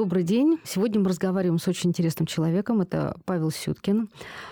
Добрый 0.00 0.22
день. 0.22 0.58
Сегодня 0.64 0.98
мы 0.98 1.10
разговариваем 1.10 1.58
с 1.58 1.68
очень 1.68 1.90
интересным 1.90 2.24
человеком. 2.24 2.80
Это 2.80 3.18
Павел 3.26 3.50
Сюткин, 3.50 4.08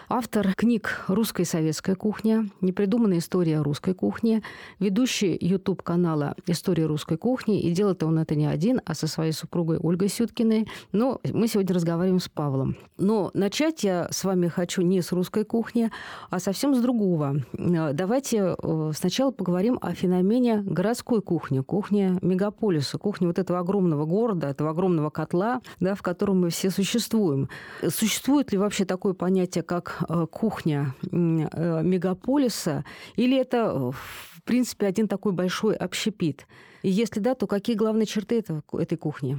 автор 0.09 0.55
книг 0.55 1.05
«Русская 1.09 1.43
и 1.43 1.47
советская 1.47 1.95
кухня», 1.95 2.49
«Непридуманная 2.61 3.19
история 3.19 3.61
русской 3.61 3.95
кухни», 3.95 4.43
ведущий 4.79 5.37
YouTube-канала 5.41 6.35
«История 6.47 6.87
русской 6.87 7.17
кухни». 7.17 7.61
И 7.61 7.71
делает 7.73 8.03
он 8.03 8.19
это 8.19 8.35
не 8.35 8.47
один, 8.47 8.81
а 8.85 8.95
со 8.95 9.07
своей 9.07 9.33
супругой 9.33 9.79
Ольгой 9.79 10.09
Сюткиной. 10.09 10.69
Но 10.93 11.21
мы 11.33 11.47
сегодня 11.49 11.75
разговариваем 11.75 12.21
с 12.21 12.29
Павлом. 12.29 12.77
Но 12.97 13.31
начать 13.35 13.85
я 13.85 14.09
с 14.11 14.25
вами 14.25 14.49
хочу 14.49 14.83
не 14.83 15.03
с 15.03 15.13
русской 15.13 15.45
кухни, 15.45 15.91
а 16.31 16.41
совсем 16.41 16.75
с 16.75 16.81
другого. 16.81 17.37
Давайте 17.53 18.57
э, 18.61 18.93
сначала 18.95 19.31
поговорим 19.31 19.79
о 19.83 19.93
феномене 19.95 20.63
городской 20.63 21.21
кухни, 21.21 21.61
кухни 21.61 22.19
мегаполиса, 22.23 22.99
кухни 22.99 23.27
вот 23.27 23.39
этого 23.39 23.59
огромного 23.59 24.07
города, 24.07 24.49
этого 24.49 24.71
огромного 24.71 25.11
котла, 25.11 25.61
да, 25.81 25.95
в 25.95 26.03
котором 26.03 26.41
мы 26.41 26.51
все 26.51 26.71
существуем. 26.71 27.49
Существует 27.87 28.53
ли 28.53 28.59
вообще 28.59 28.85
такое 28.85 29.13
понятие, 29.13 29.63
как 29.63 29.98
э, 29.98 29.98
кухня 30.31 30.95
э, 31.03 31.83
мегаполиса, 31.83 32.85
или 33.17 33.39
это, 33.39 33.93
в 33.93 34.43
принципе, 34.45 34.87
один 34.87 35.09
такой 35.09 35.33
большой 35.33 35.75
общепит? 35.75 36.47
И 36.83 36.89
если 36.89 37.21
да, 37.21 37.35
то 37.35 37.47
какие 37.47 37.77
главные 37.77 38.07
черты 38.07 38.39
этого, 38.39 38.63
этой 38.73 38.97
кухни? 38.97 39.39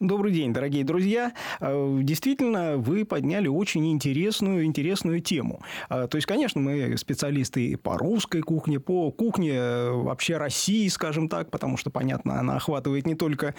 Добрый 0.00 0.30
день, 0.30 0.52
дорогие 0.52 0.84
друзья. 0.84 1.32
Э, 1.58 2.00
действительно, 2.02 2.76
вы 2.76 3.06
подняли 3.06 3.48
очень 3.48 3.90
интересную, 3.90 4.66
интересную 4.66 5.22
тему. 5.22 5.62
Э, 5.88 6.06
то 6.06 6.16
есть, 6.16 6.26
конечно, 6.26 6.60
мы 6.60 6.98
специалисты 6.98 7.78
по 7.78 7.96
русской 7.96 8.42
кухне, 8.42 8.78
по 8.78 9.10
кухне 9.10 9.52
э, 9.54 9.90
вообще 9.90 10.36
России, 10.36 10.86
скажем 10.88 11.30
так, 11.30 11.50
потому 11.50 11.78
что, 11.78 11.88
понятно, 11.88 12.38
она 12.38 12.56
охватывает 12.56 13.06
не 13.06 13.14
только 13.14 13.54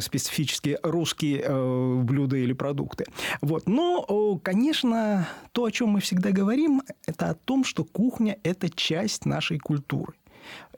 специфически 0.00 0.78
русские 0.82 2.02
блюда 2.02 2.36
или 2.36 2.52
продукты. 2.52 3.06
Вот. 3.40 3.66
Но, 3.66 4.38
конечно, 4.42 5.26
то, 5.52 5.64
о 5.64 5.70
чем 5.70 5.88
мы 5.90 6.00
всегда 6.00 6.32
говорим, 6.32 6.82
это 7.06 7.30
о 7.30 7.34
том, 7.34 7.64
что 7.64 7.84
кухня– 7.84 8.36
это 8.42 8.68
часть 8.68 9.24
нашей 9.24 9.58
культуры. 9.58 10.12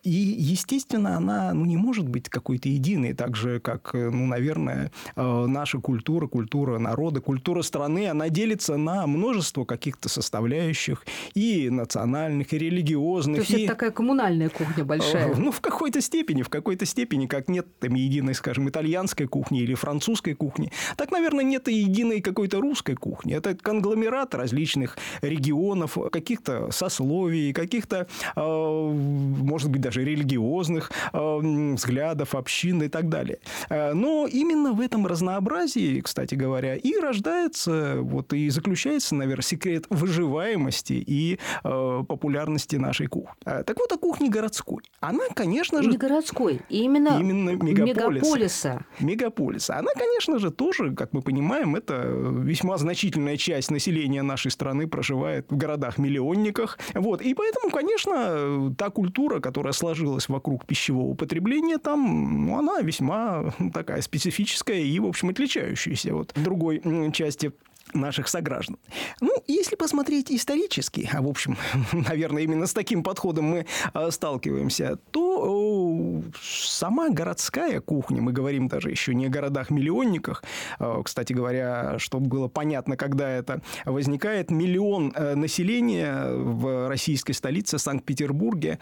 И, 0.02 0.10
естественно, 0.10 1.16
она 1.16 1.52
ну, 1.52 1.66
не 1.66 1.76
может 1.76 2.08
быть 2.08 2.28
какой-то 2.28 2.68
единой, 2.68 3.12
так 3.12 3.36
же, 3.36 3.60
как, 3.60 3.90
э, 3.94 4.08
ну, 4.10 4.26
наверное, 4.26 4.92
э, 5.14 5.46
наша 5.46 5.78
культура, 5.78 6.26
культура 6.26 6.78
народа, 6.78 7.20
культура 7.20 7.60
страны, 7.62 8.08
она 8.08 8.30
делится 8.30 8.76
на 8.78 9.06
множество 9.06 9.64
каких-то 9.64 10.08
составляющих 10.08 11.04
и 11.34 11.68
национальных, 11.68 12.52
и 12.54 12.58
религиозных. 12.58 13.36
То 13.36 13.40
есть, 13.42 13.50
и... 13.50 13.64
это 13.64 13.74
такая 13.74 13.90
коммунальная 13.90 14.48
кухня 14.48 14.84
большая? 14.84 15.34
Ну, 15.34 15.52
в 15.52 15.60
какой-то 15.60 16.00
степени, 16.00 16.42
в 16.42 16.48
какой-то 16.48 16.86
степени, 16.86 17.26
как 17.26 17.48
нет 17.48 17.66
там 17.78 17.94
единой, 17.94 18.34
скажем, 18.34 18.68
итальянской 18.70 19.26
кухни 19.26 19.60
или 19.60 19.74
французской 19.74 20.32
кухни, 20.32 20.72
так, 20.96 21.10
наверное, 21.10 21.44
нет 21.44 21.68
и 21.68 21.74
единой 21.74 22.22
какой-то 22.22 22.60
русской 22.60 22.94
кухни. 22.94 23.34
Это 23.34 23.54
конгломерат 23.54 24.34
различных 24.34 24.96
регионов, 25.20 25.98
каких-то 26.10 26.70
сословий, 26.70 27.52
каких-то, 27.52 28.06
э, 28.34 28.40
может 28.40 29.70
быть, 29.70 29.82
даже 29.82 29.89
религиозных 29.96 30.90
э, 31.12 31.38
взглядов, 31.74 32.34
общин 32.34 32.82
и 32.82 32.88
так 32.88 33.08
далее. 33.08 33.38
Э, 33.68 33.92
но 33.92 34.26
именно 34.26 34.72
в 34.72 34.80
этом 34.80 35.06
разнообразии, 35.06 36.00
кстати 36.00 36.34
говоря, 36.34 36.76
и 36.76 36.96
рождается, 36.96 37.98
вот 38.00 38.32
и 38.32 38.48
заключается, 38.50 39.14
наверное, 39.14 39.42
секрет 39.42 39.86
выживаемости 39.90 41.02
и 41.06 41.38
э, 41.64 42.04
популярности 42.06 42.76
нашей 42.76 43.06
кухни. 43.06 43.34
Так 43.44 43.78
вот, 43.78 43.92
о 43.92 43.98
кухне 43.98 44.28
городской. 44.28 44.82
Она, 45.00 45.24
конечно 45.34 45.82
же... 45.82 45.90
Не 45.90 45.96
городской, 45.96 46.60
именно, 46.68 47.18
именно 47.20 47.50
мегаполиса. 47.50 48.26
мегаполиса. 48.26 48.84
Мегаполиса. 49.00 49.76
Она, 49.78 49.90
конечно 49.96 50.38
же, 50.38 50.50
тоже, 50.50 50.94
как 50.94 51.12
мы 51.12 51.22
понимаем, 51.22 51.76
это 51.76 52.02
весьма 52.04 52.76
значительная 52.78 53.36
часть 53.36 53.70
населения 53.70 54.22
нашей 54.22 54.50
страны 54.50 54.86
проживает 54.86 55.46
в 55.50 55.56
городах-миллионниках. 55.56 56.78
Вот. 56.94 57.22
И 57.22 57.34
поэтому, 57.34 57.70
конечно, 57.70 58.74
та 58.76 58.90
культура, 58.90 59.40
которая 59.40 59.72
сложилась 59.80 60.28
вокруг 60.28 60.66
пищевого 60.66 61.14
потребления, 61.14 61.78
там 61.78 62.46
ну, 62.46 62.58
она 62.58 62.80
весьма 62.80 63.52
такая 63.72 64.02
специфическая 64.02 64.78
и, 64.78 64.98
в 65.00 65.06
общем, 65.06 65.30
отличающаяся 65.30 66.14
от 66.14 66.32
другой 66.36 66.82
части 67.12 67.52
наших 67.94 68.28
сограждан. 68.28 68.78
Ну, 69.20 69.32
если 69.46 69.76
посмотреть 69.76 70.30
исторически, 70.30 71.08
а 71.12 71.22
в 71.22 71.28
общем, 71.28 71.56
наверное, 71.92 72.42
именно 72.42 72.66
с 72.66 72.72
таким 72.72 73.02
подходом 73.02 73.44
мы 73.44 73.66
э, 73.94 74.10
сталкиваемся, 74.10 74.98
то 75.10 76.22
сама 76.42 77.10
городская 77.10 77.80
кухня, 77.80 78.22
мы 78.22 78.32
говорим 78.32 78.68
даже 78.68 78.90
еще 78.90 79.14
не 79.14 79.26
о 79.26 79.28
городах-миллионниках, 79.28 80.42
э, 80.78 81.02
кстати 81.04 81.32
говоря, 81.32 81.98
чтобы 81.98 82.26
было 82.26 82.48
понятно, 82.48 82.96
когда 82.96 83.28
это 83.28 83.62
возникает, 83.84 84.50
миллион 84.50 85.12
э, 85.14 85.34
населения 85.34 86.32
в 86.32 86.88
российской 86.88 87.32
столице 87.32 87.78
Санкт-Петербурге 87.78 88.78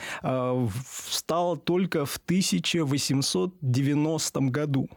стал 1.11 1.57
только 1.57 2.05
в 2.05 2.17
1890 2.17 4.41
году. 4.41 4.89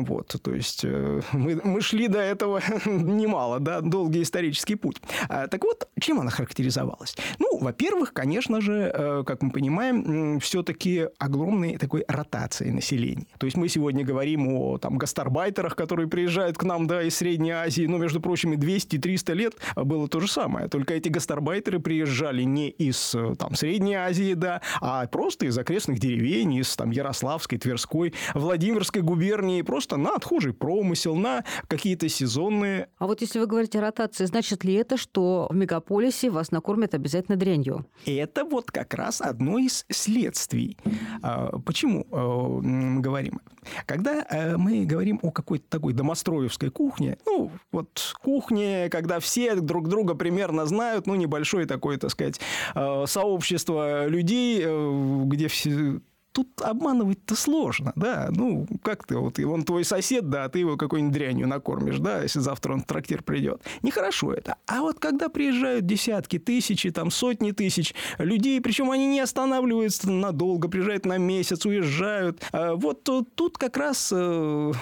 Вот, 0.00 0.36
то 0.42 0.54
есть 0.54 0.84
э, 0.84 1.20
мы, 1.32 1.60
мы 1.62 1.80
шли 1.80 2.08
до 2.08 2.18
этого 2.18 2.60
немало, 2.86 3.60
да, 3.60 3.80
долгий 3.80 4.22
исторический 4.22 4.74
путь. 4.74 5.00
А, 5.28 5.46
так 5.46 5.62
вот, 5.62 5.88
чем 6.00 6.20
она 6.20 6.30
характеризовалась? 6.30 7.16
Ну, 7.38 7.58
во-первых, 7.58 8.12
конечно 8.12 8.60
же, 8.60 8.90
э, 8.92 9.24
как 9.26 9.42
мы 9.42 9.50
понимаем, 9.50 10.40
все-таки 10.40 11.08
огромной 11.18 11.78
такой 11.78 12.04
ротацией 12.08 12.72
населения. 12.72 13.26
То 13.38 13.46
есть 13.46 13.56
мы 13.56 13.68
сегодня 13.68 14.04
говорим 14.04 14.48
о 14.48 14.78
там 14.78 14.98
гастарбайтерах, 14.98 15.76
которые 15.76 16.08
приезжают 16.08 16.58
к 16.58 16.64
нам, 16.64 16.86
да, 16.86 17.02
из 17.02 17.16
Средней 17.16 17.52
Азии, 17.52 17.86
но, 17.86 17.98
между 17.98 18.20
прочим, 18.20 18.52
200-300 18.54 19.34
лет 19.34 19.54
было 19.76 20.08
то 20.08 20.20
же 20.20 20.28
самое. 20.28 20.68
Только 20.68 20.94
эти 20.94 21.08
гастарбайтеры 21.08 21.78
приезжали 21.78 22.42
не 22.42 22.68
из 22.68 23.14
там 23.38 23.54
Средней 23.54 23.94
Азии, 23.94 24.34
да, 24.34 24.60
а 24.80 25.06
просто 25.06 25.46
из 25.46 25.56
окрестных 25.56 25.98
деревень, 25.98 26.54
из 26.54 26.74
там 26.76 26.90
Ярославской, 26.90 27.58
Тверской, 27.58 28.14
Владимирской 28.34 29.02
губернии, 29.02 29.62
просто 29.62 29.85
на 29.94 30.10
отхожий 30.10 30.52
промысел, 30.52 31.14
на 31.14 31.44
какие-то 31.68 32.08
сезонные... 32.08 32.88
А 32.98 33.06
вот 33.06 33.20
если 33.20 33.38
вы 33.38 33.46
говорите 33.46 33.78
о 33.78 33.82
ротации, 33.82 34.24
значит 34.24 34.64
ли 34.64 34.74
это, 34.74 34.96
что 34.96 35.46
в 35.50 35.54
мегаполисе 35.54 36.30
вас 36.30 36.50
накормят 36.50 36.94
обязательно 36.94 37.36
дрянью? 37.36 37.86
Это 38.04 38.44
вот 38.44 38.72
как 38.72 38.94
раз 38.94 39.20
одно 39.20 39.58
из 39.58 39.86
следствий. 39.88 40.76
А, 41.22 41.58
почему 41.60 42.06
а, 42.10 42.60
мы 42.60 43.00
говорим? 43.00 43.40
Когда 43.84 44.24
э, 44.30 44.56
мы 44.56 44.84
говорим 44.84 45.18
о 45.22 45.30
какой-то 45.30 45.64
такой 45.68 45.92
домостроевской 45.92 46.70
кухне, 46.70 47.18
ну, 47.26 47.50
вот 47.72 48.14
кухне, 48.22 48.88
когда 48.90 49.20
все 49.20 49.54
друг 49.56 49.88
друга 49.88 50.14
примерно 50.14 50.66
знают, 50.66 51.06
ну, 51.06 51.14
небольшое 51.14 51.66
такое, 51.66 51.98
так 51.98 52.10
сказать, 52.10 52.40
э, 52.74 53.04
сообщество 53.06 54.06
людей, 54.06 54.62
э, 54.64 55.22
где 55.26 55.48
все 55.48 56.00
тут 56.36 56.60
обманывать-то 56.60 57.34
сложно, 57.34 57.94
да, 57.96 58.28
ну, 58.30 58.66
как 58.82 59.06
ты, 59.06 59.16
вот, 59.16 59.38
он 59.38 59.64
твой 59.64 59.84
сосед, 59.84 60.28
да, 60.28 60.44
а 60.44 60.48
ты 60.50 60.58
его 60.58 60.76
какой-нибудь 60.76 61.14
дрянью 61.14 61.48
накормишь, 61.48 61.98
да, 61.98 62.22
если 62.22 62.40
завтра 62.40 62.74
он 62.74 62.82
в 62.82 62.84
трактир 62.84 63.22
придет. 63.22 63.62
Нехорошо 63.80 64.34
это. 64.34 64.56
А 64.66 64.82
вот 64.82 64.98
когда 64.98 65.30
приезжают 65.30 65.86
десятки, 65.86 66.38
тысячи, 66.38 66.90
там, 66.90 67.10
сотни 67.10 67.52
тысяч 67.52 67.94
людей, 68.18 68.60
причем 68.60 68.90
они 68.90 69.06
не 69.06 69.20
останавливаются 69.20 70.10
надолго, 70.10 70.68
приезжают 70.68 71.06
на 71.06 71.16
месяц, 71.16 71.64
уезжают, 71.64 72.42
а 72.52 72.74
вот 72.74 73.02
тут 73.04 73.56
как 73.56 73.78
раз 73.78 74.12
э, 74.14 74.72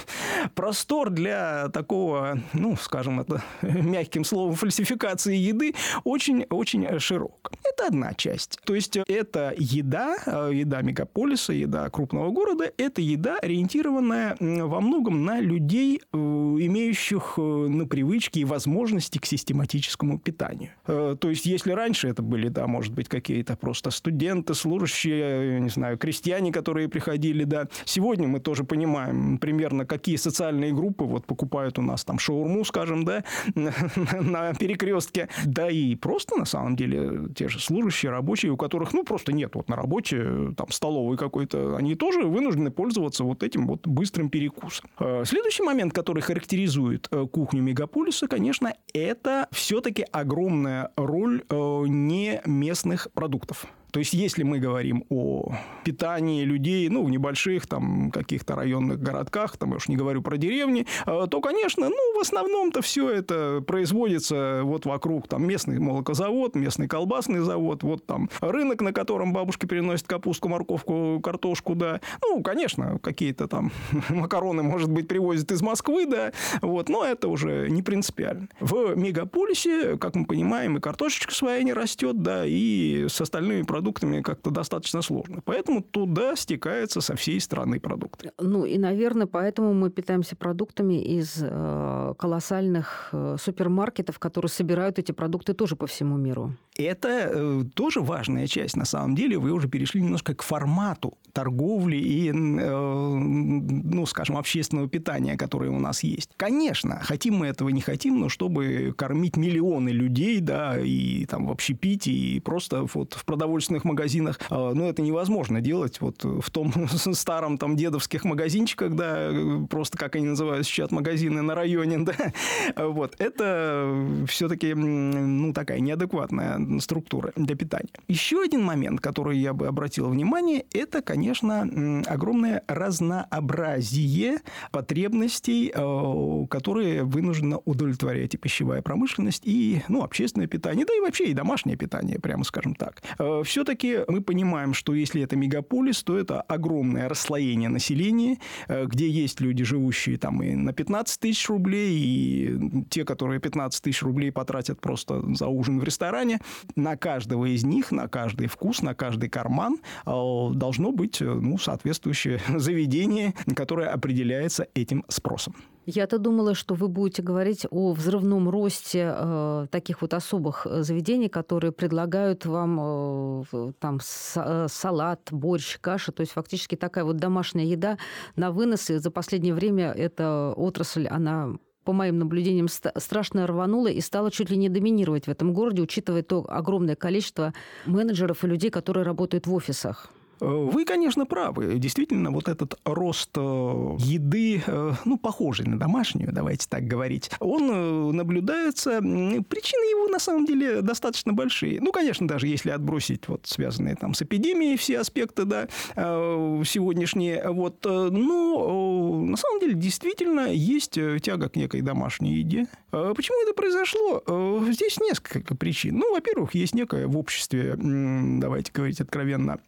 простор 0.54 1.10
для 1.10 1.68
такого, 1.68 2.40
ну, 2.54 2.74
скажем 2.76 3.20
это 3.20 3.42
мягким 3.60 4.24
словом, 4.24 4.54
фальсификации 4.54 5.36
еды 5.36 5.74
очень-очень 6.04 6.98
широк. 7.00 7.52
Это 7.64 7.88
одна 7.88 8.14
часть. 8.14 8.58
То 8.64 8.74
есть, 8.74 8.96
это 8.96 9.52
еда, 9.58 10.16
э, 10.24 10.50
еда 10.54 10.80
мегаполиса, 10.80 11.01
мегаполиса, 11.02 11.52
еда 11.52 11.90
крупного 11.90 12.30
города– 12.30 12.70
это 12.76 13.00
еда, 13.00 13.38
ориентированная 13.38 14.36
во 14.40 14.80
многом 14.80 15.24
на 15.24 15.40
людей, 15.40 16.00
э, 16.00 16.16
имеющих 16.16 17.34
э, 17.36 17.40
на 17.42 17.86
привычки 17.86 18.40
и 18.40 18.44
возможности 18.44 19.18
к 19.18 19.26
систематическому 19.26 20.18
питанию. 20.18 20.70
Э, 20.86 21.16
то 21.18 21.28
есть, 21.28 21.46
если 21.46 21.72
раньше 21.72 22.08
это 22.08 22.22
были, 22.22 22.48
да, 22.48 22.66
может 22.66 22.92
быть, 22.92 23.08
какие-то 23.08 23.56
просто 23.56 23.90
студенты, 23.90 24.54
служащие, 24.54 25.60
не 25.60 25.70
знаю, 25.70 25.98
крестьяне, 25.98 26.52
которые 26.52 26.88
приходили, 26.88 27.44
да. 27.44 27.66
Сегодня 27.84 28.28
мы 28.28 28.40
тоже 28.40 28.64
понимаем 28.64 29.38
примерно, 29.38 29.84
какие 29.84 30.16
социальные 30.16 30.72
группы 30.72 31.04
вот 31.04 31.26
покупают 31.26 31.78
у 31.78 31.82
нас 31.82 32.04
там 32.04 32.18
шаурму, 32.18 32.64
скажем, 32.64 33.04
да, 33.04 33.24
на 33.54 34.54
перекрестке. 34.54 35.28
Да 35.44 35.68
и 35.70 35.96
просто, 35.96 36.36
на 36.36 36.44
самом 36.44 36.76
деле, 36.76 37.28
те 37.34 37.48
же 37.48 37.60
служащие, 37.60 38.12
рабочие, 38.12 38.52
у 38.52 38.56
которых, 38.56 38.92
ну, 38.92 39.04
просто 39.04 39.32
нет 39.32 39.54
вот 39.54 39.68
на 39.68 39.76
работе 39.76 40.52
там 40.56 40.70
стол 40.70 40.91
столовой 40.92 41.16
какой-то, 41.16 41.76
они 41.76 41.94
тоже 41.94 42.22
вынуждены 42.22 42.70
пользоваться 42.70 43.24
вот 43.24 43.42
этим 43.42 43.66
вот 43.66 43.86
быстрым 43.86 44.28
перекусом. 44.28 44.90
Э, 44.98 45.24
следующий 45.24 45.62
момент, 45.62 45.92
который 45.92 46.22
характеризует 46.22 47.08
э, 47.10 47.26
кухню 47.26 47.62
мегаполиса, 47.62 48.28
конечно, 48.28 48.74
это 48.92 49.48
все-таки 49.52 50.04
огромная 50.12 50.90
роль 50.96 51.42
э, 51.48 51.84
не 51.86 52.42
местных 52.44 53.08
продуктов. 53.12 53.66
То 53.92 53.98
есть, 53.98 54.14
если 54.14 54.42
мы 54.42 54.58
говорим 54.58 55.04
о 55.10 55.52
питании 55.84 56.44
людей, 56.44 56.88
ну, 56.88 57.04
в 57.04 57.10
небольших 57.10 57.66
там 57.66 58.10
каких-то 58.10 58.54
районных 58.54 59.02
городках, 59.02 59.58
там 59.58 59.70
я 59.70 59.76
уж 59.76 59.88
не 59.88 59.96
говорю 59.96 60.22
про 60.22 60.38
деревни, 60.38 60.86
э, 61.04 61.26
то, 61.30 61.40
конечно, 61.42 61.90
ну, 61.90 62.18
в 62.18 62.20
основном-то 62.20 62.80
все 62.80 63.10
это 63.10 63.62
производится 63.66 64.62
вот 64.64 64.86
вокруг 64.86 65.28
там 65.28 65.46
местный 65.46 65.78
молокозавод, 65.78 66.54
местный 66.54 66.88
колбасный 66.88 67.40
завод, 67.40 67.82
вот 67.82 68.06
там 68.06 68.30
рынок, 68.40 68.80
на 68.80 68.94
котором 68.94 69.34
бабушки 69.34 69.66
переносят 69.66 70.08
капусту, 70.08 70.48
морковку, 70.48 71.20
картошку, 71.22 71.74
да. 71.74 72.00
Ну, 72.22 72.42
конечно, 72.42 72.98
какие-то 72.98 73.46
там 73.46 73.72
макароны, 74.08 74.62
может 74.62 74.90
быть, 74.90 75.06
привозят 75.06 75.52
из 75.52 75.60
Москвы, 75.60 76.06
да, 76.06 76.32
вот, 76.62 76.88
но 76.88 77.04
это 77.04 77.28
уже 77.28 77.68
не 77.68 77.82
принципиально. 77.82 78.48
В 78.58 78.94
мегаполисе, 78.96 79.98
как 79.98 80.14
мы 80.14 80.24
понимаем, 80.24 80.78
и 80.78 80.80
картошечка 80.80 81.34
своя 81.34 81.62
не 81.62 81.74
растет, 81.74 82.22
да, 82.22 82.46
и 82.46 83.06
с 83.06 83.20
остальными 83.20 83.60
продуктами 83.60 83.81
как-то 84.22 84.50
достаточно 84.50 85.02
сложно. 85.02 85.40
Поэтому 85.44 85.82
туда 85.82 86.36
стекается 86.36 87.00
со 87.00 87.14
всей 87.16 87.40
страны 87.40 87.80
продукты. 87.80 88.32
Ну, 88.38 88.64
и, 88.64 88.78
наверное, 88.78 89.26
поэтому 89.26 89.74
мы 89.74 89.90
питаемся 89.90 90.36
продуктами 90.36 91.02
из 91.02 91.38
э, 91.40 92.14
колоссальных 92.18 93.08
э, 93.12 93.36
супермаркетов, 93.40 94.18
которые 94.18 94.50
собирают 94.50 94.98
эти 94.98 95.12
продукты 95.12 95.54
тоже 95.54 95.76
по 95.76 95.86
всему 95.86 96.16
миру. 96.16 96.56
Это 96.76 97.30
э, 97.30 97.64
тоже 97.74 98.00
важная 98.00 98.46
часть. 98.46 98.76
На 98.76 98.86
самом 98.86 99.14
деле 99.14 99.38
вы 99.38 99.52
уже 99.52 99.68
перешли 99.68 100.00
немножко 100.00 100.34
к 100.34 100.42
формату 100.42 101.18
торговли 101.32 101.96
и, 101.96 102.30
э, 102.30 102.32
ну, 102.32 104.06
скажем, 104.06 104.36
общественного 104.36 104.88
питания, 104.88 105.36
которое 105.36 105.70
у 105.70 105.78
нас 105.78 106.02
есть. 106.02 106.30
Конечно, 106.36 107.00
хотим 107.02 107.36
мы 107.36 107.46
этого, 107.46 107.68
не 107.70 107.80
хотим, 107.80 108.20
но 108.20 108.28
чтобы 108.28 108.94
кормить 108.96 109.36
миллионы 109.36 109.90
людей, 109.90 110.40
да, 110.40 110.78
и 110.78 111.26
там 111.26 111.46
вообще 111.46 111.74
пить, 111.74 112.06
и 112.06 112.40
просто 112.40 112.86
вот 112.94 113.14
в 113.14 113.24
продовольственных 113.24 113.84
магазинах, 113.84 114.40
э, 114.50 114.72
ну, 114.74 114.88
это 114.88 115.02
невозможно 115.02 115.60
делать 115.60 116.00
вот 116.00 116.24
в 116.24 116.50
том 116.50 116.72
старом 117.12 117.58
там 117.58 117.76
дедовских 117.76 118.24
магазинчиках, 118.24 118.94
да, 118.94 119.30
просто 119.68 119.98
как 119.98 120.16
они 120.16 120.26
называют 120.26 120.66
сейчас 120.66 120.90
магазины 120.90 121.42
на 121.42 121.54
районе, 121.54 121.98
да, 122.04 122.32
вот, 122.76 123.14
это 123.18 124.24
все-таки, 124.26 124.74
ну, 124.74 125.52
такая 125.52 125.80
неадекватная 125.80 126.62
структуры 126.80 127.32
для 127.36 127.56
питания. 127.56 127.92
Еще 128.08 128.42
один 128.42 128.62
момент, 128.62 129.00
который 129.00 129.38
я 129.38 129.52
бы 129.52 129.66
обратил 129.66 130.08
внимание, 130.08 130.64
это, 130.72 131.02
конечно, 131.02 131.62
огромное 132.06 132.62
разнообразие 132.68 134.38
потребностей, 134.70 135.72
э, 135.74 136.46
которые 136.48 137.04
вынуждена 137.04 137.58
удовлетворять 137.64 138.34
и 138.34 138.38
пищевая 138.38 138.82
промышленность, 138.82 139.42
и 139.44 139.82
ну, 139.88 140.02
общественное 140.02 140.46
питание, 140.46 140.86
да 140.86 140.94
и 140.94 141.00
вообще 141.00 141.26
и 141.26 141.34
домашнее 141.34 141.76
питание, 141.76 142.18
прямо 142.18 142.44
скажем 142.44 142.74
так. 142.74 143.02
Э, 143.18 143.42
Все-таки 143.44 144.00
мы 144.08 144.20
понимаем, 144.20 144.74
что 144.74 144.94
если 144.94 145.22
это 145.22 145.36
мегаполис, 145.36 146.02
то 146.02 146.16
это 146.16 146.40
огромное 146.42 147.08
расслоение 147.08 147.68
населения, 147.68 148.38
э, 148.68 148.86
где 148.86 149.08
есть 149.08 149.40
люди, 149.40 149.64
живущие 149.64 150.18
там 150.18 150.42
и 150.42 150.54
на 150.54 150.72
15 150.72 151.20
тысяч 151.20 151.48
рублей, 151.48 151.92
и 151.94 152.84
те, 152.90 153.04
которые 153.04 153.40
15 153.40 153.82
тысяч 153.82 154.02
рублей 154.02 154.32
потратят 154.32 154.80
просто 154.80 155.22
за 155.34 155.46
ужин 155.46 155.78
в 155.78 155.84
ресторане, 155.84 156.40
на 156.76 156.96
каждого 156.96 157.46
из 157.46 157.64
них, 157.64 157.92
на 157.92 158.08
каждый 158.08 158.46
вкус, 158.46 158.82
на 158.82 158.94
каждый 158.94 159.28
карман 159.28 159.78
э, 160.06 160.10
должно 160.54 160.92
быть 160.92 161.20
э, 161.20 161.24
ну, 161.24 161.58
соответствующее 161.58 162.40
заведение, 162.56 163.34
которое 163.54 163.88
определяется 163.88 164.66
этим 164.74 165.04
спросом. 165.08 165.54
Я-то 165.84 166.18
думала, 166.18 166.54
что 166.54 166.74
вы 166.74 166.86
будете 166.86 167.22
говорить 167.22 167.66
о 167.70 167.92
взрывном 167.92 168.48
росте 168.48 169.12
э, 169.16 169.66
таких 169.70 170.00
вот 170.00 170.14
особых 170.14 170.64
э, 170.64 170.82
заведений, 170.84 171.28
которые 171.28 171.72
предлагают 171.72 172.46
вам 172.46 173.42
э, 173.52 173.72
там 173.80 173.98
с, 174.00 174.68
салат, 174.70 175.28
борщ, 175.32 175.78
каша, 175.80 176.12
то 176.12 176.20
есть 176.20 176.32
фактически 176.32 176.76
такая 176.76 177.02
вот 177.02 177.16
домашняя 177.16 177.66
еда 177.66 177.98
на 178.36 178.52
вынос. 178.52 178.90
И 178.90 178.98
за 178.98 179.10
последнее 179.10 179.54
время 179.54 179.90
эта 179.90 180.52
отрасль, 180.56 181.08
она 181.08 181.56
по 181.84 181.92
моим 181.92 182.18
наблюдениям, 182.18 182.68
страшно 182.68 183.46
рванула 183.46 183.88
и 183.88 184.00
стала 184.00 184.30
чуть 184.30 184.50
ли 184.50 184.56
не 184.56 184.68
доминировать 184.68 185.26
в 185.26 185.30
этом 185.30 185.52
городе, 185.52 185.82
учитывая 185.82 186.22
то 186.22 186.44
огромное 186.48 186.96
количество 186.96 187.52
менеджеров 187.86 188.44
и 188.44 188.46
людей, 188.46 188.70
которые 188.70 189.04
работают 189.04 189.46
в 189.46 189.54
офисах. 189.54 190.10
Вы, 190.40 190.84
конечно, 190.84 191.24
правы. 191.24 191.78
Действительно, 191.78 192.30
вот 192.30 192.48
этот 192.48 192.78
рост 192.84 193.30
э, 193.36 193.40
еды, 193.40 194.62
э, 194.66 194.92
ну, 195.04 195.16
похожий 195.16 195.66
на 195.66 195.78
домашнюю, 195.78 196.32
давайте 196.32 196.66
так 196.68 196.84
говорить, 196.84 197.30
он 197.38 197.70
э, 197.70 198.12
наблюдается. 198.12 199.00
Причины 199.00 199.84
его, 199.90 200.08
на 200.08 200.18
самом 200.18 200.44
деле, 200.44 200.82
достаточно 200.82 201.32
большие. 201.32 201.80
Ну, 201.80 201.92
конечно, 201.92 202.26
даже 202.26 202.48
если 202.48 202.70
отбросить 202.70 203.28
вот 203.28 203.46
связанные 203.46 203.94
там 203.94 204.14
с 204.14 204.22
эпидемией 204.22 204.76
все 204.76 204.98
аспекты, 204.98 205.44
да, 205.44 205.68
сегодняшние, 205.94 207.48
вот, 207.48 207.84
но 207.84 209.22
на 209.24 209.36
самом 209.36 209.60
деле 209.60 209.74
действительно 209.74 210.48
есть 210.52 210.98
тяга 211.22 211.48
к 211.48 211.56
некой 211.56 211.82
домашней 211.82 212.34
еде. 212.34 212.66
Почему 212.90 213.42
это 213.42 213.54
произошло? 213.54 214.22
Здесь 214.70 214.98
несколько 214.98 215.54
причин. 215.54 215.98
Ну, 215.98 216.12
во-первых, 216.12 216.54
есть 216.54 216.74
некое 216.74 217.06
в 217.06 217.16
обществе, 217.16 217.74
давайте 217.76 218.72
говорить 218.72 219.00
откровенно, 219.00 219.58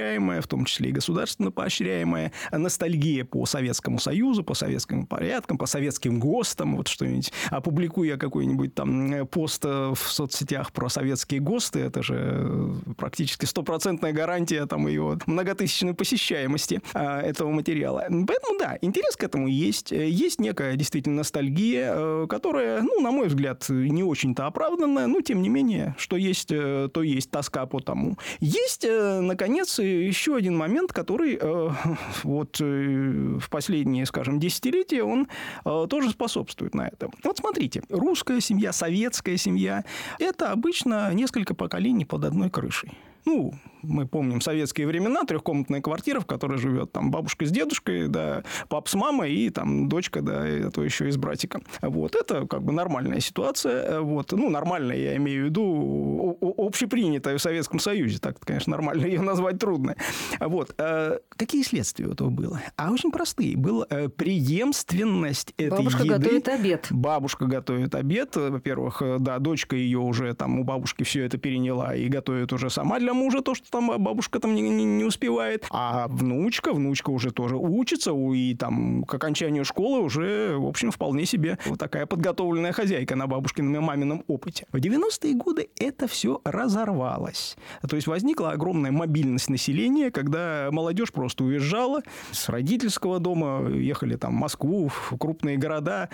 поощряемая, 0.00 0.40
в 0.40 0.46
том 0.46 0.64
числе 0.64 0.90
и 0.90 0.92
государственно 0.92 1.50
поощряемая, 1.50 2.32
ностальгия 2.50 3.24
по 3.24 3.46
Советскому 3.46 3.98
Союзу, 3.98 4.42
по 4.42 4.54
советским 4.54 5.06
порядкам, 5.06 5.58
по 5.58 5.66
советским 5.66 6.18
ГОСТам, 6.18 6.76
вот 6.76 6.88
что-нибудь. 6.88 7.32
Опубликую 7.50 8.08
я 8.08 8.16
какой-нибудь 8.16 8.74
там 8.74 9.26
пост 9.26 9.64
в 9.64 9.96
соцсетях 9.96 10.72
про 10.72 10.88
советские 10.88 11.40
ГОСТы, 11.40 11.80
это 11.80 12.02
же 12.02 12.74
практически 12.96 13.44
стопроцентная 13.44 14.12
гарантия 14.12 14.66
там 14.66 14.86
ее 14.86 15.18
многотысячной 15.26 15.94
посещаемости 15.94 16.80
этого 16.94 17.50
материала. 17.50 18.06
Поэтому, 18.08 18.58
да, 18.58 18.78
интерес 18.80 19.16
к 19.16 19.24
этому 19.24 19.48
есть. 19.48 19.90
Есть 19.90 20.40
некая 20.40 20.76
действительно 20.76 21.16
ностальгия, 21.16 21.92
э, 21.94 22.26
которая, 22.28 22.82
ну, 22.82 23.00
на 23.00 23.10
мой 23.10 23.28
взгляд, 23.28 23.66
не 23.68 24.02
очень-то 24.02 24.46
оправданная, 24.46 25.06
но, 25.06 25.20
тем 25.20 25.42
не 25.42 25.48
менее, 25.48 25.94
что 25.98 26.16
есть, 26.16 26.50
э, 26.50 26.88
то 26.92 27.02
есть 27.02 27.30
тоска 27.30 27.66
по 27.66 27.80
тому. 27.80 28.16
Есть, 28.40 28.84
э, 28.84 29.20
наконец, 29.20 29.79
наконец, 29.80 30.08
еще 30.08 30.36
один 30.36 30.56
момент, 30.56 30.92
который 30.92 31.38
э, 31.40 31.70
вот 32.22 32.60
э, 32.60 33.38
в 33.40 33.48
последние, 33.50 34.06
скажем, 34.06 34.38
десятилетия, 34.38 35.02
он 35.02 35.28
э, 35.64 35.86
тоже 35.88 36.10
способствует 36.10 36.74
на 36.74 36.88
это. 36.88 37.10
Вот 37.24 37.38
смотрите, 37.38 37.82
русская 37.88 38.40
семья, 38.40 38.72
советская 38.72 39.36
семья– 39.36 39.84
это 40.18 40.52
обычно 40.52 41.12
несколько 41.14 41.54
поколений 41.54 42.04
под 42.04 42.24
одной 42.24 42.50
крышей. 42.50 42.90
Ну, 43.24 43.54
мы 43.82 44.06
помним 44.06 44.40
советские 44.40 44.86
времена, 44.86 45.24
трехкомнатная 45.24 45.80
квартира, 45.80 46.20
в 46.20 46.26
которой 46.26 46.58
живет 46.58 46.92
там 46.92 47.10
бабушка 47.10 47.46
с 47.46 47.50
дедушкой, 47.50 48.08
да, 48.08 48.42
пап 48.68 48.88
с 48.88 48.94
мамой 48.94 49.32
и 49.32 49.50
там 49.50 49.88
дочка, 49.88 50.22
да, 50.22 50.42
а 50.44 50.70
то 50.70 50.84
еще 50.84 51.08
и 51.08 51.10
с 51.10 51.16
братиком. 51.16 51.62
Вот, 51.82 52.14
это 52.14 52.46
как 52.46 52.62
бы 52.62 52.72
нормальная 52.72 53.20
ситуация. 53.20 54.00
Вот, 54.00 54.32
ну, 54.32 54.50
нормальная, 54.50 54.96
я 54.96 55.16
имею 55.16 55.42
в 55.42 55.44
виду, 55.46 56.38
общепринятая 56.58 57.38
в 57.38 57.42
Советском 57.42 57.78
Союзе. 57.78 58.18
Так, 58.18 58.38
конечно, 58.40 58.70
нормально 58.70 59.06
ее 59.06 59.20
назвать 59.20 59.58
трудно. 59.58 59.96
Вот. 60.38 60.74
А 60.78 61.18
какие 61.30 61.62
следствия 61.62 62.06
у 62.06 62.12
этого 62.12 62.30
было? 62.30 62.60
А 62.76 62.90
очень 62.90 63.10
простые. 63.10 63.56
Была 63.56 63.86
э, 63.90 64.08
преемственность 64.08 65.54
этой 65.56 65.70
Бабушка 65.70 66.02
еды. 66.04 66.18
готовит 66.18 66.48
обед. 66.48 66.86
Бабушка 66.90 67.46
готовит 67.46 67.94
обед. 67.94 68.36
Во-первых, 68.36 69.02
э, 69.02 69.16
да, 69.18 69.38
дочка 69.38 69.76
ее 69.76 69.98
уже 69.98 70.34
там 70.34 70.58
у 70.58 70.64
бабушки 70.64 71.02
все 71.02 71.24
это 71.24 71.38
переняла 71.38 71.94
и 71.94 72.08
готовит 72.08 72.52
уже 72.52 72.70
сама 72.70 72.98
для 72.98 73.14
мужа 73.14 73.40
то, 73.40 73.54
что 73.54 73.69
там 73.70 74.02
бабушка 74.02 74.40
там 74.40 74.54
не, 74.54 74.62
не, 74.62 74.84
не 74.84 75.04
успевает. 75.04 75.66
А 75.70 76.08
внучка, 76.08 76.72
внучка 76.72 77.10
уже 77.10 77.30
тоже 77.30 77.56
учится, 77.56 78.12
и 78.12 78.54
там 78.54 79.04
к 79.04 79.14
окончанию 79.14 79.64
школы 79.64 80.00
уже, 80.00 80.56
в 80.58 80.66
общем, 80.66 80.90
вполне 80.90 81.24
себе 81.26 81.58
вот 81.66 81.78
такая 81.78 82.06
подготовленная 82.06 82.72
хозяйка 82.72 83.16
на 83.16 83.26
бабушкином 83.26 83.76
и 83.76 83.78
мамином 83.78 84.24
опыте. 84.26 84.66
В 84.72 84.76
90-е 84.76 85.34
годы 85.34 85.68
это 85.78 86.08
все 86.08 86.40
разорвалось. 86.44 87.56
То 87.88 87.96
есть 87.96 88.08
возникла 88.08 88.50
огромная 88.52 88.90
мобильность 88.90 89.48
населения, 89.48 90.10
когда 90.10 90.68
молодежь 90.70 91.12
просто 91.12 91.44
уезжала 91.44 92.02
с 92.32 92.48
родительского 92.48 93.20
дома, 93.20 93.68
ехали 93.70 94.16
там 94.16 94.36
в 94.36 94.40
Москву, 94.40 94.88
в 94.88 95.16
крупные 95.18 95.56
города, 95.56 96.08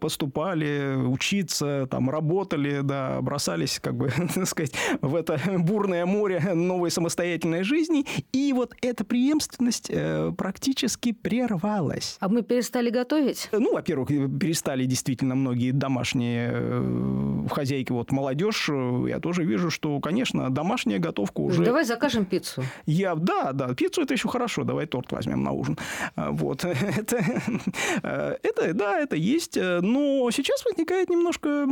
поступали 0.00 0.96
учиться, 0.96 1.86
там 1.90 2.10
работали, 2.10 2.80
да, 2.82 3.20
бросались, 3.20 3.78
как 3.80 3.96
бы, 3.96 4.10
так 4.34 4.46
сказать, 4.46 4.72
в 5.00 5.14
это 5.14 5.40
бурное 5.58 6.06
море 6.06 6.40
новой 6.54 6.90
самостоятельной 6.96 7.62
жизни, 7.62 8.06
и 8.32 8.54
вот 8.54 8.74
эта 8.80 9.04
преемственность 9.04 9.88
э, 9.90 10.32
практически 10.36 11.12
прервалась. 11.12 12.16
А 12.20 12.28
мы 12.30 12.42
перестали 12.42 12.88
готовить? 12.88 13.50
Ну, 13.52 13.74
во-первых, 13.74 14.08
перестали 14.08 14.86
действительно 14.86 15.34
многие 15.34 15.72
домашние 15.72 16.52
э, 16.54 17.46
хозяйки, 17.50 17.92
вот 17.92 18.12
молодежь, 18.12 18.70
э, 18.70 19.04
я 19.10 19.20
тоже 19.20 19.44
вижу, 19.44 19.70
что, 19.70 20.00
конечно, 20.00 20.48
домашняя 20.48 20.98
готовка 20.98 21.40
уже... 21.40 21.64
Давай 21.64 21.84
закажем 21.84 22.24
пиццу. 22.24 22.62
Я, 22.86 23.14
да, 23.14 23.52
да, 23.52 23.74
пиццу 23.74 24.02
это 24.02 24.14
еще 24.14 24.28
хорошо, 24.28 24.64
давай 24.64 24.86
торт 24.86 25.12
возьмем 25.12 25.42
на 25.42 25.52
ужин. 25.52 25.76
Вот, 26.16 26.64
это, 26.96 27.16
это, 28.02 28.72
да, 28.72 28.98
это 29.00 29.16
есть, 29.16 29.56
но 29.56 30.30
сейчас 30.30 30.64
возникает 30.64 31.10
немножко 31.10 31.64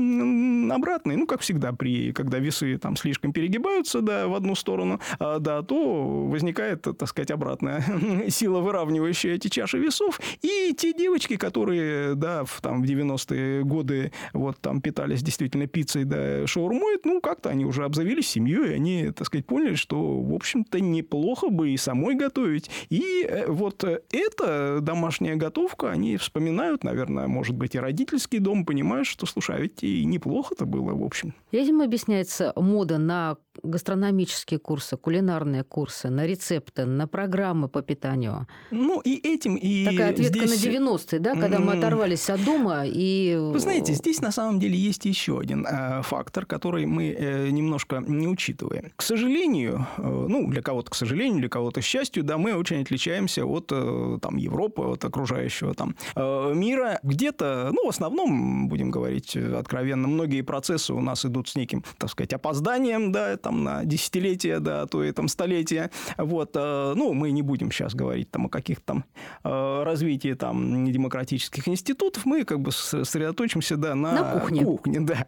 обратный. 0.74 1.16
Ну, 1.16 1.26
как 1.26 1.40
всегда, 1.40 1.72
при, 1.72 2.12
когда 2.12 2.38
весы 2.38 2.76
там 2.76 2.96
слишком 2.96 3.32
перегибаются 3.32 4.02
да, 4.02 4.28
в 4.28 4.34
одну 4.34 4.54
сторону, 4.54 5.00
да, 5.18 5.62
то 5.62 6.26
возникает, 6.26 6.83
так 6.83 7.09
сказать, 7.09 7.30
обратная 7.30 7.85
сила, 8.28 8.61
выравнивающая 8.61 9.35
эти 9.35 9.49
чаши 9.49 9.78
весов. 9.78 10.21
И 10.42 10.75
те 10.76 10.92
девочки, 10.92 11.37
которые, 11.37 12.14
да, 12.14 12.44
в, 12.44 12.61
там, 12.61 12.83
в 12.83 12.85
90-е 12.85 13.64
годы 13.64 14.12
вот 14.33 14.59
там 14.59 14.80
питались 14.80 15.23
действительно 15.23 15.66
пиццей, 15.66 16.04
да, 16.04 16.47
шаурмой, 16.47 16.99
ну, 17.04 17.21
как-то 17.21 17.50
они 17.50 17.64
уже 17.64 17.85
обзавелись 17.85 18.28
семьей, 18.28 18.75
они, 18.75 19.11
так 19.11 19.26
сказать, 19.26 19.47
поняли, 19.47 19.75
что, 19.75 20.21
в 20.21 20.35
общем-то, 20.35 20.80
неплохо 20.80 21.49
бы 21.49 21.71
и 21.71 21.76
самой 21.76 22.14
готовить. 22.14 22.71
И 22.90 23.26
э, 23.28 23.47
вот 23.47 23.85
эта 23.85 24.78
домашняя 24.80 25.37
готовка, 25.37 25.90
они 25.90 26.16
вспоминают, 26.16 26.85
наверное, 26.85 27.26
может 27.26 27.56
быть, 27.56 27.75
и 27.75 27.78
родительский 27.78 28.38
дом, 28.38 28.64
понимают, 28.64 29.06
что, 29.06 29.26
слушай, 29.26 29.56
а 29.56 29.61
ведь 29.61 29.83
и 29.83 30.04
неплохо-то 30.04 30.66
было, 30.66 30.94
в 30.94 31.02
общем. 31.02 31.35
Этим 31.52 31.80
объясняется 31.80 32.52
мода 32.56 32.99
на 32.99 33.37
гастрономические 33.62 34.58
курсы, 34.58 34.96
кулинарные 34.96 35.64
курсы, 35.64 36.11
на 36.11 36.26
рецепты, 36.26 36.84
на 36.84 37.06
программы 37.06 37.68
по 37.68 37.82
питанию. 37.82 38.46
Ну, 38.70 39.00
и 39.00 39.16
этим, 39.16 39.56
и 39.56 39.84
Такая 39.84 40.11
ответка 40.11 40.46
здесь... 40.46 40.64
на 40.64 40.70
90-е, 40.70 41.18
да, 41.20 41.34
когда 41.34 41.58
мы 41.58 41.75
оторвались 41.75 42.30
от 42.30 42.44
дома 42.44 42.84
и... 42.87 43.37
Вы 43.38 43.58
знаете, 43.58 43.92
здесь 43.94 44.20
на 44.20 44.32
самом 44.32 44.61
деле 44.61 44.76
есть 44.76 45.04
еще 45.04 45.38
один 45.38 45.66
э, 45.66 46.02
фактор, 46.02 46.46
который 46.46 46.87
мы 46.87 47.11
э, 47.11 47.50
немножко 47.50 48.02
не 48.06 48.28
учитываем. 48.28 48.92
К 48.96 49.02
сожалению, 49.02 49.87
э, 49.99 50.02
ну, 50.02 50.49
для 50.49 50.62
кого-то 50.62 50.90
к 50.90 50.94
сожалению, 50.94 51.40
для 51.40 51.49
кого-то 51.49 51.80
к 51.80 51.84
счастью, 51.84 52.25
да, 52.25 52.38
мы 52.38 52.54
очень 52.54 52.82
отличаемся 52.82 53.44
от 53.44 53.70
э, 53.73 54.18
там, 54.20 54.37
Европы, 54.37 54.82
от 54.82 55.04
окружающего 55.04 55.75
там 55.75 55.96
э, 56.14 56.52
мира. 56.54 56.99
Где-то, 57.02 57.70
ну, 57.73 57.87
в 57.87 57.88
основном, 57.88 58.68
будем 58.68 58.90
говорить 58.90 59.37
откровенно, 59.37 60.08
многие 60.08 60.42
процессы 60.42 60.92
у 60.92 61.00
нас 61.00 61.25
идут 61.25 61.49
с 61.49 61.56
неким, 61.56 61.84
так 61.99 62.11
сказать, 62.11 62.32
опозданием, 62.32 63.12
да, 63.12 63.37
там 63.44 63.62
на 63.62 63.84
десятилетия, 63.84 64.58
да, 64.58 64.86
то 64.86 65.04
и 65.04 65.12
там 65.12 65.28
столетия. 65.28 65.90
Вот, 66.16 66.52
э, 66.54 66.94
ну, 66.96 67.12
мы 67.12 67.30
не 67.30 67.42
будем 67.42 67.70
сейчас 67.70 67.94
говорить 67.94 68.30
там 68.30 68.46
о 68.46 68.48
каких-то 68.48 68.84
там 68.84 69.04
э, 69.44 69.82
развитии 69.84 70.32
там 70.32 70.90
демократических 70.90 71.68
институтов, 71.68 72.24
мы 72.24 72.44
как 72.44 72.60
бы 72.60 72.72
сосредоточимся, 72.72 73.76
да, 73.76 73.94
на, 73.94 74.12
на 74.12 74.40
кухне. 74.40 74.64
кухне, 74.64 75.00
да. 75.00 75.26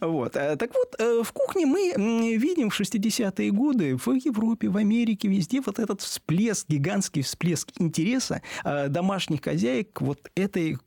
Вот. 0.00 0.36
Э, 0.36 0.56
так 0.56 0.72
вот, 0.74 1.24
в 1.24 1.32
кухне 1.32 1.66
мы 1.66 1.92
видим 2.36 2.70
в 2.70 2.80
60-е 2.80 3.50
годы 3.52 3.96
в 3.96 4.08
Европе, 4.12 4.68
в 4.68 4.76
Америке, 4.76 5.28
везде 5.28 5.60
вот 5.64 5.78
этот 5.78 6.00
всплеск, 6.00 6.68
гигантский 6.68 7.22
всплеск 7.22 7.70
интереса 7.78 8.42
домашних 8.88 9.42
хозяек 9.42 10.00
вот 10.00 10.18
этой 10.34 10.78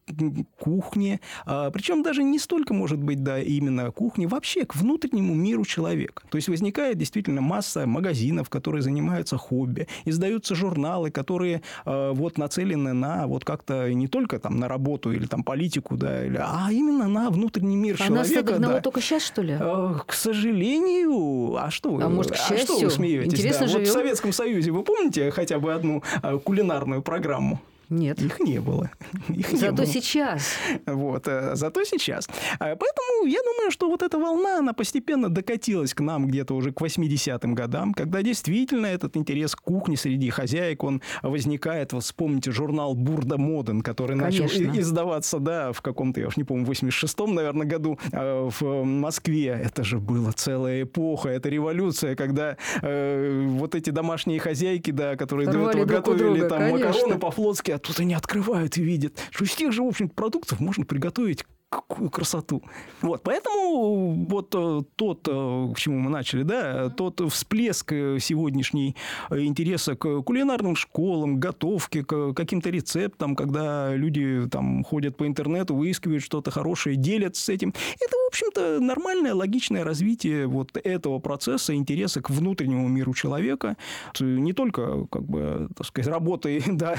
кухне, 0.60 1.22
причем 1.46 2.03
даже 2.03 2.24
не 2.24 2.39
столько, 2.39 2.74
может 2.74 3.00
быть, 3.00 3.24
да, 3.24 3.39
именно 3.39 3.91
кухни, 3.91 4.25
вообще 4.25 4.65
к 4.65 4.75
внутреннему 4.75 5.34
миру 5.34 5.63
человека. 5.63 6.24
То 6.29 6.38
есть 6.38 6.50
возникает 6.50 6.64
действительно 6.72 7.41
масса 7.41 7.86
магазинов, 7.86 8.50
которые 8.50 8.81
занимаются 8.81 9.38
хобби, 9.38 9.88
издаются 10.05 10.55
журналы, 10.55 11.12
которые 11.12 11.62
э, 11.86 12.12
вот 12.13 12.38
нацелены 12.38 12.93
на 12.93 13.27
вот 13.27 13.45
как-то 13.45 13.91
не 13.93 14.07
только 14.07 14.39
там 14.39 14.60
на 14.60 14.67
работу 14.67 15.12
или 15.12 15.25
там 15.25 15.43
политику, 15.43 15.98
да, 15.98 16.25
или, 16.25 16.38
а 16.39 16.72
именно 16.72 17.07
на 17.07 17.29
внутренний 17.29 17.75
мир 17.75 17.95
а 18.00 18.05
человека. 18.05 18.60
Нас 18.60 18.72
да. 18.72 18.81
только 18.81 19.01
сейчас, 19.01 19.24
что 19.24 19.41
ли? 19.41 19.57
Э, 19.60 19.95
к 20.05 20.13
сожалению, 20.13 21.55
а 21.57 21.72
что 21.72 21.91
вы? 21.91 22.03
А 22.03 22.10
может, 22.10 22.31
к 22.31 22.36
счастью? 22.36 22.55
А 22.55 22.60
что 22.60 22.79
вы 22.79 22.89
смеетесь? 22.89 23.34
Интересно 23.34 23.62
да, 23.62 23.67
живем. 23.67 23.79
Вот 23.81 23.89
в 23.89 23.93
Советском 23.93 24.34
Союзе 24.34 24.72
вы 24.72 24.84
помните 24.84 25.31
хотя 25.31 25.60
бы 25.60 25.74
одну 25.74 26.03
э, 26.22 26.39
кулинарную 26.43 27.01
программу? 27.01 27.60
Нет. 27.89 28.22
Их 28.22 28.39
не 28.39 28.60
было. 28.60 28.92
Их 29.30 29.50
Зато 29.50 29.65
не 29.65 29.72
было. 29.72 29.86
сейчас. 29.86 30.56
Вот, 30.86 31.27
э, 31.27 31.56
зато 31.56 31.84
сейчас. 31.84 32.27
А, 32.60 32.75
поэтому 32.75 33.25
я 33.25 33.39
думаю, 33.44 33.72
что 33.72 33.89
вот 33.89 34.01
эта 34.01 34.18
волна, 34.18 34.60
она 34.60 34.74
постепенно 34.74 35.30
докатилась 35.30 35.94
к 35.94 36.01
нам 36.01 36.27
где-то 36.27 36.56
уже 36.56 36.72
к 36.72 36.82
80-м 36.82 37.54
годам, 37.56 37.94
когда 37.94 38.22
действительно 38.22 38.88
этот 38.88 39.18
интерес 39.18 39.56
к 39.56 39.62
кухне 39.62 39.98
среди 39.98 40.30
хозяек, 40.30 40.84
он 40.84 41.01
возникает. 41.22 41.94
Вот 41.94 42.04
вспомните 42.04 42.51
журнал 42.51 42.94
«Бурда 42.96 43.38
Моден», 43.38 43.82
который 43.82 44.18
Конечно. 44.18 44.44
начал 44.44 44.80
издаваться, 44.80 45.39
да, 45.39 45.72
в 45.72 45.82
каком-то, 45.82 46.20
я 46.20 46.27
уж 46.27 46.38
не 46.38 46.44
помню, 46.44 46.65
в 46.65 46.72
86-м, 46.72 47.34
наверное, 47.34 47.68
году 47.68 48.00
а, 48.12 48.50
в 48.50 48.84
Москве. 48.84 49.60
Это 49.63 49.84
же 49.84 50.00
была 50.00 50.32
целая 50.32 50.84
эпоха, 50.84 51.30
это 51.30 51.50
революция, 51.50 52.15
когда 52.15 52.58
э, 52.82 53.46
вот 53.48 53.75
эти 53.75 53.89
домашние 53.89 54.39
хозяйки, 54.39 54.92
да, 54.92 55.15
которые 55.15 55.48
до 55.48 55.58
Рвали 55.60 55.82
этого 55.82 55.86
готовили 55.86 56.39
друга, 56.39 56.50
там 56.50 56.60
конечно. 56.60 56.88
макароны 56.88 57.20
по-флотски, 57.20 57.72
а 57.75 57.79
тут 57.79 58.00
они 58.00 58.13
открывают 58.13 58.77
и 58.77 58.84
видят, 58.84 59.20
что 59.32 59.46
из 59.46 59.53
тех 59.53 59.72
же, 59.72 59.84
в 59.84 59.88
общем 59.88 60.10
продуктов 60.10 60.60
можно 60.60 60.86
приготовить 60.86 61.46
какую 61.69 62.10
красоту. 62.10 62.63
Вот, 63.01 63.24
поэтому 63.24 64.25
вот 64.29 64.53
э, 64.55 64.81
тот, 64.95 65.27
э, 65.27 65.74
к 65.74 65.77
чему 65.77 66.00
мы 66.00 66.10
начали, 66.10 66.43
да, 66.43 66.89
тот 66.89 67.22
всплеск 67.31 67.91
э, 67.91 68.19
сегодняшний 68.19 68.95
интереса 69.31 69.95
к 69.95 70.22
кулинарным 70.22 70.75
школам, 70.75 71.39
готовке, 71.39 72.03
к 72.03 72.34
каким-то 72.34 72.69
рецептам, 72.69 73.36
когда 73.36 73.95
люди 73.95 74.48
там 74.50 74.84
ходят 74.84 75.17
по 75.17 75.27
интернету, 75.27 75.75
выискивают 75.75 76.24
что-то 76.24 76.51
хорошее, 76.51 76.95
делятся 76.95 77.43
с 77.43 77.50
этим. 77.50 77.69
Это, 77.69 78.15
в 78.15 78.27
общем-то, 78.27 78.79
нормальное, 78.79 79.34
логичное 79.34 79.84
развитие 79.84 80.48
вот 80.48 80.77
этого 80.77 81.19
процесса 81.19 81.74
интереса 81.74 82.22
к 82.22 82.29
внутреннему 82.29 82.88
миру 82.88 83.13
человека. 83.13 83.77
Не 84.19 84.53
только, 84.53 85.05
как 85.07 85.24
бы, 85.24 85.67
так 85.75 85.88
сказать, 85.88 86.12
работой, 86.12 86.63
да, 86.67 86.95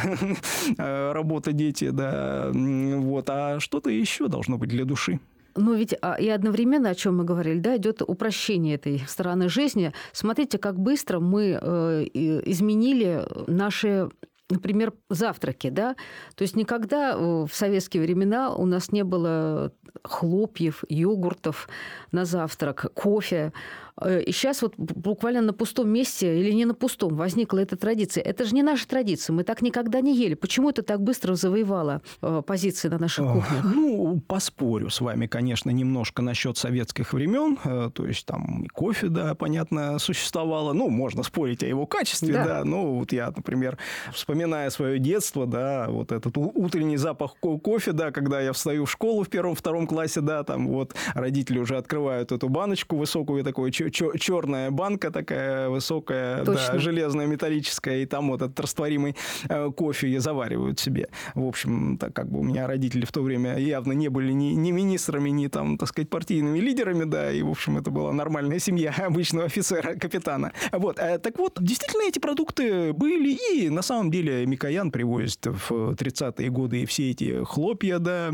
работа, 1.12 1.52
дети, 1.52 1.90
да, 1.90 2.50
вот, 2.52 3.30
а 3.30 3.60
что-то 3.60 3.90
еще 3.90 4.28
должно 4.28 4.55
быть 4.56 4.70
для 4.70 4.84
души. 4.84 5.20
Но 5.56 5.74
ведь 5.74 5.94
а, 6.02 6.14
и 6.14 6.28
одновременно, 6.28 6.90
о 6.90 6.94
чем 6.94 7.16
мы 7.16 7.24
говорили, 7.24 7.60
да, 7.60 7.76
идет 7.76 8.02
упрощение 8.02 8.74
этой 8.74 8.98
стороны 9.06 9.48
жизни. 9.48 9.92
Смотрите, 10.12 10.58
как 10.58 10.78
быстро 10.78 11.18
мы 11.18 11.58
э, 11.60 12.04
изменили 12.12 13.22
наши 13.46 14.08
например, 14.48 14.92
завтраки, 15.10 15.70
да, 15.70 15.96
то 16.36 16.42
есть 16.42 16.54
никогда 16.54 17.16
в 17.18 17.48
советские 17.50 18.02
времена 18.02 18.54
у 18.54 18.64
нас 18.64 18.92
не 18.92 19.02
было 19.02 19.72
хлопьев, 20.04 20.84
йогуртов 20.88 21.68
на 22.12 22.24
завтрак, 22.24 22.86
кофе. 22.94 23.52
Э, 24.00 24.22
и 24.22 24.32
сейчас 24.32 24.62
вот 24.62 24.74
буквально 24.76 25.40
на 25.40 25.52
пустом 25.52 25.88
месте 25.88 26.38
или 26.38 26.52
не 26.52 26.64
на 26.64 26.74
пустом 26.74 27.14
возникла 27.16 27.58
эта 27.58 27.76
традиция. 27.76 28.22
Это 28.22 28.44
же 28.44 28.54
не 28.54 28.62
наша 28.62 28.86
традиция, 28.86 29.34
мы 29.34 29.44
так 29.44 29.62
никогда 29.62 30.00
не 30.00 30.16
ели. 30.16 30.34
Почему 30.34 30.70
это 30.70 30.82
так 30.82 31.00
быстро 31.02 31.34
завоевало 31.34 32.02
э, 32.22 32.42
позиции 32.46 32.88
на 32.88 32.98
наших 32.98 33.26
кухнях? 33.26 33.64
Ну, 33.64 34.20
поспорю 34.26 34.90
с 34.90 35.00
вами, 35.00 35.26
конечно, 35.26 35.70
немножко 35.70 36.22
насчет 36.22 36.56
советских 36.58 37.12
времен. 37.12 37.58
Э, 37.64 37.90
то 37.92 38.06
есть 38.06 38.26
там 38.26 38.64
и 38.64 38.68
кофе, 38.68 39.08
да, 39.08 39.34
понятно, 39.34 39.98
существовало. 39.98 40.72
Ну, 40.72 40.88
можно 40.88 41.22
спорить 41.22 41.62
о 41.62 41.66
его 41.66 41.86
качестве, 41.86 42.34
да. 42.34 42.44
да. 42.44 42.64
Ну, 42.64 42.98
вот 42.98 43.12
я, 43.12 43.32
например, 43.34 43.78
вспоминая 44.12 44.70
свое 44.70 44.98
детство, 44.98 45.46
да, 45.46 45.86
вот 45.88 46.12
этот 46.12 46.36
утренний 46.36 46.96
запах 46.96 47.36
кофе, 47.36 47.92
да, 47.92 48.10
когда 48.10 48.40
я 48.40 48.52
встаю 48.52 48.84
в 48.84 48.90
школу 48.90 49.22
в 49.24 49.28
первом-втором 49.28 49.86
классе, 49.86 50.20
да, 50.20 50.42
там 50.44 50.68
вот 50.68 50.94
родители 51.14 51.58
уже 51.58 51.76
открывают 51.76 52.32
эту 52.32 52.48
баночку 52.48 52.96
высокую, 52.96 53.44
такую 53.44 53.70
черная 53.90 54.70
банка 54.70 55.10
такая 55.10 55.68
высокая, 55.68 56.44
да, 56.44 56.78
железная, 56.78 57.26
металлическая, 57.26 57.98
и 57.98 58.06
там 58.06 58.28
вот 58.30 58.42
этот 58.42 58.58
растворимый 58.60 59.16
э, 59.48 59.70
кофе 59.70 60.20
заваривают 60.20 60.80
себе. 60.80 61.08
В 61.34 61.46
общем, 61.46 61.98
так 61.98 62.14
как 62.14 62.28
бы 62.30 62.40
у 62.40 62.42
меня 62.42 62.66
родители 62.66 63.04
в 63.04 63.12
то 63.12 63.22
время 63.22 63.58
явно 63.58 63.92
не 63.92 64.08
были 64.08 64.32
ни, 64.32 64.54
ни 64.54 64.70
министрами, 64.70 65.30
ни 65.30 65.46
там, 65.48 65.78
так 65.78 65.88
сказать, 65.88 66.08
партийными 66.08 66.58
лидерами, 66.58 67.04
да, 67.04 67.32
и, 67.32 67.42
в 67.42 67.50
общем, 67.50 67.78
это 67.78 67.90
была 67.90 68.12
нормальная 68.12 68.58
семья 68.58 68.94
обычного 69.06 69.46
офицера, 69.46 69.94
капитана. 69.94 70.52
Вот, 70.72 70.98
э, 70.98 71.18
так 71.18 71.38
вот, 71.38 71.58
действительно, 71.60 72.08
эти 72.08 72.18
продукты 72.18 72.92
были, 72.92 73.38
и 73.52 73.68
на 73.68 73.82
самом 73.82 74.10
деле 74.10 74.46
Микоян 74.46 74.90
привозит 74.90 75.46
в 75.46 75.92
30-е 75.92 76.50
годы 76.50 76.86
все 76.86 77.10
эти 77.10 77.44
хлопья, 77.44 77.98
да, 77.98 78.30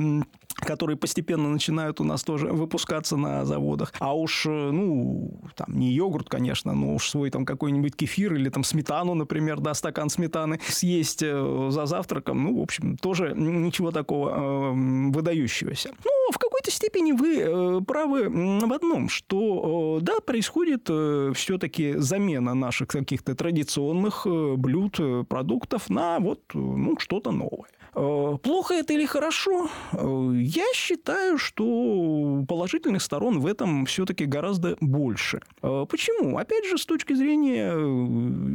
которые 0.55 0.97
постепенно 0.97 1.49
начинают 1.49 2.01
у 2.01 2.05
нас 2.05 2.23
тоже 2.23 2.49
выпускаться 2.49 3.17
на 3.17 3.45
заводах. 3.45 3.93
А 3.99 4.17
уж, 4.17 4.45
ну, 4.47 5.41
там, 5.57 5.79
не 5.79 5.93
йогурт, 5.93 6.29
конечно, 6.29 6.73
но 6.73 6.95
уж 6.95 7.09
свой 7.09 7.31
там 7.31 7.45
какой-нибудь 7.45 7.97
кефир 7.97 8.35
или 8.35 8.49
там 8.49 8.65
сметану, 8.65 9.15
например, 9.15 9.61
да, 9.61 9.75
стакан 9.75 10.11
сметаны 10.11 10.61
съесть 10.67 11.21
за 11.21 11.87
завтраком, 11.87 12.45
ну, 12.45 12.59
в 12.59 12.63
общем, 12.63 12.97
тоже 12.97 13.35
ничего 13.37 13.91
такого 13.91 14.31
э, 14.31 15.11
выдающегося. 15.11 15.91
Но 16.05 16.33
в 16.33 16.39
какой-то 16.39 16.71
степени 16.71 17.13
вы 17.13 17.39
э, 17.39 17.81
правы 17.87 18.29
в 18.29 18.73
одном, 18.73 19.09
что, 19.09 19.99
э, 20.01 20.05
да, 20.05 20.21
происходит 20.21 20.87
э, 20.89 21.33
все-таки 21.35 21.95
замена 21.97 22.55
наших 22.55 22.89
каких-то 22.89 23.35
традиционных 23.35 24.27
э, 24.27 24.55
блюд, 24.57 24.99
продуктов 25.29 25.91
на 25.91 26.19
вот, 26.19 26.41
ну, 26.55 26.99
что-то 26.99 27.31
новое. 27.31 27.71
Э, 27.95 28.39
плохо 28.43 28.75
это 28.75 28.95
или 28.95 29.05
хорошо? 29.05 29.69
Э, 29.93 30.33
я 30.35 30.65
считаю, 30.75 31.37
что 31.37 32.45
положительных 32.49 33.03
сторон 33.03 33.41
в 33.41 33.47
этом 33.47 33.85
все-таки 33.85 34.25
гораздо 34.25 34.77
больше. 34.81 35.41
Э, 35.63 35.85
почему? 35.89 36.39
Опять 36.39 36.67
же, 36.67 36.79
с 36.79 36.87
точки 36.87 37.13
зрения 37.13 37.73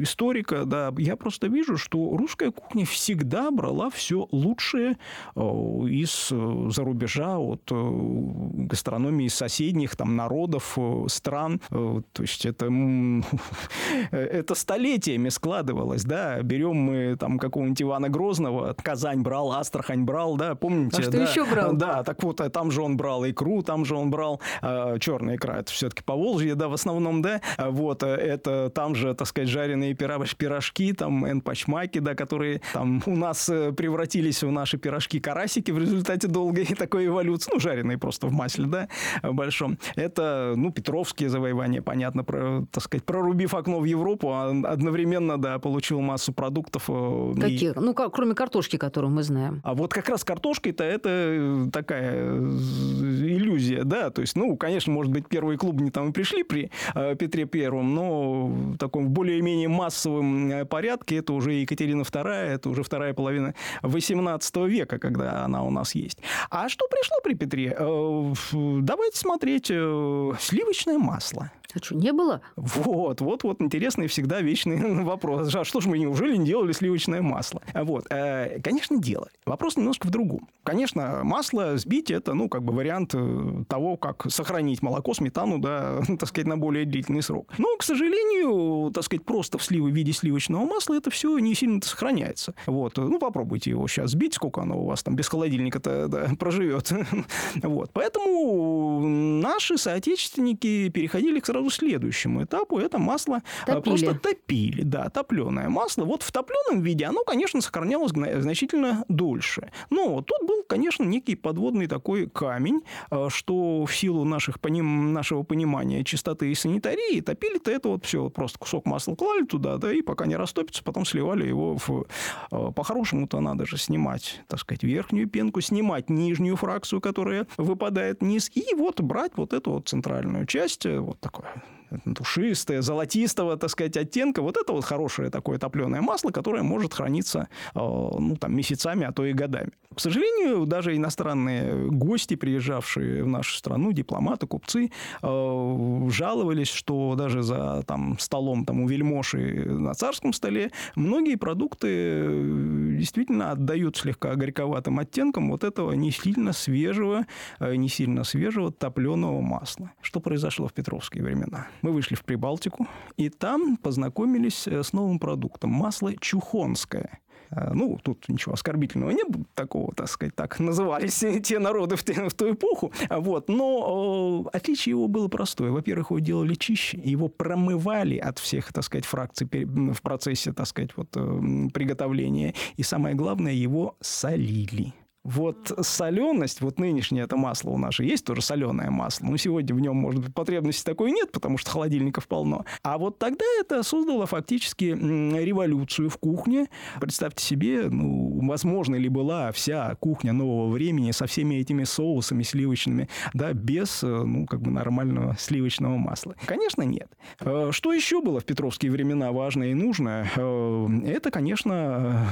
историка, 0.01 0.65
да, 0.65 0.91
я 0.97 1.15
просто 1.15 1.47
вижу, 1.47 1.77
что 1.77 2.17
русская 2.17 2.51
кухня 2.51 2.85
всегда 2.85 3.51
брала 3.51 3.89
все 3.89 4.27
лучшее 4.31 4.97
из 5.35 6.29
за 6.29 6.83
рубежа, 6.83 7.37
от 7.37 7.61
гастрономии 7.69 9.27
соседних 9.27 9.95
там, 9.95 10.15
народов, 10.15 10.77
стран. 11.07 11.59
То 11.69 12.03
есть 12.19 12.45
это, 12.45 12.67
это 14.11 14.55
столетиями 14.55 15.29
складывалось. 15.29 16.03
Да? 16.03 16.41
Берем 16.41 16.75
мы 16.75 17.15
там 17.17 17.37
какого-нибудь 17.37 17.81
Ивана 17.81 18.09
Грозного, 18.09 18.75
Казань 18.81 19.21
брал, 19.27 19.51
Астрахань 19.51 20.05
брал, 20.05 20.37
да, 20.37 20.55
помните? 20.55 20.99
А 20.99 21.01
что 21.01 21.11
да? 21.11 21.23
еще 21.23 21.45
брал? 21.45 21.73
Да, 21.73 22.03
так 22.03 22.23
вот, 22.23 22.39
а 22.39 22.49
там 22.49 22.71
же 22.71 22.81
он 22.81 22.95
брал 22.95 23.25
икру, 23.25 23.61
там 23.61 23.83
же 23.83 23.95
он 23.95 24.09
брал 24.09 24.39
э, 24.61 24.97
черная 24.99 25.35
икра, 25.35 25.57
это 25.57 25.71
все-таки 25.71 26.01
по 26.01 26.15
Волжье, 26.15 26.55
да, 26.55 26.69
в 26.69 26.73
основном, 26.73 27.21
да, 27.21 27.41
вот, 27.57 28.03
э, 28.03 28.07
это 28.07 28.69
там 28.69 28.95
же, 28.95 29.13
так 29.13 29.27
сказать, 29.27 29.49
жареные 29.49 29.93
пирожки, 29.93 30.93
там, 30.93 31.29
энпачмаки, 31.29 31.99
да, 31.99 32.15
которые 32.15 32.61
там 32.71 33.03
у 33.05 33.15
нас 33.17 33.49
э, 33.49 33.73
превратились 33.73 34.43
в 34.43 34.51
наши 34.51 34.77
пирожки-карасики 34.77 35.71
в 35.71 35.77
результате 35.77 36.27
долгой 36.27 36.65
такой 36.77 37.07
эволюции, 37.07 37.51
ну, 37.53 37.59
жареные 37.59 37.97
просто 37.97 38.27
в 38.27 38.31
масле, 38.31 38.65
да, 38.65 38.87
большом. 39.23 39.77
Это, 39.95 40.53
ну, 40.55 40.71
Петровские 40.71 41.27
завоевания, 41.27 41.81
понятно, 41.81 42.23
про, 42.23 42.65
так 42.71 42.81
сказать, 42.81 43.03
прорубив 43.03 43.53
окно 43.53 43.79
в 43.79 43.85
Европу, 43.85 44.29
а 44.31 44.49
одновременно, 44.49 45.37
да, 45.37 45.59
получил 45.59 45.99
массу 45.99 46.31
продуктов. 46.31 46.85
Э, 46.87 47.33
Каких? 47.39 47.75
И... 47.75 47.79
Ну, 47.79 47.93
как, 47.93 48.13
кроме 48.13 48.33
картошки, 48.33 48.77
которую 48.77 49.11
мы 49.11 49.16
знаем. 49.23 49.61
А 49.63 49.73
вот 49.73 49.93
как 49.93 50.09
раз 50.09 50.23
картошкой-то 50.23 50.83
это 50.83 51.09
э, 51.09 51.67
такая 51.71 52.13
э, 52.15 52.37
иллюзия, 52.37 53.83
да, 53.83 54.09
то 54.09 54.21
есть, 54.21 54.35
ну, 54.35 54.55
конечно, 54.57 54.91
может 54.93 55.11
быть, 55.11 55.27
первые 55.27 55.57
клубы 55.57 55.83
не 55.83 55.91
там 55.91 56.09
и 56.09 56.11
пришли 56.11 56.43
при 56.43 56.71
э, 56.95 57.15
Петре 57.15 57.45
Первом, 57.45 57.95
но 57.95 58.47
в 58.47 58.77
таком 58.77 59.09
более-менее 59.09 59.67
массовом 59.67 60.67
порядке 60.67 61.17
это 61.17 61.33
уже 61.33 61.53
Екатерина 61.53 62.01
II, 62.01 62.27
это 62.27 62.69
уже 62.69 62.83
вторая 62.83 63.13
половина 63.13 63.53
XVIII 63.83 64.67
века, 64.67 64.99
когда 64.99 65.45
она 65.45 65.63
у 65.63 65.69
нас 65.69 65.95
есть. 65.95 66.19
А 66.49 66.69
что 66.69 66.87
пришло 66.87 67.17
при 67.23 67.33
Петре? 67.33 67.75
Давайте 67.77 69.17
смотреть 69.17 69.67
сливочное 69.67 70.97
масло. 70.97 71.51
А 71.73 71.79
что, 71.83 71.95
не 71.95 72.13
было? 72.13 72.41
Вот, 72.55 73.21
вот, 73.21 73.43
вот 73.43 73.61
интересный 73.61 74.07
всегда 74.07 74.41
вечный 74.41 75.03
вопрос. 75.03 75.53
А 75.53 75.63
что 75.63 75.81
ж 75.81 75.85
мы 75.85 75.99
неужели 75.99 76.37
не 76.37 76.45
делали 76.45 76.71
сливочное 76.71 77.21
масло? 77.21 77.61
Вот, 77.73 78.07
конечно, 78.07 78.99
делали. 79.07 79.31
Вопрос 79.45 79.77
немножко 79.77 80.07
в 80.07 80.11
другом. 80.11 80.49
Конечно, 80.63 81.21
масло 81.23 81.77
сбить 81.77 82.11
это, 82.11 82.33
ну, 82.33 82.49
как 82.49 82.63
бы 82.63 82.73
вариант 82.73 83.11
э, 83.15 83.63
того, 83.67 83.95
как 83.95 84.25
сохранить 84.29 84.81
молоко, 84.81 85.13
сметану, 85.13 85.59
да, 85.59 86.01
так 86.19 86.27
сказать, 86.27 86.47
на 86.47 86.57
более 86.57 86.85
длительный 86.85 87.21
срок. 87.21 87.53
Но, 87.57 87.77
к 87.77 87.83
сожалению, 87.83 88.91
так 88.91 89.03
сказать, 89.03 89.23
просто 89.25 89.57
в 89.57 89.63
сливы 89.63 89.91
в 89.91 89.95
виде 89.95 90.11
сливочного 90.11 90.65
масла 90.65 90.95
это 90.95 91.09
все 91.09 91.37
не 91.39 91.55
сильно 91.55 91.81
сохраняется. 91.81 92.53
Вот, 92.65 92.97
ну, 92.97 93.19
попробуйте 93.19 93.69
его 93.69 93.87
сейчас 93.87 94.11
сбить, 94.11 94.33
сколько 94.33 94.61
оно 94.61 94.81
у 94.81 94.85
вас 94.85 95.03
там 95.03 95.15
без 95.15 95.27
холодильника-то 95.29 96.07
да, 96.07 96.29
проживет. 96.39 96.91
вот, 97.63 97.91
поэтому 97.93 98.99
наши 99.41 99.77
соотечественники 99.77 100.89
переходили 100.89 101.39
к 101.39 101.45
сразу 101.45 101.69
следующему 101.69 102.43
этапу. 102.43 102.79
Это 102.79 102.97
масло 102.97 103.41
э, 103.65 103.73
топили. 103.73 103.81
просто 103.83 104.19
топили. 104.19 104.81
Да, 104.83 105.09
топленое 105.09 105.69
масло. 105.69 106.03
Вот 106.03 106.23
в 106.23 106.31
топленом 106.31 106.81
виде 106.81 107.05
оно, 107.05 107.23
конечно, 107.23 107.61
сохранялось 107.61 108.11
значительно 108.11 108.96
дольше. 109.07 109.71
Но 109.89 110.21
тут 110.21 110.47
был, 110.47 110.63
конечно, 110.63 111.03
некий 111.03 111.35
подводный 111.35 111.87
такой 111.87 112.29
камень, 112.29 112.83
э, 113.11 113.27
что 113.29 113.85
в 113.85 113.95
силу 113.95 114.23
наших, 114.23 114.57
нашего 114.63 115.43
понимания 115.43 116.03
чистоты 116.03 116.51
и 116.51 116.55
санитарии 116.55 117.21
топили-то 117.21 117.71
это 117.71 117.89
вот 117.89 118.05
все. 118.05 118.29
Просто 118.29 118.59
кусок 118.59 118.85
масла 118.85 119.15
клали 119.15 119.45
туда, 119.45 119.77
да, 119.77 119.91
и 119.93 120.01
пока 120.01 120.25
не 120.25 120.35
растопится, 120.35 120.83
потом 120.83 121.05
сливали 121.05 121.47
его 121.47 121.77
в... 121.77 122.05
Э, 122.51 122.71
по-хорошему-то 122.75 123.39
надо 123.39 123.65
же 123.65 123.77
снимать, 123.77 124.41
так 124.47 124.59
сказать, 124.59 124.83
верхнюю 124.83 125.27
пенку, 125.27 125.61
снимать 125.61 126.09
нижнюю 126.09 126.55
фракцию, 126.55 127.01
которая 127.01 127.47
выпадает 127.57 128.21
вниз, 128.21 128.51
и 128.53 128.75
вот 128.75 129.01
брать 129.01 129.33
вот 129.35 129.53
эту 129.53 129.71
вот 129.71 129.87
центральную 129.87 130.45
часть, 130.45 130.85
вот 130.85 131.19
такое 131.19 131.63
душистое, 132.05 132.81
золотистого, 132.81 133.57
так 133.57 133.69
сказать, 133.69 133.97
оттенка. 133.97 134.41
Вот 134.41 134.57
это 134.57 134.73
вот 134.73 134.83
хорошее 134.83 135.29
такое 135.29 135.57
топленое 135.57 136.01
масло, 136.01 136.31
которое 136.31 136.63
может 136.63 136.93
храниться 136.93 137.47
э, 137.75 137.79
ну, 137.79 138.35
там, 138.35 138.55
месяцами, 138.55 139.05
а 139.05 139.11
то 139.11 139.25
и 139.25 139.33
годами. 139.33 139.71
К 139.93 139.99
сожалению, 139.99 140.65
даже 140.65 140.95
иностранные 140.95 141.89
гости, 141.89 142.35
приезжавшие 142.35 143.23
в 143.23 143.27
нашу 143.27 143.55
страну, 143.55 143.91
дипломаты, 143.91 144.47
купцы, 144.47 144.91
э, 145.21 146.09
жаловались, 146.09 146.69
что 146.69 147.15
даже 147.15 147.41
за 147.41 147.83
там, 147.87 148.19
столом 148.19 148.65
там, 148.65 148.81
у 148.81 148.87
вельмоши 148.87 149.65
на 149.65 149.93
царском 149.93 150.33
столе 150.33 150.71
многие 150.95 151.35
продукты 151.35 151.87
э, 151.89 152.95
действительно 152.97 153.51
отдают 153.51 153.97
слегка 153.97 154.35
горьковатым 154.35 154.99
оттенком 154.99 155.49
вот 155.49 155.63
этого 155.63 155.93
не 155.93 156.11
сильно 156.11 156.53
свежего, 156.53 157.25
не 157.59 157.89
сильно 157.89 158.23
свежего 158.23 158.71
топленого 158.71 159.41
масла. 159.41 159.91
Что 160.01 160.19
произошло 160.19 160.67
в 160.67 160.73
петровские 160.73 161.23
времена? 161.23 161.67
Мы 161.81 161.91
вышли 161.91 162.15
в 162.15 162.23
Прибалтику, 162.23 162.87
и 163.17 163.29
там 163.29 163.77
познакомились 163.77 164.67
э, 164.67 164.83
с 164.83 164.93
новым 164.93 165.19
продуктом. 165.19 165.71
Масло 165.71 166.15
чухонское. 166.15 167.19
Э, 167.51 167.73
ну, 167.73 167.99
тут 168.01 168.27
ничего 168.29 168.53
оскорбительного 168.53 169.11
нет, 169.11 169.27
такого, 169.53 169.93
так 169.93 170.09
сказать, 170.09 170.35
так 170.35 170.59
назывались 170.59 171.23
те 171.43 171.59
народы 171.59 171.95
в, 171.95 172.03
в 172.03 172.33
ту 172.33 172.53
эпоху. 172.53 172.91
Вот. 173.09 173.49
Но 173.49 174.45
э, 174.51 174.57
отличие 174.57 174.91
его 174.91 175.07
было 175.07 175.27
простое. 175.27 175.71
Во-первых, 175.71 176.11
его 176.11 176.19
делали 176.19 176.55
чище, 176.55 176.99
его 177.03 177.27
промывали 177.27 178.17
от 178.17 178.39
всех, 178.39 178.71
так 178.73 178.83
сказать, 178.83 179.05
фракций 179.05 179.47
в 179.47 180.01
процессе, 180.01 180.53
так 180.53 180.67
сказать, 180.67 180.91
вот, 180.95 181.09
э, 181.15 181.69
приготовления. 181.73 182.53
И 182.75 182.83
самое 182.83 183.15
главное, 183.15 183.53
его 183.53 183.95
солили. 184.01 184.93
Вот 185.27 185.73
соленость, 185.81 186.61
вот 186.61 186.79
нынешнее 186.79 187.23
это 187.23 187.35
масло 187.35 187.71
у 187.71 187.77
нас 187.77 187.95
же 187.95 188.05
есть 188.05 188.25
тоже 188.25 188.41
соленое 188.41 188.89
масло, 188.89 189.25
но 189.25 189.35
сегодня 189.35 189.75
в 189.75 189.79
нем, 189.81 189.97
может 189.97 190.23
быть, 190.23 190.33
потребности 190.33 190.85
такой 190.85 191.11
нет, 191.11 191.33
потому 191.33 191.57
что 191.57 191.69
холодильников 191.69 192.29
полно. 192.29 192.63
А 192.81 192.97
вот 192.97 193.19
тогда 193.19 193.43
это 193.59 193.83
создало 193.83 194.25
фактически 194.25 194.85
революцию 194.85 196.09
в 196.09 196.17
кухне. 196.17 196.67
Представьте 197.01 197.43
себе, 197.43 197.89
ну, 197.89 198.39
возможно 198.47 198.95
ли 198.95 199.09
была 199.09 199.51
вся 199.51 199.95
кухня 199.95 200.31
нового 200.31 200.71
времени 200.71 201.11
со 201.11 201.27
всеми 201.27 201.55
этими 201.55 201.83
соусами 201.83 202.43
сливочными, 202.43 203.09
да, 203.33 203.51
без, 203.51 204.03
э, 204.03 204.07
ну, 204.07 204.45
как 204.45 204.61
бы 204.61 204.71
нормального 204.71 205.35
сливочного 205.37 205.97
масла? 205.97 206.35
Конечно, 206.45 206.83
нет. 206.83 207.11
Э, 207.41 207.71
что 207.73 207.91
еще 207.91 208.21
было 208.21 208.39
в 208.39 208.45
петровские 208.45 208.93
времена 208.93 209.33
важное 209.33 209.71
и 209.71 209.73
нужное? 209.73 210.31
Э, 210.37 210.87
это, 211.05 211.31
конечно, 211.31 212.25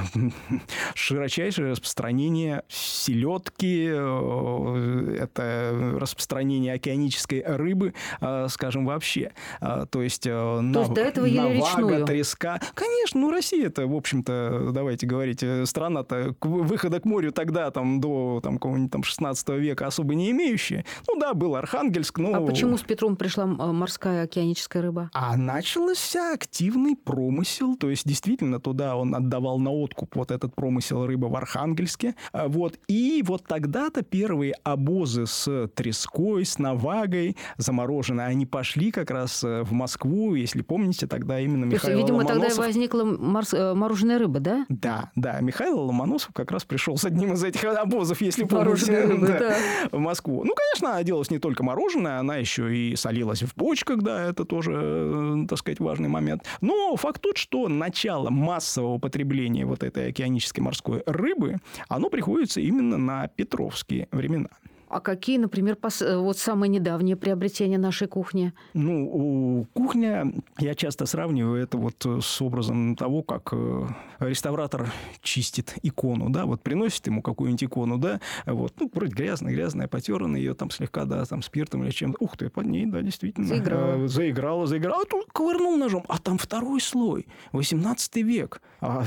широчайшее 0.94 1.72
распространение 1.72 2.62
селедки, 2.86 3.88
э, 3.90 5.18
это 5.20 5.96
распространение 5.98 6.74
океанической 6.74 7.42
рыбы, 7.44 7.94
э, 8.20 8.46
скажем, 8.48 8.86
вообще. 8.86 9.32
Э, 9.60 9.86
то 9.90 10.02
есть, 10.02 10.22
То 10.22 10.60
на, 10.62 10.80
есть 10.80 10.92
до 10.92 11.00
этого 11.00 11.26
навага, 11.26 12.06
треска. 12.06 12.60
Конечно, 12.74 13.20
ну 13.20 13.30
Россия 13.30 13.66
это, 13.66 13.86
в 13.86 13.94
общем-то, 13.94 14.70
давайте 14.72 15.06
говорить, 15.06 15.44
страна-то 15.64 16.34
выхода 16.40 17.00
к 17.00 17.04
морю 17.04 17.32
тогда, 17.32 17.70
там, 17.70 18.00
до 18.00 18.40
там, 18.42 18.54
какого-нибудь 18.54 18.92
там 18.92 19.02
16 19.02 19.48
века 19.50 19.86
особо 19.86 20.14
не 20.14 20.30
имеющая. 20.30 20.84
Ну 21.08 21.18
да, 21.18 21.34
был 21.34 21.56
Архангельск, 21.56 22.18
но... 22.18 22.34
А 22.34 22.40
почему 22.40 22.76
с 22.76 22.82
Петром 22.82 23.16
пришла 23.16 23.46
морская 23.46 24.24
океаническая 24.24 24.82
рыба? 24.82 25.10
А 25.12 25.36
начался 25.36 26.32
активный 26.32 26.96
промысел, 26.96 27.76
то 27.76 27.90
есть 27.90 28.06
действительно 28.06 28.60
туда 28.60 28.96
он 28.96 29.14
отдавал 29.14 29.58
на 29.58 29.70
откуп 29.70 30.16
вот 30.16 30.30
этот 30.30 30.54
промысел 30.54 31.06
рыбы 31.06 31.28
в 31.28 31.36
Архангельске. 31.36 32.14
Вот, 32.32 32.75
и 32.88 33.22
вот 33.26 33.44
тогда-то 33.46 34.02
первые 34.02 34.54
обозы 34.64 35.26
с 35.26 35.68
треской, 35.74 36.44
с 36.44 36.58
навагой 36.58 37.36
замороженной, 37.56 38.26
они 38.26 38.46
пошли 38.46 38.90
как 38.90 39.10
раз 39.10 39.42
э, 39.44 39.62
в 39.62 39.72
Москву, 39.72 40.34
если 40.34 40.62
помните, 40.62 41.06
тогда 41.06 41.40
именно 41.40 41.64
Михаил 41.64 41.98
есть, 41.98 42.08
видимо, 42.08 42.22
Ломоносов... 42.22 42.48
тогда 42.48 42.62
возникла 42.66 43.04
морс... 43.04 43.54
Э, 43.54 43.74
мороженая 43.74 44.18
рыба, 44.18 44.40
да? 44.40 44.66
Да, 44.68 45.10
да. 45.16 45.40
Михаил 45.40 45.80
Ломоносов 45.80 46.32
как 46.32 46.50
раз 46.50 46.64
пришел 46.64 46.96
с 46.96 47.04
одним 47.04 47.34
из 47.34 47.44
этих 47.44 47.64
обозов, 47.64 48.20
если 48.20 48.44
помните, 48.44 49.04
рыбы, 49.04 49.26
да, 49.26 49.38
да. 49.38 49.56
в 49.92 49.98
Москву. 49.98 50.44
Ну, 50.44 50.54
конечно, 50.54 50.90
она 50.90 51.02
делалась 51.02 51.30
не 51.30 51.38
только 51.38 51.62
мороженое, 51.62 52.18
она 52.18 52.36
еще 52.36 52.74
и 52.74 52.96
солилась 52.96 53.42
в 53.42 53.54
бочках, 53.56 54.02
да, 54.02 54.24
это 54.30 54.44
тоже, 54.44 54.72
э, 54.74 55.46
так 55.48 55.58
сказать, 55.58 55.80
важный 55.80 56.08
момент. 56.08 56.44
Но 56.60 56.96
факт 56.96 57.20
тот, 57.20 57.36
что 57.36 57.68
начало 57.68 58.30
массового 58.30 58.98
потребления 58.98 59.64
вот 59.64 59.82
этой 59.82 60.08
океанической 60.08 60.62
морской 60.62 61.02
рыбы, 61.06 61.56
оно 61.88 62.10
приходится 62.10 62.55
именно 62.60 62.96
на 62.96 63.28
петровские 63.28 64.08
времена. 64.12 64.50
А 64.88 65.00
какие, 65.00 65.38
например, 65.38 65.76
пос... 65.76 66.02
Э, 66.02 66.16
вот 66.16 66.38
самые 66.38 66.68
недавние 66.68 67.16
приобретения 67.16 67.78
нашей 67.78 68.06
кухни? 68.06 68.52
Ну, 68.74 69.66
кухня, 69.74 70.32
я 70.58 70.74
часто 70.74 71.06
сравниваю 71.06 71.62
это 71.62 71.76
вот 71.76 72.04
с 72.04 72.40
образом 72.40 72.94
того, 72.94 73.22
как 73.22 73.50
э, 73.52 73.86
реставратор 74.20 74.92
чистит 75.22 75.74
икону, 75.82 76.30
да, 76.30 76.46
вот 76.46 76.62
приносит 76.62 77.06
ему 77.06 77.22
какую-нибудь 77.22 77.64
икону, 77.64 77.98
да, 77.98 78.20
вот, 78.46 78.74
ну, 78.78 78.90
вроде 78.92 79.12
грязная, 79.12 79.52
грязная, 79.52 79.88
потерянная, 79.88 80.40
ее 80.40 80.54
там 80.54 80.70
слегка, 80.70 81.04
да, 81.04 81.24
там 81.24 81.42
спиртом 81.42 81.82
или 81.82 81.90
чем-то. 81.90 82.18
Ух 82.20 82.36
ты, 82.36 82.48
под 82.48 82.66
ней, 82.66 82.86
да, 82.86 83.02
действительно. 83.02 83.46
Заиграла. 83.46 84.04
Э, 84.04 84.08
заиграла, 84.08 84.66
заиграла. 84.66 85.02
А 85.02 85.04
тут 85.04 85.26
ковырнул 85.32 85.76
ножом, 85.76 86.04
а 86.08 86.18
там 86.18 86.38
второй 86.38 86.80
слой, 86.80 87.26
18 87.52 88.16
век. 88.16 88.62
А, 88.80 89.04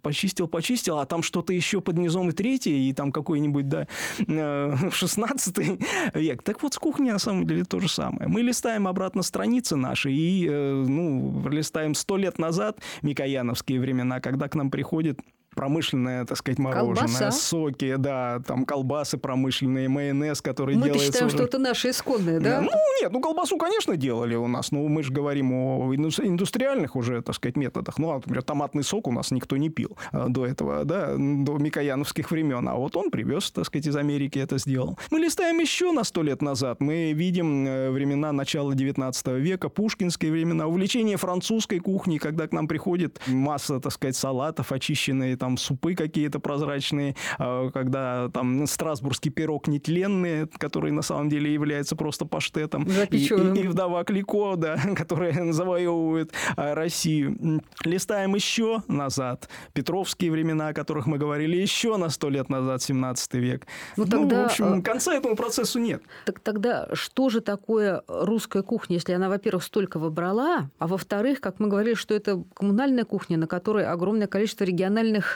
почистил, 0.00 0.48
почистил, 0.48 0.98
а 0.98 1.06
там 1.06 1.22
что-то 1.22 1.52
еще 1.52 1.80
под 1.80 1.98
низом 1.98 2.30
и 2.30 2.32
третий, 2.32 2.88
и 2.88 2.92
там 2.94 3.12
какой-нибудь, 3.12 3.68
да, 3.68 3.86
16 4.18 5.17
век. 6.14 6.42
Так 6.42 6.62
вот, 6.62 6.74
с 6.74 6.78
кухней 6.78 7.12
на 7.12 7.18
самом 7.18 7.46
деле 7.46 7.64
то 7.64 7.80
же 7.80 7.88
самое. 7.88 8.28
Мы 8.28 8.42
листаем 8.42 8.86
обратно 8.86 9.22
страницы 9.22 9.76
наши 9.76 10.10
и, 10.10 10.46
э, 10.48 10.84
ну, 10.86 11.48
листаем 11.48 11.94
сто 11.94 12.16
лет 12.16 12.38
назад, 12.38 12.80
микояновские 13.02 13.80
времена, 13.80 14.20
когда 14.20 14.48
к 14.48 14.54
нам 14.54 14.70
приходит 14.70 15.20
промышленное, 15.58 16.24
так 16.24 16.38
сказать, 16.38 16.60
мороженое, 16.60 17.08
Колбаса. 17.08 17.30
соки, 17.32 17.96
да, 17.96 18.40
там 18.46 18.64
колбасы 18.64 19.18
промышленные, 19.18 19.88
майонез, 19.88 20.40
который 20.40 20.76
мы 20.76 20.84
делается... 20.84 21.06
Мы 21.06 21.12
считаем, 21.12 21.26
уже... 21.26 21.36
что 21.36 21.44
это 21.44 21.58
наше 21.58 21.90
исконное, 21.90 22.38
да? 22.38 22.60
Ну, 22.60 22.70
нет, 23.02 23.10
ну, 23.10 23.20
колбасу, 23.20 23.58
конечно, 23.58 23.96
делали 23.96 24.36
у 24.36 24.46
нас, 24.46 24.70
но 24.70 24.86
мы 24.86 25.02
же 25.02 25.12
говорим 25.12 25.52
о 25.52 25.92
индустриальных 25.92 26.94
уже, 26.94 27.22
так 27.22 27.34
сказать, 27.34 27.56
методах. 27.56 27.98
Ну, 27.98 28.12
а, 28.12 28.14
например, 28.14 28.42
томатный 28.42 28.84
сок 28.84 29.08
у 29.08 29.12
нас 29.12 29.32
никто 29.32 29.56
не 29.56 29.68
пил 29.68 29.98
а, 30.12 30.28
до 30.28 30.46
этого, 30.46 30.84
да, 30.84 31.14
до 31.16 31.58
микояновских 31.58 32.30
времен, 32.30 32.68
а 32.68 32.76
вот 32.76 32.96
он 32.96 33.10
привез, 33.10 33.50
так 33.50 33.66
сказать, 33.66 33.88
из 33.88 33.96
Америки 33.96 34.38
это 34.38 34.58
сделал. 34.58 34.96
Мы 35.10 35.18
листаем 35.18 35.58
еще 35.58 35.90
на 35.90 36.04
сто 36.04 36.22
лет 36.22 36.40
назад, 36.40 36.80
мы 36.80 37.12
видим 37.12 37.66
э, 37.66 37.90
времена 37.90 38.30
начала 38.30 38.76
19 38.76 39.26
века, 39.38 39.68
пушкинские 39.68 40.30
времена, 40.30 40.68
увлечение 40.68 41.16
французской 41.16 41.80
кухни, 41.80 42.18
когда 42.18 42.46
к 42.46 42.52
нам 42.52 42.68
приходит 42.68 43.20
масса, 43.26 43.80
так 43.80 43.92
сказать, 43.92 44.14
салатов, 44.14 44.70
очищенные 44.70 45.36
там 45.36 45.47
супы 45.56 45.94
какие-то 45.94 46.40
прозрачные, 46.40 47.14
а, 47.38 47.70
когда 47.70 48.28
там 48.28 48.66
страсбургский 48.66 49.30
пирог 49.30 49.68
нетленный, 49.68 50.46
который 50.46 50.92
на 50.92 51.02
самом 51.02 51.28
деле 51.28 51.52
является 51.52 51.96
просто 51.96 52.24
паштетом. 52.24 52.84
И, 53.10 53.16
и, 53.16 53.26
и 53.26 53.68
вдова 53.68 54.04
Клико, 54.04 54.56
да, 54.56 54.78
которая 54.96 55.52
завоевывает 55.52 56.32
а, 56.56 56.74
Россию. 56.74 57.62
Листаем 57.84 58.34
еще 58.34 58.82
назад. 58.88 59.48
Петровские 59.72 60.30
времена, 60.30 60.68
о 60.68 60.72
которых 60.72 61.06
мы 61.06 61.18
говорили 61.18 61.56
еще 61.56 61.96
на 61.96 62.08
сто 62.10 62.28
лет 62.28 62.48
назад, 62.48 62.82
17 62.82 63.34
век. 63.34 63.66
Ну, 63.96 64.04
ну 64.04 64.10
тогда, 64.10 64.42
в 64.42 64.46
общем, 64.46 64.64
а, 64.64 64.82
конца 64.82 65.14
этому 65.14 65.36
процессу 65.36 65.78
нет. 65.78 66.02
Так 66.24 66.40
тогда 66.40 66.88
что 66.92 67.28
же 67.28 67.40
такое 67.40 68.02
русская 68.08 68.62
кухня, 68.62 68.96
если 68.96 69.12
она, 69.12 69.28
во-первых, 69.28 69.62
столько 69.62 69.98
выбрала, 69.98 70.70
а 70.78 70.86
во-вторых, 70.86 71.40
как 71.40 71.60
мы 71.60 71.68
говорили, 71.68 71.94
что 71.94 72.14
это 72.14 72.42
коммунальная 72.54 73.04
кухня, 73.04 73.36
на 73.36 73.46
которой 73.46 73.86
огромное 73.86 74.26
количество 74.26 74.64
региональных 74.64 75.27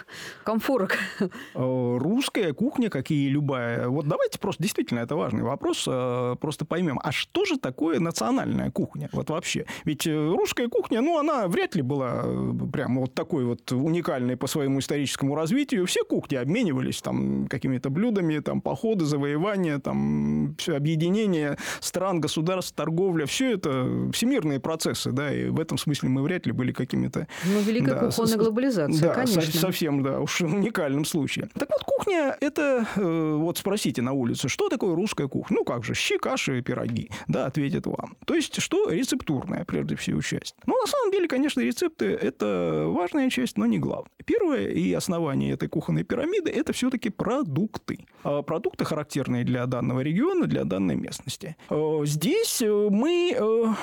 комфорок. 0.45 0.99
Э, 1.21 1.29
русская 1.55 2.53
кухня, 2.53 2.91
как 2.91 3.11
и 3.11 3.29
любая. 3.29 3.89
Вот 3.89 4.07
давайте 4.09 4.39
просто, 4.39 4.63
действительно, 4.63 5.01
это 5.01 5.17
важный 5.17 5.43
вопрос, 5.43 5.85
э, 5.87 6.37
просто 6.41 6.65
поймем, 6.65 7.01
а 7.03 7.13
что 7.13 7.45
же 7.45 7.59
такое 7.59 8.01
национальная 8.01 8.71
кухня? 8.71 9.09
Вот 9.13 9.31
вообще. 9.31 9.67
Ведь 9.85 10.07
э, 10.07 10.13
русская 10.13 10.69
кухня, 10.69 11.01
ну, 11.01 11.19
она 11.19 11.49
вряд 11.49 11.75
ли 11.75 11.83
была 11.83 12.25
прям 12.73 12.99
вот 12.99 13.15
такой 13.15 13.45
вот 13.45 13.71
уникальной 13.73 14.37
по 14.37 14.47
своему 14.47 14.81
историческому 14.81 15.35
развитию. 15.35 15.87
Все 15.87 16.05
кухни 16.05 16.37
обменивались 16.37 17.01
там 17.03 17.47
какими-то 17.49 17.91
блюдами, 17.91 18.39
там 18.39 18.61
походы, 18.61 19.05
завоевания, 19.05 19.79
там 19.79 20.55
все 20.59 20.77
объединение 20.77 21.57
стран, 21.81 22.21
государств, 22.21 22.75
торговля. 22.75 23.27
Все 23.27 23.53
это 23.53 24.11
всемирные 24.13 24.61
процессы, 24.61 25.13
да, 25.13 25.33
и 25.35 25.49
в 25.49 25.61
этом 25.61 25.79
смысле 25.79 26.09
мы 26.09 26.23
вряд 26.23 26.47
ли 26.47 26.53
были 26.53 26.73
какими-то... 26.73 27.27
Ну, 27.45 27.61
великая 27.61 27.95
да, 27.95 28.07
кухонная 28.07 28.37
глобализация, 28.37 29.09
да, 29.09 29.15
конечно. 29.15 29.43
совсем 29.43 29.82
совсем, 29.83 30.03
да, 30.03 30.21
уж 30.21 30.41
уникальном 30.41 31.05
случае. 31.05 31.49
Так 31.55 31.69
вот, 31.71 31.83
кухня– 31.85 32.37
это, 32.41 32.87
э, 32.97 33.37
вот 33.37 33.59
спросите 33.59 34.03
на 34.03 34.13
улице, 34.13 34.49
что 34.49 34.69
такое 34.69 34.95
русская 34.95 35.27
кухня? 35.27 35.57
Ну, 35.59 35.65
как 35.65 35.85
же, 35.85 35.95
щи, 35.95 36.19
каши, 36.19 36.63
пироги. 36.63 37.11
Да, 37.27 37.47
ответят 37.47 37.87
вам. 37.87 38.17
То 38.25 38.35
есть, 38.35 38.63
что 38.63 38.91
рецептурная, 38.91 39.65
прежде 39.65 39.97
всего, 39.97 40.21
часть. 40.23 40.55
Ну, 40.67 40.81
на 40.81 40.87
самом 40.87 41.11
деле, 41.11 41.27
конечно, 41.27 41.61
рецепты– 41.61 42.07
это 42.23 42.85
важная 42.87 43.29
часть, 43.31 43.59
но 43.59 43.67
не 43.67 43.79
главная. 43.79 44.11
Первое 44.25 44.69
и 44.69 44.93
основание 44.93 45.55
этой 45.55 45.69
кухонной 45.69 46.05
пирамиды– 46.05 46.51
это 46.53 46.73
все-таки 46.73 47.11
продукты. 47.11 48.07
А 48.23 48.43
продукты, 48.43 48.85
характерные 48.85 49.45
для 49.45 49.67
данного 49.67 50.01
региона, 50.01 50.47
для 50.47 50.65
данной 50.65 50.95
местности. 50.95 51.57
Э, 51.71 52.03
здесь 52.05 52.63
э, 52.63 52.89
мы 52.91 53.37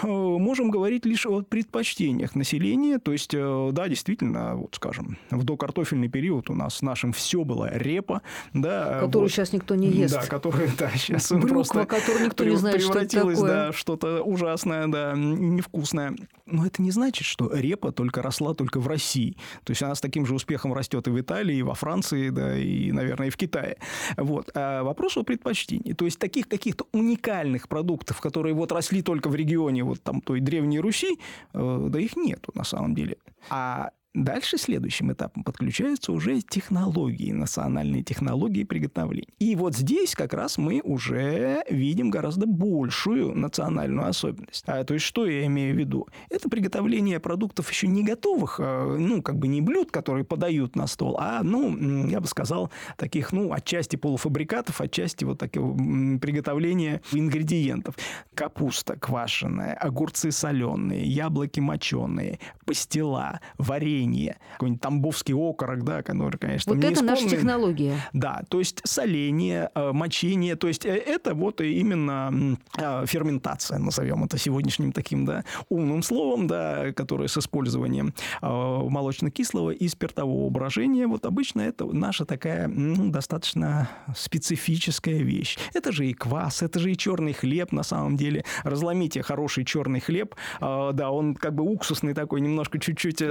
можем 0.03 0.71
говорить 0.71 1.05
лишь 1.05 1.25
о 1.25 1.41
предпочтениях 1.41 2.35
населения. 2.35 2.99
То 2.99 3.11
есть, 3.11 3.31
да, 3.31 3.87
действительно, 3.87 4.55
вот 4.55 4.75
скажем, 4.75 5.17
в 5.29 5.43
докартофельном 5.43 5.88
картофельный 5.89 6.09
период 6.09 6.49
у 6.49 6.53
нас 6.53 6.75
с 6.75 6.81
нашим 6.81 7.13
все 7.13 7.43
было 7.43 7.69
репа, 7.71 8.21
да, 8.53 8.99
которую 8.99 9.23
вот, 9.23 9.31
сейчас 9.31 9.53
никто 9.53 9.75
не 9.75 9.87
ест. 9.87 10.13
Да, 10.13 10.25
которую, 10.25 10.69
да, 10.77 10.89
сейчас 10.91 11.31
Брюква, 11.31 11.47
просто 11.47 11.85
которую 11.85 12.25
никто 12.25 12.43
не 12.43 12.55
знает, 12.55 12.81
что 12.81 12.99
это 12.99 13.17
такое. 13.17 13.35
да, 13.35 13.73
что-то 13.73 14.21
ужасное, 14.21 14.87
да, 14.87 15.13
невкусное. 15.15 16.15
Но 16.45 16.65
это 16.65 16.81
не 16.81 16.91
значит, 16.91 17.25
что 17.25 17.51
репа 17.53 17.91
только 17.91 18.21
росла 18.21 18.53
только 18.53 18.79
в 18.79 18.87
России. 18.87 19.37
То 19.63 19.71
есть 19.71 19.83
она 19.83 19.95
с 19.95 20.01
таким 20.01 20.25
же 20.25 20.33
успехом 20.33 20.73
растет 20.73 21.07
и 21.07 21.11
в 21.11 21.19
Италии, 21.19 21.57
и 21.57 21.61
во 21.63 21.75
Франции, 21.75 22.29
да, 22.29 22.57
и, 22.57 22.91
наверное, 22.91 23.27
и 23.27 23.29
в 23.29 23.37
Китае. 23.37 23.77
Вот. 24.17 24.49
А 24.55 24.83
вопрос 24.83 25.17
о 25.17 25.23
предпочтении. 25.23 25.93
То 25.93 26.05
есть 26.05 26.19
таких 26.19 26.47
каких-то 26.47 26.85
уникальных 26.91 27.67
продуктов, 27.67 28.19
которые 28.19 28.53
вот 28.53 28.71
росли 28.71 29.01
только 29.01 29.29
в 29.29 29.35
регионе 29.35 29.83
вот 29.83 30.01
там 30.01 30.21
той 30.21 30.39
Древней 30.39 30.79
Руси, 30.79 31.19
э, 31.53 31.87
да 31.89 31.99
их 31.99 32.15
нету 32.15 32.51
на 32.55 32.63
самом 32.63 32.95
деле. 32.95 33.17
А 33.49 33.91
Дальше 34.15 34.57
следующим 34.57 35.11
этапом 35.11 35.43
подключаются 35.43 36.11
уже 36.11 36.41
технологии, 36.41 37.31
национальные 37.31 38.01
технологии 38.01 38.63
приготовления. 38.63 39.27
И 39.37 39.55
вот 39.55 39.75
здесь 39.75 40.15
как 40.15 40.33
раз 40.33 40.57
мы 40.57 40.81
уже 40.83 41.63
видим 41.69 42.09
гораздо 42.09 42.47
большую 42.47 43.35
национальную 43.35 44.07
особенность. 44.07 44.63
А, 44.65 44.83
то 44.83 44.95
есть 44.95 45.05
что 45.05 45.27
я 45.27 45.45
имею 45.45 45.75
в 45.75 45.77
виду? 45.77 46.07
Это 46.31 46.49
приготовление 46.49 47.19
продуктов 47.19 47.69
еще 47.69 47.85
не 47.85 48.03
готовых, 48.03 48.59
а, 48.59 48.97
ну, 48.97 49.21
как 49.21 49.37
бы 49.37 49.47
не 49.47 49.61
блюд, 49.61 49.91
которые 49.91 50.25
подают 50.25 50.75
на 50.75 50.87
стол, 50.87 51.15
а, 51.19 51.43
ну, 51.43 52.07
я 52.07 52.19
бы 52.19 52.25
сказал, 52.25 52.71
таких, 52.97 53.31
ну, 53.31 53.53
отчасти 53.53 53.95
полуфабрикатов, 53.95 54.81
отчасти 54.81 55.23
вот 55.23 55.37
такого 55.37 55.77
приготовления 56.17 57.01
ингредиентов. 57.11 57.95
Капуста 58.33 58.95
квашеная, 58.95 59.75
огурцы 59.75 60.31
соленые, 60.31 61.03
яблоки 61.03 61.59
моченые, 61.59 62.39
пастила, 62.65 63.39
варенье, 63.59 63.98
соление, 63.99 64.37
какой-нибудь 64.53 64.81
тамбовский 64.81 65.33
окорок, 65.33 65.83
да, 65.83 66.01
который, 66.01 66.37
конечно, 66.37 66.73
Вот 66.73 66.83
это 66.83 67.03
наша 67.03 67.29
технология. 67.29 67.95
Да, 68.13 68.41
то 68.49 68.59
есть 68.59 68.81
соление, 68.83 69.69
э, 69.75 69.91
мочение, 69.91 70.55
то 70.55 70.67
есть 70.67 70.85
э, 70.85 70.95
это 70.95 71.33
вот 71.33 71.61
именно 71.61 72.57
э, 72.77 73.05
ферментация, 73.05 73.77
назовем 73.79 74.23
это 74.23 74.37
сегодняшним 74.37 74.91
таким, 74.91 75.25
да, 75.25 75.43
умным 75.69 76.03
словом, 76.03 76.47
да, 76.47 76.91
которое 76.93 77.27
с 77.27 77.37
использованием 77.37 78.13
молочно-кислого 78.41 79.71
и 79.71 79.87
спиртового 79.87 80.49
брожения, 80.49 81.07
вот 81.07 81.25
обычно 81.25 81.61
это 81.61 81.85
наша 81.85 82.25
такая 82.25 82.67
ну, 82.67 83.09
достаточно 83.09 83.89
специфическая 84.15 85.19
вещь. 85.19 85.57
Это 85.73 85.91
же 85.91 86.07
и 86.07 86.13
квас, 86.13 86.61
это 86.61 86.79
же 86.79 86.91
и 86.91 86.97
черный 86.97 87.33
хлеб, 87.33 87.71
на 87.71 87.83
самом 87.83 88.17
деле. 88.17 88.43
Разломите 88.63 89.21
хороший 89.21 89.65
черный 89.65 89.99
хлеб, 89.99 90.35
да, 90.59 91.11
он 91.11 91.35
как 91.35 91.55
бы 91.55 91.63
уксусный 91.63 92.13
такой, 92.13 92.41
немножко 92.41 92.79
чуть-чуть 92.79 93.21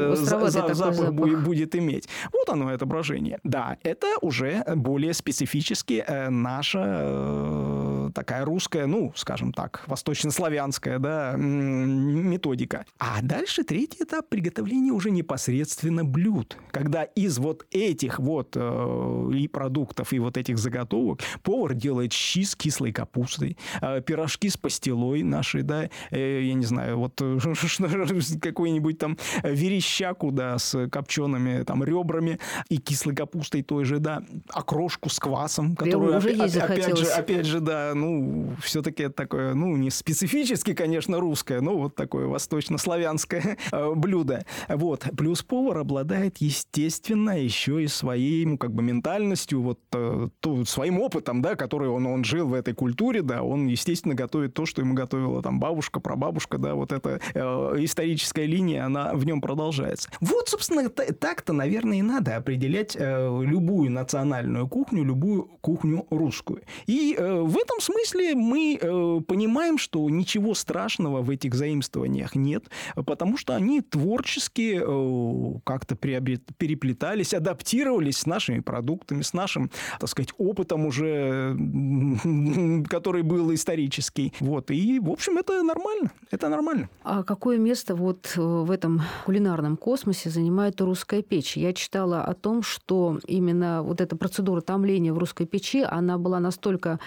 за, 0.69 0.75
запах, 0.75 0.95
запах 0.97 1.39
будет 1.45 1.77
иметь. 1.77 2.09
Вот 2.33 2.49
оно, 2.49 2.69
отображение. 2.69 3.39
Да, 3.45 3.77
это 3.83 4.07
уже 4.21 4.65
более 4.75 5.15
специфически 5.15 6.05
э, 6.07 6.29
наша 6.31 6.81
э, 6.85 7.88
такая 8.13 8.45
русская, 8.45 8.87
ну, 8.87 9.13
скажем 9.15 9.53
так, 9.53 9.83
восточнославянская, 9.87 10.99
да, 10.99 11.35
методика. 11.37 12.87
А 12.99 13.21
дальше 13.23 13.65
третий 13.65 14.05
этап 14.05 14.29
приготовления 14.29 14.93
уже 14.93 15.11
непосредственно 15.11 16.05
блюд. 16.05 16.57
Когда 16.71 17.03
из 17.05 17.39
вот 17.39 17.67
этих 17.71 18.19
вот 18.19 18.53
э, 18.57 19.31
и 19.35 19.49
продуктов, 19.49 20.13
и 20.13 20.19
вот 20.19 20.37
этих 20.37 20.59
заготовок 20.59 21.21
повар 21.43 21.75
делает 21.75 22.13
щи 22.13 22.45
с 22.45 22.55
кислой 22.55 22.93
капустой, 22.93 23.57
э, 23.81 24.01
пирожки 24.01 24.49
с 24.49 24.57
пастилой 24.57 25.23
нашей, 25.23 25.63
да, 25.63 25.89
э, 26.11 26.43
я 26.43 26.55
не 26.55 26.65
знаю, 26.65 26.99
вот 26.99 27.21
какой-нибудь 28.43 28.99
там 28.99 29.17
верещаку, 29.43 30.31
да, 30.31 30.59
с 30.59 30.89
копчеными 30.89 31.63
там 31.63 31.85
ребрами 31.85 32.39
и 32.69 32.79
кислой 32.79 33.15
капустой 33.15 33.63
той 33.63 33.85
же, 33.85 33.99
да, 33.99 34.23
окрошку 34.51 35.09
с 35.09 35.19
квасом, 35.19 35.77
которую 35.77 36.17
опять, 36.17 36.57
опять 36.57 36.97
же, 36.97 37.07
опять 37.07 37.47
же, 37.47 37.61
да, 37.61 37.93
ну, 38.01 38.57
все-таки 38.63 39.05
это 39.05 39.15
такое, 39.15 39.55
ну, 39.55 39.77
не 39.77 39.91
специфически, 39.91 40.75
конечно, 40.75 41.21
русское, 41.21 41.61
но 41.61 41.77
вот 41.77 41.95
такое 41.95 42.27
восточнославянское 42.27 43.59
э, 43.73 43.95
блюдо. 43.95 44.45
Вот. 44.69 45.07
Плюс 45.17 45.43
повар 45.43 45.79
обладает, 45.79 46.39
естественно, 46.39 47.39
еще 47.41 47.83
и 47.83 47.87
своей, 47.87 48.45
ну, 48.47 48.59
как 48.59 48.73
бы 48.73 48.83
ментальностью, 48.83 49.63
вот 49.63 49.81
э, 49.93 50.29
то, 50.41 50.65
своим 50.65 51.01
опытом, 51.01 51.43
да, 51.43 51.57
который 51.57 51.89
он, 51.89 52.07
он 52.07 52.25
жил 52.25 52.49
в 52.49 52.55
этой 52.55 52.75
культуре, 52.75 53.23
да, 53.23 53.43
он, 53.43 53.67
естественно, 53.67 54.15
готовит 54.15 54.55
то, 54.55 54.67
что 54.67 54.83
ему 54.83 54.95
готовила 54.95 55.43
там 55.43 55.61
бабушка, 55.61 56.01
прабабушка, 56.01 56.59
да, 56.59 56.75
вот 56.75 56.93
эта 56.93 57.21
э, 57.35 57.41
историческая 57.79 58.47
линия, 58.47 58.87
она 58.87 59.13
в 59.15 59.25
нем 59.25 59.41
продолжается. 59.41 60.11
Вот, 60.21 60.49
собственно, 60.49 60.89
так-то, 60.89 61.53
наверное, 61.53 61.99
и 61.99 62.03
надо 62.03 62.37
определять 62.37 62.97
э, 62.99 63.43
любую 63.43 63.91
национальную 63.91 64.69
кухню, 64.69 65.05
любую 65.05 65.45
кухню 65.61 66.07
русскую. 66.11 66.63
И 66.87 67.15
э, 67.19 67.41
в 67.41 67.57
этом 67.57 67.81
смысле 67.89 68.35
мы 68.35 68.79
э, 68.81 69.21
понимаем, 69.27 69.79
что 69.79 70.09
ничего 70.11 70.55
страшного 70.55 71.23
в 71.23 71.31
этих 71.31 71.55
заимствованиях 71.55 72.35
нет, 72.35 72.65
потому 72.95 73.37
что 73.37 73.55
они 73.55 73.81
творчески 73.81 74.81
э, 74.83 75.61
как-то 75.65 75.95
переплетались, 75.97 77.35
адаптировались 77.35 78.19
с 78.19 78.27
нашими 78.27 78.61
продуктами, 78.61 79.23
с 79.23 79.33
нашим, 79.33 79.71
так 79.99 80.09
сказать, 80.09 80.33
опытом 80.39 80.87
уже, 80.87 81.57
который 82.89 83.23
был 83.23 83.55
исторический. 83.55 84.33
Вот. 84.41 84.71
И, 84.71 85.01
в 85.01 85.11
общем, 85.11 85.39
это 85.39 85.63
нормально. 85.63 86.11
Это 86.31 86.49
нормально. 86.49 86.89
А 87.03 87.23
какое 87.23 87.59
место 87.59 87.95
вот 87.95 88.33
в 88.37 88.71
этом 88.71 89.03
кулинарном 89.25 89.77
космосе 89.77 90.31
занимает 90.31 90.81
русская 90.81 91.23
печь? 91.23 91.57
Я 91.57 91.73
читала 91.73 92.23
о 92.23 92.35
том, 92.35 92.63
что 92.63 93.19
именно 93.27 93.83
вот 93.83 94.01
эта 94.01 94.17
процедура 94.17 94.61
томления 94.61 95.13
в 95.13 95.19
русской 95.19 95.47
печи, 95.47 95.83
она 95.83 96.19
была 96.19 96.41
настолько 96.41 96.99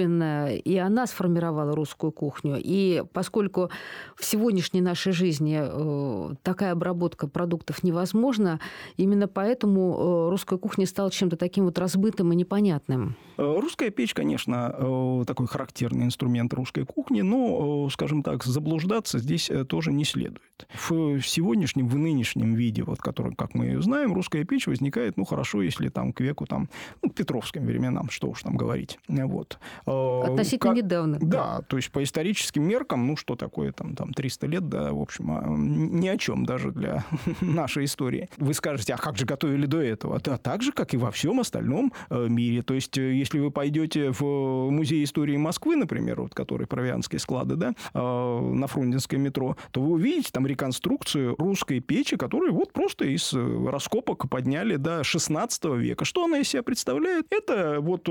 особенная, 0.00 0.56
и 0.56 0.76
она 0.76 1.06
сформировала 1.06 1.74
русскую 1.74 2.12
кухню. 2.12 2.56
И 2.58 3.02
поскольку 3.12 3.70
в 4.16 4.24
сегодняшней 4.24 4.80
нашей 4.80 5.12
жизни 5.12 5.60
э, 5.62 6.34
такая 6.42 6.72
обработка 6.72 7.26
продуктов 7.28 7.82
невозможна, 7.82 8.60
именно 8.96 9.28
поэтому 9.28 10.26
э, 10.26 10.30
русская 10.30 10.58
кухня 10.58 10.86
стала 10.86 11.10
чем-то 11.10 11.36
таким 11.36 11.64
вот 11.64 11.78
разбытым 11.78 12.32
и 12.32 12.36
непонятным. 12.36 13.16
Э, 13.36 13.58
русская 13.60 13.90
печь, 13.90 14.14
конечно, 14.14 15.24
такой 15.26 15.46
характерный 15.46 16.06
инструмент 16.06 16.52
русской 16.54 16.84
кухни, 16.84 17.22
но, 17.22 17.88
скажем 17.90 18.22
так, 18.22 18.44
заблуждаться 18.44 19.18
здесь 19.18 19.50
тоже 19.68 19.92
не 19.92 20.04
следует. 20.04 20.40
В 20.74 21.20
сегодняшнем, 21.20 21.88
в 21.88 21.96
нынешнем 21.96 22.54
виде, 22.54 22.82
вот, 22.82 22.98
который, 22.98 23.34
как 23.34 23.54
мы 23.54 23.66
ее 23.66 23.82
знаем, 23.82 24.14
русская 24.14 24.44
печь 24.44 24.66
возникает, 24.66 25.16
ну, 25.16 25.24
хорошо, 25.24 25.62
если 25.62 25.88
там 25.88 26.12
к 26.12 26.20
веку, 26.20 26.46
там, 26.46 26.68
ну, 27.02 27.10
к 27.10 27.14
петровским 27.14 27.64
временам, 27.64 28.10
что 28.10 28.28
уж 28.28 28.42
там 28.42 28.56
говорить. 28.56 28.98
Вот. 29.08 29.58
Относительно 29.90 30.74
как, 30.74 30.84
недавно. 30.84 31.18
Да, 31.20 31.62
то 31.66 31.76
есть 31.76 31.90
по 31.90 32.02
историческим 32.02 32.62
меркам, 32.62 33.06
ну, 33.06 33.16
что 33.16 33.36
такое 33.36 33.72
там, 33.72 33.94
там 33.94 34.12
300 34.12 34.46
лет, 34.46 34.68
да, 34.68 34.92
в 34.92 35.00
общем, 35.00 35.30
а, 35.30 35.44
ни 35.48 36.08
о 36.08 36.16
чем 36.16 36.44
даже 36.44 36.70
для 36.70 37.04
нашей 37.40 37.84
истории. 37.84 38.28
Вы 38.36 38.54
скажете, 38.54 38.94
а 38.94 38.96
как 38.96 39.16
же 39.16 39.26
готовили 39.26 39.66
до 39.66 39.80
этого? 39.80 40.20
Да, 40.20 40.36
так 40.36 40.62
же, 40.62 40.72
как 40.72 40.94
и 40.94 40.96
во 40.96 41.10
всем 41.10 41.40
остальном 41.40 41.92
э, 42.10 42.26
мире. 42.28 42.62
То 42.62 42.74
есть, 42.74 42.96
э, 42.98 43.14
если 43.14 43.38
вы 43.38 43.50
пойдете 43.50 44.10
в 44.10 44.70
музей 44.70 45.04
истории 45.04 45.36
Москвы, 45.36 45.76
например, 45.76 46.22
вот, 46.22 46.34
который 46.34 46.66
провианские 46.66 47.18
склады, 47.18 47.56
да, 47.56 47.74
э, 47.94 48.00
на 48.00 48.66
Фрунзенское 48.66 49.18
метро, 49.18 49.56
то 49.70 49.80
вы 49.80 49.92
увидите 49.92 50.30
там 50.32 50.46
реконструкцию 50.46 51.34
русской 51.38 51.80
печи, 51.80 52.16
которую 52.16 52.52
вот 52.52 52.72
просто 52.72 53.04
из 53.04 53.32
раскопок 53.32 54.28
подняли 54.28 54.76
до 54.76 55.04
16 55.04 55.64
века. 55.76 56.04
Что 56.04 56.24
она 56.24 56.38
из 56.38 56.48
себя 56.48 56.62
представляет? 56.62 57.26
Это 57.30 57.78
вот 57.80 58.08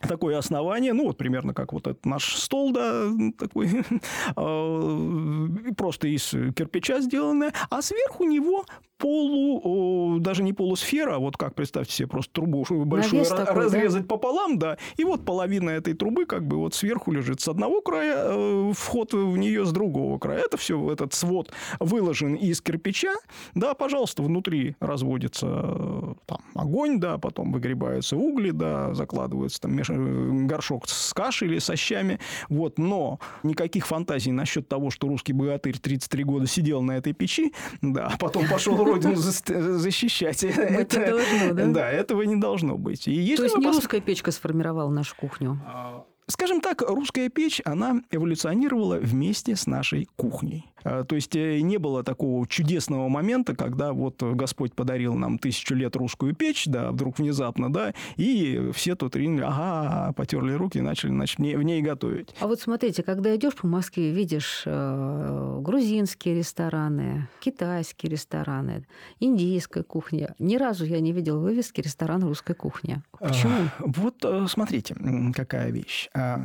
такое 0.00 0.38
основание, 0.38 0.89
ну, 0.92 1.04
вот 1.04 1.16
примерно 1.16 1.54
как 1.54 1.72
вот 1.72 1.86
этот 1.86 2.04
наш 2.06 2.36
стол, 2.36 2.72
да, 2.72 3.10
такой, 3.38 3.68
а, 4.36 5.48
просто 5.76 6.08
из 6.08 6.30
кирпича 6.30 7.00
сделанное, 7.00 7.52
а 7.70 7.82
сверху 7.82 8.24
него 8.24 8.64
полу, 9.00 10.18
даже 10.20 10.42
не 10.42 10.52
полусфера, 10.52 11.16
а 11.16 11.18
вот 11.18 11.36
как, 11.36 11.54
представьте 11.54 11.94
себе, 11.94 12.08
просто 12.08 12.32
трубу 12.32 12.64
большую 12.84 13.22
Навес 13.22 13.30
разрезать 13.30 14.02
да? 14.02 14.08
пополам, 14.08 14.58
да, 14.58 14.76
и 14.96 15.04
вот 15.04 15.24
половина 15.24 15.70
этой 15.70 15.94
трубы 15.94 16.26
как 16.26 16.46
бы 16.46 16.58
вот 16.58 16.74
сверху 16.74 17.10
лежит 17.10 17.40
с 17.40 17.48
одного 17.48 17.80
края, 17.80 18.16
э, 18.26 18.72
вход 18.76 19.12
в 19.12 19.36
нее 19.36 19.64
с 19.64 19.72
другого 19.72 20.18
края. 20.18 20.42
Это 20.44 20.56
все, 20.56 20.92
этот 20.92 21.14
свод 21.14 21.50
выложен 21.80 22.34
из 22.34 22.60
кирпича, 22.60 23.14
да, 23.54 23.74
пожалуйста, 23.74 24.22
внутри 24.22 24.76
разводится 24.80 25.46
э, 25.48 26.14
там 26.26 26.40
огонь, 26.54 27.00
да, 27.00 27.18
потом 27.18 27.52
выгребаются 27.52 28.16
угли, 28.16 28.50
да, 28.50 28.92
закладывается 28.94 29.62
там 29.62 29.78
э, 29.78 30.46
горшок 30.46 30.79
с 30.86 31.12
кашей 31.12 31.48
или 31.48 31.58
со 31.58 31.76
щами, 31.76 32.18
вот, 32.48 32.78
но 32.78 33.18
никаких 33.42 33.86
фантазий 33.86 34.32
насчет 34.32 34.68
того, 34.68 34.90
что 34.90 35.08
русский 35.08 35.32
богатырь 35.32 35.78
33 35.78 36.24
года 36.24 36.46
сидел 36.46 36.82
на 36.82 36.92
этой 36.92 37.12
печи, 37.12 37.52
да, 37.82 38.10
а 38.14 38.16
потом 38.18 38.46
пошел 38.48 38.76
родину 38.82 39.16
защищать. 39.16 40.44
Это, 40.44 41.06
должно, 41.06 41.54
да? 41.54 41.66
Да, 41.66 41.90
этого 41.90 42.22
не 42.22 42.36
должно 42.36 42.76
быть. 42.76 43.04
То 43.04 43.10
есть 43.10 43.56
не 43.56 43.66
русская 43.66 44.00
печка 44.00 44.30
сформировала 44.30 44.90
нашу 44.90 45.16
кухню? 45.16 45.60
А, 45.66 46.04
скажем 46.26 46.60
так, 46.60 46.82
русская 46.82 47.28
печь, 47.28 47.60
она 47.64 48.02
эволюционировала 48.10 48.96
вместе 48.96 49.56
с 49.56 49.66
нашей 49.66 50.08
кухней. 50.16 50.66
А, 50.84 51.04
то 51.04 51.14
есть 51.14 51.34
э, 51.36 51.60
не 51.60 51.78
было 51.78 52.02
такого 52.02 52.46
чудесного 52.46 53.08
момента, 53.08 53.54
когда 53.54 53.92
вот 53.92 54.22
Господь 54.22 54.72
подарил 54.72 55.14
нам 55.14 55.38
тысячу 55.38 55.74
лет 55.74 55.96
русскую 55.96 56.34
печь, 56.34 56.66
да, 56.66 56.90
вдруг 56.90 57.18
внезапно, 57.18 57.72
да, 57.72 57.94
и 58.16 58.70
все 58.72 58.94
тут 58.94 59.16
ринули, 59.16 59.44
ага, 59.44 60.12
потерли 60.12 60.52
руки 60.52 60.78
и 60.78 60.80
начали 60.80 61.10
значит, 61.10 61.38
в 61.38 61.62
ней 61.62 61.82
готовить. 61.82 62.34
А 62.40 62.46
вот 62.46 62.60
смотрите, 62.60 63.02
когда 63.02 63.34
идешь 63.36 63.54
по 63.54 63.66
Москве, 63.66 64.12
видишь 64.12 64.62
э, 64.66 65.58
грузинские 65.60 66.36
рестораны, 66.36 67.28
китайские 67.40 68.12
рестораны, 68.12 68.86
индийская 69.18 69.82
кухня. 69.82 70.34
Ни 70.38 70.56
разу 70.56 70.84
я 70.84 71.00
не 71.00 71.12
видел 71.12 71.40
вывески 71.40 71.80
ресторан 71.80 72.22
русской 72.22 72.54
кухни. 72.54 73.02
Почему? 73.18 73.68
Вот 73.80 74.24
э, 74.24 74.46
смотрите, 74.48 74.96
какая 75.34 75.70
вещь. 75.70 76.08
А, 76.14 76.40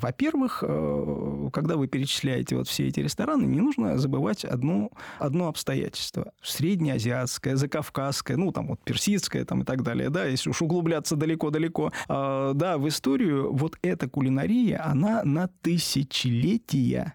во-первых, 0.00 0.62
когда 1.52 1.76
вы 1.76 1.86
перечисляете 1.86 2.56
вот 2.56 2.68
все 2.68 2.88
эти 2.88 3.00
рестораны, 3.00 3.44
не 3.44 3.61
нужно 3.62 3.98
забывать 3.98 4.44
одну, 4.44 4.90
одно 5.18 5.48
обстоятельство. 5.48 6.32
Среднеазиатское, 6.42 7.56
закавказское, 7.56 8.36
ну, 8.36 8.52
там 8.52 8.68
вот 8.68 8.80
персидское 8.84 9.44
там, 9.44 9.62
и 9.62 9.64
так 9.64 9.82
далее, 9.82 10.10
да, 10.10 10.24
если 10.24 10.50
уж 10.50 10.62
углубляться 10.62 11.16
далеко-далеко, 11.16 11.92
э, 12.08 12.52
да, 12.54 12.78
в 12.78 12.88
историю 12.88 13.52
вот 13.52 13.78
эта 13.82 14.08
кулинария, 14.08 14.84
она 14.84 15.22
на 15.24 15.48
тысячелетия 15.62 17.14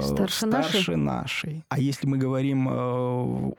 старше, 0.00 0.46
старше 0.46 0.96
нашей. 0.96 0.96
нашей. 0.96 1.64
А 1.68 1.78
если 1.78 2.06
мы 2.06 2.18
говорим 2.18 2.68
э, 2.68 2.72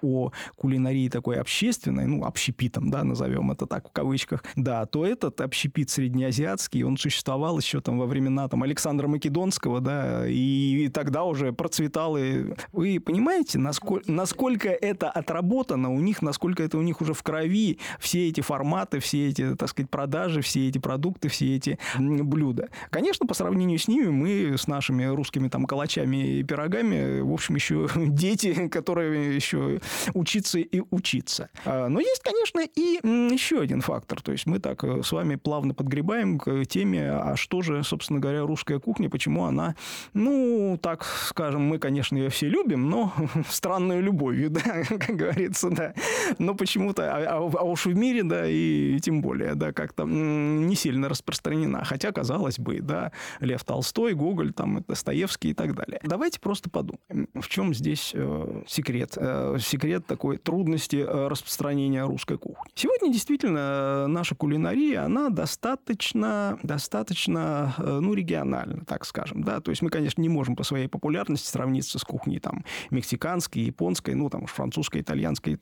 о 0.01 0.31
кулинарии 0.55 1.09
такой 1.09 1.39
общественной, 1.39 2.05
ну, 2.05 2.25
общепитом, 2.25 2.89
да, 2.89 3.03
назовем 3.03 3.51
это 3.51 3.65
так 3.65 3.89
в 3.89 3.91
кавычках, 3.91 4.43
да, 4.55 4.85
то 4.85 5.05
этот 5.05 5.41
общепит 5.41 5.89
среднеазиатский, 5.89 6.83
он 6.83 6.97
существовал 6.97 7.59
еще 7.59 7.81
там 7.81 7.99
во 7.99 8.05
времена 8.05 8.47
там 8.47 8.63
Александра 8.63 9.07
Македонского, 9.07 9.79
да, 9.79 10.27
и, 10.27 10.85
и 10.85 10.89
тогда 10.89 11.23
уже 11.23 11.53
процветал. 11.53 12.17
И 12.17 12.53
вы 12.71 12.99
понимаете, 12.99 13.59
насколько, 13.59 14.11
насколько 14.11 14.69
это 14.69 15.09
отработано 15.09 15.91
у 15.91 15.99
них, 15.99 16.21
насколько 16.21 16.63
это 16.63 16.77
у 16.77 16.81
них 16.81 17.01
уже 17.01 17.13
в 17.13 17.23
крови, 17.23 17.79
все 17.99 18.29
эти 18.29 18.41
форматы, 18.41 18.99
все 18.99 19.29
эти, 19.29 19.55
так 19.55 19.69
сказать, 19.69 19.89
продажи, 19.89 20.41
все 20.41 20.67
эти 20.67 20.77
продукты, 20.77 21.29
все 21.29 21.55
эти 21.55 21.77
блюда. 21.97 22.69
Конечно, 22.89 23.25
по 23.25 23.33
сравнению 23.33 23.79
с 23.79 23.87
ними 23.87 24.07
мы 24.07 24.57
с 24.57 24.67
нашими 24.67 25.05
русскими 25.05 25.47
там 25.47 25.65
калачами 25.65 26.02
борщами 26.03 26.39
и 26.39 26.43
пирогами, 26.43 27.21
в 27.21 27.31
общем, 27.31 27.55
еще 27.55 27.87
дети, 27.95 28.67
которые 28.67 29.35
еще 29.35 29.79
учиться 30.13 30.59
и 30.59 30.81
учиться. 30.91 31.49
А, 31.65 31.87
но 31.87 31.99
есть, 31.99 32.21
конечно, 32.23 32.61
и 32.61 32.99
еще 33.33 33.61
один 33.61 33.81
фактор. 33.81 34.21
То 34.21 34.31
есть 34.31 34.45
мы 34.45 34.59
так 34.59 34.83
э, 34.83 35.01
с 35.03 35.11
вами 35.11 35.35
плавно 35.35 35.73
подгребаем 35.73 36.39
к 36.39 36.65
теме, 36.65 37.11
а 37.11 37.35
что 37.35 37.61
же, 37.61 37.83
собственно 37.83 38.19
говоря, 38.19 38.41
русская 38.41 38.79
кухня, 38.79 39.09
почему 39.09 39.45
она, 39.45 39.75
ну, 40.13 40.77
так 40.81 41.05
скажем, 41.05 41.61
мы, 41.61 41.79
конечно, 41.79 42.17
ее 42.17 42.29
все 42.29 42.47
любим, 42.47 42.89
но 42.89 43.13
странную 43.49 44.01
любовью, 44.01 44.49
да, 44.49 44.83
как 44.89 45.15
говорится, 45.15 45.69
да. 45.69 45.93
Но 46.39 46.55
почему-то, 46.55 47.15
а, 47.15 47.37
а, 47.37 47.51
а 47.59 47.63
уж 47.63 47.85
в 47.85 47.95
мире, 47.95 48.23
да, 48.23 48.45
и 48.47 48.99
тем 48.99 49.21
более, 49.21 49.55
да, 49.55 49.71
как-то 49.71 50.03
не 50.03 50.75
сильно 50.75 51.09
распространена. 51.09 51.83
Хотя, 51.85 52.11
казалось 52.11 52.59
бы, 52.59 52.79
да, 52.81 53.11
Лев 53.39 53.63
Толстой, 53.63 54.13
Гоголь, 54.13 54.53
там, 54.53 54.83
Достоевский 54.87 55.49
и 55.49 55.53
так 55.53 55.75
далее. 55.75 55.92
Числе. 55.93 56.09
Давайте 56.09 56.39
просто 56.39 56.69
подумаем, 56.69 57.27
в 57.33 57.47
чем 57.47 57.73
здесь 57.73 58.11
э, 58.13 58.63
секрет. 58.67 59.13
Э, 59.17 59.57
секрет 59.59 60.05
такой 60.05 60.37
трудности 60.37 60.97
э, 60.97 61.27
распространения 61.27 62.05
русской 62.05 62.37
кухни. 62.37 62.71
Сегодня 62.75 63.11
действительно 63.11 64.07
наша 64.07 64.35
кулинария, 64.35 65.03
она 65.03 65.29
достаточно, 65.29 66.59
достаточно, 66.63 67.75
ну, 67.77 68.13
региональна, 68.13 68.83
так 68.85 69.05
скажем, 69.05 69.43
да, 69.43 69.59
то 69.59 69.71
есть 69.71 69.81
мы, 69.81 69.89
конечно, 69.89 70.21
не 70.21 70.29
можем 70.29 70.55
по 70.55 70.63
своей 70.63 70.87
популярности 70.87 71.47
сравниться 71.47 71.99
с 71.99 72.03
кухней 72.03 72.39
там 72.39 72.63
мексиканской, 72.89 73.63
японской, 73.63 74.15
ну, 74.15 74.29
там, 74.29 74.45
французской, 74.45 75.01
итальянской, 75.01 75.57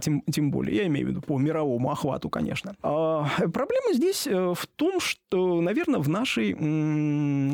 тем, 0.00 0.22
тем 0.22 0.50
более. 0.50 0.76
Я 0.76 0.86
имею 0.86 1.06
в 1.06 1.10
виду 1.10 1.20
по 1.20 1.38
мировому 1.38 1.90
охвату, 1.90 2.30
конечно. 2.30 2.74
А 2.82 3.26
проблема 3.52 3.94
здесь 3.94 4.26
в 4.26 4.66
том, 4.76 5.00
что, 5.00 5.60
наверное, 5.60 6.00
в 6.00 6.08
нашей, 6.08 6.52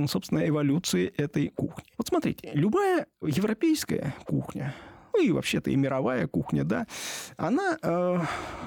собственно, 0.09 0.47
эволюции 0.47 1.13
этой 1.17 1.49
кухни. 1.49 1.85
Вот 1.99 2.09
смотрите, 2.13 2.51
любая 2.53 3.07
европейская 3.23 4.15
кухня, 4.27 4.75
ну 5.15 5.23
и 5.23 5.31
вообще-то 5.31 5.71
и 5.71 5.77
мировая 5.77 6.27
кухня, 6.27 6.63
да, 6.65 6.87
она 7.39 7.79
э, 7.83 8.19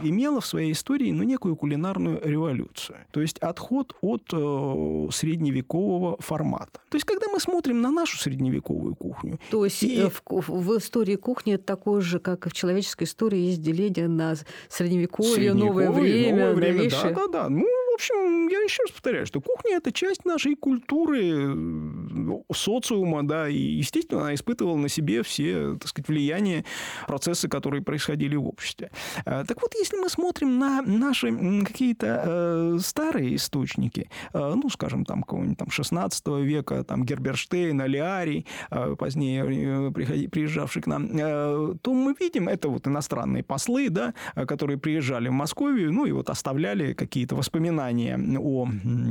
имела 0.01 0.41
в 0.41 0.45
своей 0.47 0.71
истории 0.71 1.12
ну, 1.12 1.21
некую 1.23 1.55
кулинарную 1.55 2.19
революцию. 2.23 2.97
То 3.12 3.21
есть 3.21 3.38
отход 3.38 3.95
от 4.01 4.23
э, 4.34 5.08
средневекового 5.12 6.17
формата. 6.19 6.79
То 6.89 6.95
есть 6.95 7.05
когда 7.05 7.27
мы 7.27 7.39
смотрим 7.39 7.81
на 7.81 7.91
нашу 7.91 8.17
средневековую 8.17 8.95
кухню... 8.95 9.39
То 9.51 9.65
есть 9.65 9.84
и... 9.84 10.01
Э, 10.01 10.10
в, 10.10 10.49
в 10.49 10.77
истории 10.77 11.15
кухни 11.15 11.58
такое 11.58 12.01
же, 12.01 12.19
как 12.19 12.47
и 12.47 12.49
в 12.49 12.53
человеческой 12.53 13.03
истории, 13.03 13.39
есть 13.39 13.62
деление 13.62 14.08
на 14.08 14.36
средневековье, 14.69 15.53
новое 15.53 15.91
время, 15.91 16.47
новое 16.47 16.55
время 16.55 16.89
да, 16.89 17.12
да, 17.12 17.27
да. 17.27 17.49
Ну, 17.49 17.67
общем, 17.95 18.47
я 18.47 18.60
еще 18.60 18.84
раз 18.84 18.91
повторяю, 18.91 19.25
что 19.25 19.41
кухня– 19.41 19.77
это 19.77 19.91
часть 19.91 20.25
нашей 20.25 20.55
культуры, 20.55 22.36
социума, 22.53 23.27
да, 23.27 23.47
и, 23.47 23.58
естественно, 23.58 24.21
она 24.21 24.34
испытывала 24.34 24.75
на 24.75 24.89
себе 24.89 25.23
все, 25.23 25.77
так 25.79 25.88
сказать, 25.88 26.08
влияния, 26.08 26.65
процессы, 27.08 27.47
которые 27.47 27.81
происходили 27.81 28.36
в 28.36 28.47
обществе. 28.47 28.91
А, 29.25 29.45
так 29.45 29.62
вот, 29.62 29.73
если 29.75 29.97
мы 29.97 30.10
смотрим 30.10 30.60
на 30.60 30.81
наши 30.81 31.31
какие-то 31.63 32.23
э, 32.25 32.77
старые 32.81 33.36
источники, 33.36 34.10
э, 34.34 34.53
ну, 34.55 34.69
скажем, 34.69 35.05
там, 35.05 35.23
какого-нибудь 35.23 35.58
там 35.58 35.69
16 35.69 36.27
века, 36.43 36.84
там, 36.84 37.05
Герберштейн, 37.05 37.79
Алиарий, 37.79 38.45
э, 38.71 38.95
позднее 38.97 39.45
э, 39.45 40.27
приезжавший 40.29 40.81
к 40.81 40.88
нам, 40.88 41.10
э, 41.13 41.75
то 41.81 41.93
мы 41.93 42.13
видим, 42.19 42.49
это 42.49 42.69
вот 42.69 42.88
иностранные 42.88 43.43
послы, 43.43 43.89
да, 43.89 44.13
которые 44.36 44.77
приезжали 44.77 45.29
в 45.29 45.34
Московию, 45.34 45.93
ну, 45.93 46.05
и 46.05 46.12
вот 46.12 46.29
оставляли 46.29 46.93
какие-то 46.93 47.36
воспоминания 47.36 47.85
знания 47.86 48.19
о 48.39 48.67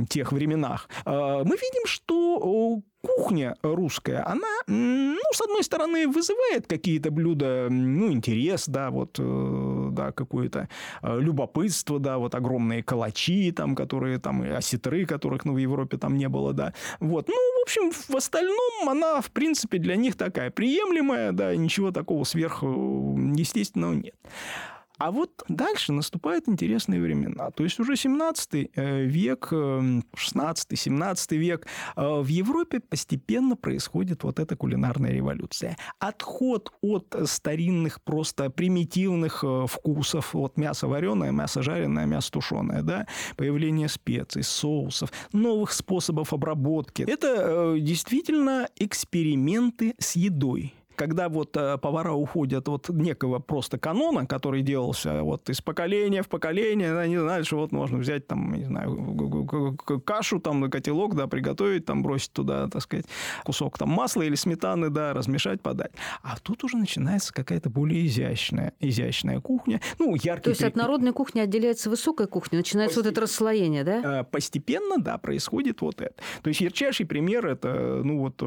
тех 0.09 0.31
временах, 0.31 0.89
а, 1.05 1.43
мы 1.43 1.55
видим, 1.55 1.85
что 1.85 2.81
кухня 3.01 3.55
русская, 3.61 4.27
она, 4.27 4.47
ну, 4.67 5.19
с 5.31 5.41
одной 5.41 5.63
стороны, 5.63 6.07
вызывает 6.07 6.65
какие-то 6.67 7.11
блюда, 7.11 7.67
ну, 7.69 8.11
интерес, 8.11 8.67
да, 8.67 8.89
вот, 8.89 9.17
э, 9.19 9.89
да, 9.91 10.11
какое-то 10.11 10.69
э, 11.03 11.19
любопытство, 11.19 11.99
да, 11.99 12.17
вот 12.17 12.33
огромные 12.33 12.81
калачи 12.81 13.51
там, 13.51 13.75
которые 13.75 14.17
там, 14.17 14.43
и 14.43 14.49
осетры, 14.49 15.05
которых, 15.05 15.45
ну, 15.45 15.53
в 15.53 15.57
Европе 15.57 15.97
там 15.97 16.17
не 16.17 16.27
было, 16.27 16.51
да, 16.53 16.73
вот. 16.99 17.27
Ну, 17.27 17.35
в 17.35 17.61
общем, 17.61 17.91
в 17.91 18.15
остальном 18.15 18.89
она, 18.89 19.21
в 19.21 19.29
принципе, 19.29 19.77
для 19.77 19.95
них 19.95 20.15
такая 20.15 20.49
приемлемая, 20.49 21.31
да, 21.31 21.55
ничего 21.55 21.91
такого 21.91 22.23
сверхъестественного 22.23 23.93
нет. 23.93 24.15
А 24.97 25.11
вот 25.11 25.43
дальше 25.49 25.91
наступают 25.91 26.47
интересные 26.47 27.01
времена. 27.01 27.51
То 27.51 27.63
есть 27.63 27.79
уже 27.79 27.95
17 27.95 28.71
э, 28.73 29.03
век, 29.03 29.51
16-17 29.51 31.27
э, 31.29 31.35
век 31.35 31.67
э, 31.95 32.21
в 32.21 32.27
Европе 32.27 32.79
постепенно 32.79 33.55
происходит 33.55 34.23
вот 34.23 34.39
эта 34.39 34.55
кулинарная 34.55 35.11
революция. 35.11 35.77
Отход 35.99 36.71
от 36.81 37.13
старинных 37.25 38.01
просто 38.01 38.49
примитивных 38.49 39.43
вкусов, 39.67 40.35
от 40.35 40.57
мяса 40.57 40.87
вареное, 40.87 41.31
мясо 41.31 41.61
жареное, 41.61 42.05
мясо 42.05 42.31
тушеное, 42.31 42.81
да, 42.81 43.07
появление 43.35 43.89
специй, 43.89 44.43
соусов, 44.43 45.11
новых 45.33 45.73
способов 45.73 46.31
обработки. 46.33 47.03
Это 47.03 47.75
действительно 47.79 48.69
эксперименты 48.77 49.95
с 49.99 50.15
едой 50.15 50.73
когда 50.95 51.29
вот 51.29 51.55
э, 51.57 51.77
повара 51.77 52.13
уходят 52.13 52.67
от 52.69 52.89
некого 52.89 53.39
просто 53.39 53.77
канона, 53.77 54.25
который 54.25 54.61
делался 54.61 55.21
вот 55.23 55.49
из 55.49 55.61
поколения 55.61 56.23
в 56.23 56.29
поколение, 56.29 56.97
они 56.97 57.17
знают, 57.17 57.47
что 57.47 57.57
вот 57.57 57.71
можно 57.71 57.97
взять 57.97 58.27
там, 58.27 58.53
не 58.53 58.65
знаю, 58.65 59.77
кашу 60.05 60.39
там 60.39 60.59
на 60.61 60.69
котелок, 60.69 61.15
да, 61.15 61.27
приготовить, 61.27 61.85
там 61.85 62.03
бросить 62.03 62.31
туда, 62.31 62.67
так 62.67 62.81
сказать, 62.81 63.05
кусок 63.43 63.77
там 63.77 63.89
масла 63.89 64.23
или 64.23 64.35
сметаны, 64.35 64.89
да, 64.89 65.13
размешать, 65.13 65.61
подать. 65.61 65.91
А 66.23 66.37
тут 66.41 66.63
уже 66.63 66.77
начинается 66.77 67.33
какая-то 67.33 67.69
более 67.69 68.05
изящная, 68.05 68.73
изящная 68.79 69.39
кухня. 69.41 69.81
Ну, 69.99 70.15
яркий... 70.15 70.43
То 70.43 70.49
есть 70.51 70.63
от 70.63 70.75
народной 70.75 71.13
кухни 71.13 71.39
отделяется 71.39 71.89
высокая 71.89 72.27
кухня, 72.27 72.59
начинается 72.59 72.95
Постепенно. 72.95 73.09
вот 73.09 73.11
это 73.11 73.21
расслоение, 73.21 73.83
да? 73.83 74.21
Э, 74.21 74.23
постепенно, 74.23 74.97
да, 74.97 75.17
происходит 75.17 75.81
вот 75.81 76.01
это. 76.01 76.15
То 76.41 76.49
есть 76.49 76.61
ярчайший 76.61 77.05
пример 77.05 77.45
это, 77.45 78.01
ну 78.03 78.19
вот 78.19 78.41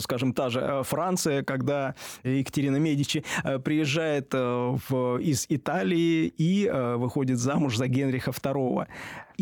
скажем, 0.00 0.32
та 0.32 0.50
же 0.50 0.60
э, 0.60 0.82
Франция, 0.82 1.42
когда 1.42 1.94
Екатерина 2.24 2.76
Медичи 2.76 3.24
э, 3.44 3.58
приезжает 3.58 4.34
э, 4.34 4.76
в, 4.88 5.18
из 5.18 5.46
Италии 5.48 6.32
и 6.38 6.70
выходит 6.72 7.38
замуж 7.38 7.76
за 7.76 7.88
Генриха 7.88 8.30
II. 8.30 8.86